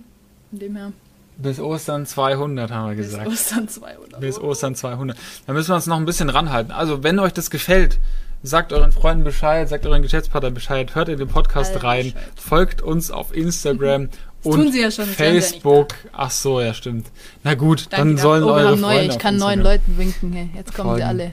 Von 0.51 0.59
dem 0.61 0.77
her. 0.77 0.93
Bis 1.37 1.59
Ostern 1.59 2.07
200 2.07 2.71
haben 2.71 2.91
wir 2.91 2.97
gesagt. 2.97 3.29
Bis 3.29 3.41
Ostern 3.47 3.69
200. 3.69 4.21
Bis 4.21 4.39
Ostern 4.39 4.75
200. 4.75 5.17
Da 5.47 5.53
müssen 5.53 5.69
wir 5.69 5.75
uns 5.75 5.87
noch 5.87 5.97
ein 5.97 6.05
bisschen 6.05 6.31
ranhalten. 6.31 6.71
Also, 6.71 7.03
wenn 7.03 7.19
euch 7.19 7.33
das 7.33 7.51
gefällt, 7.51 7.99
sagt 8.43 8.73
euren 8.73 8.93
Freunden 8.93 9.25
Bescheid, 9.25 9.69
sagt 9.69 9.87
euren 9.87 10.03
Geschäftspartner 10.03 10.51
Bescheid, 10.51 10.95
hört 10.95 11.09
in 11.09 11.19
den 11.19 11.29
Podcast 11.29 11.75
Alter, 11.75 11.85
rein, 11.85 12.13
Bescheid. 12.13 12.33
folgt 12.37 12.83
uns 12.83 13.11
auf 13.11 13.35
Instagram 13.35 14.11
und 14.45 14.75
ja 14.75 14.91
schon, 14.91 15.07
Facebook. 15.07 15.95
Ach 16.13 16.31
so, 16.31 16.61
ja, 16.61 16.75
stimmt. 16.75 17.07
Na 17.43 17.55
gut, 17.55 17.87
Danke, 17.91 17.97
dann 17.97 18.19
sollen 18.19 18.45
oh, 18.45 18.51
eure 18.51 18.77
Freunde 18.77 18.81
neue. 18.83 19.03
Ich 19.07 19.19
kann 19.19 19.37
neuen 19.37 19.61
Leuten 19.61 19.99
winken. 19.99 20.33
Hey. 20.33 20.51
Jetzt 20.55 20.75
kommen 20.75 20.91
Folgen. 20.91 21.03
sie 21.03 21.09
alle. 21.09 21.33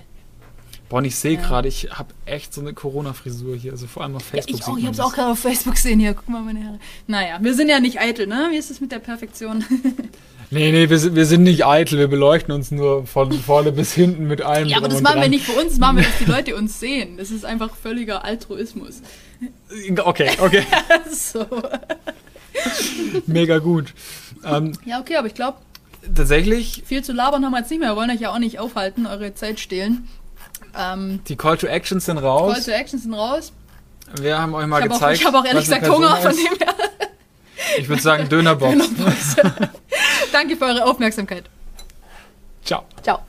Boah, 0.91 1.01
ich 1.03 1.15
sehe 1.15 1.35
ja. 1.35 1.41
gerade, 1.41 1.69
ich 1.69 1.87
habe 1.89 2.09
echt 2.25 2.53
so 2.53 2.59
eine 2.59 2.73
Corona-Frisur 2.73 3.55
hier. 3.55 3.71
Also 3.71 3.87
vor 3.87 4.03
allem 4.03 4.17
auf 4.17 4.23
Facebook. 4.23 4.59
Ja, 4.59 4.65
ich 4.65 4.67
auch, 4.67 4.77
ich 4.77 4.83
habe 4.83 4.93
es 4.93 4.99
auch 4.99 5.13
gerade 5.13 5.31
auf 5.31 5.39
Facebook 5.39 5.75
gesehen 5.75 6.01
hier. 6.01 6.13
Guck 6.13 6.27
mal, 6.27 6.41
meine 6.41 6.65
Haare. 6.65 6.79
Naja, 7.07 7.37
wir 7.39 7.53
sind 7.53 7.69
ja 7.69 7.79
nicht 7.79 8.01
eitel, 8.01 8.27
ne? 8.27 8.49
Wie 8.51 8.57
ist 8.57 8.69
es 8.71 8.81
mit 8.81 8.91
der 8.91 8.99
Perfektion? 8.99 9.63
Nee, 10.53 10.73
nee, 10.73 10.89
wir 10.89 10.99
sind, 10.99 11.15
wir 11.15 11.25
sind 11.25 11.43
nicht 11.43 11.65
eitel, 11.65 11.97
wir 11.97 12.09
beleuchten 12.09 12.53
uns 12.53 12.71
nur 12.71 13.07
von 13.07 13.31
vorne 13.31 13.71
bis 13.71 13.93
hinten 13.93 14.27
mit 14.27 14.41
allem. 14.41 14.67
Ja, 14.67 14.79
aber 14.79 14.89
das 14.89 15.01
machen 15.01 15.13
dran. 15.13 15.21
wir 15.21 15.29
nicht 15.29 15.45
für 15.45 15.53
uns, 15.53 15.69
das 15.69 15.79
machen 15.79 15.95
wir, 15.95 16.03
dass 16.03 16.17
die 16.17 16.25
Leute 16.29 16.57
uns 16.57 16.77
sehen. 16.77 17.15
Das 17.15 17.31
ist 17.31 17.45
einfach 17.45 17.73
völliger 17.73 18.25
Altruismus. 18.25 19.01
Okay, 20.03 20.31
okay. 20.39 20.63
so. 21.09 21.45
Mega 23.27 23.59
gut. 23.59 23.93
Ähm, 24.43 24.73
ja, 24.83 24.99
okay, 24.99 25.15
aber 25.15 25.27
ich 25.27 25.35
glaube. 25.35 25.57
Tatsächlich. 26.13 26.83
Viel 26.85 27.01
zu 27.01 27.13
labern 27.13 27.45
haben 27.45 27.53
wir 27.53 27.59
jetzt 27.59 27.69
nicht 27.69 27.79
mehr. 27.79 27.91
Wir 27.91 27.95
wollen 27.95 28.09
euch 28.09 28.19
ja 28.19 28.33
auch 28.33 28.39
nicht 28.39 28.59
aufhalten, 28.59 29.05
eure 29.05 29.33
Zeit 29.33 29.57
stehlen. 29.61 30.09
Ähm, 30.77 31.21
die 31.27 31.35
Call 31.35 31.57
to 31.57 31.67
Actions 31.67 32.05
sind 32.05 32.17
raus. 32.17 32.53
Call 32.53 32.63
to 32.63 32.71
Actions 32.71 33.03
sind 33.03 33.13
raus. 33.13 33.51
Wir 34.19 34.39
haben 34.39 34.53
euch 34.53 34.67
mal 34.67 34.79
ich 34.79 34.91
gezeigt. 34.91 35.03
Auch, 35.03 35.11
ich 35.11 35.25
habe 35.25 35.39
auch 35.39 35.45
ehrlich 35.45 35.65
gesagt 35.65 35.87
Hunger 35.87 36.15
von 36.17 36.31
dem 36.31 36.57
her. 36.59 36.75
Ich 37.77 37.87
würde 37.87 38.01
sagen 38.01 38.27
Dönerbox. 38.27 38.73
Dönerbox. 38.95 39.35
Danke 40.31 40.55
für 40.55 40.65
eure 40.65 40.85
Aufmerksamkeit. 40.85 41.45
Ciao. 42.63 42.83
Ciao. 43.01 43.19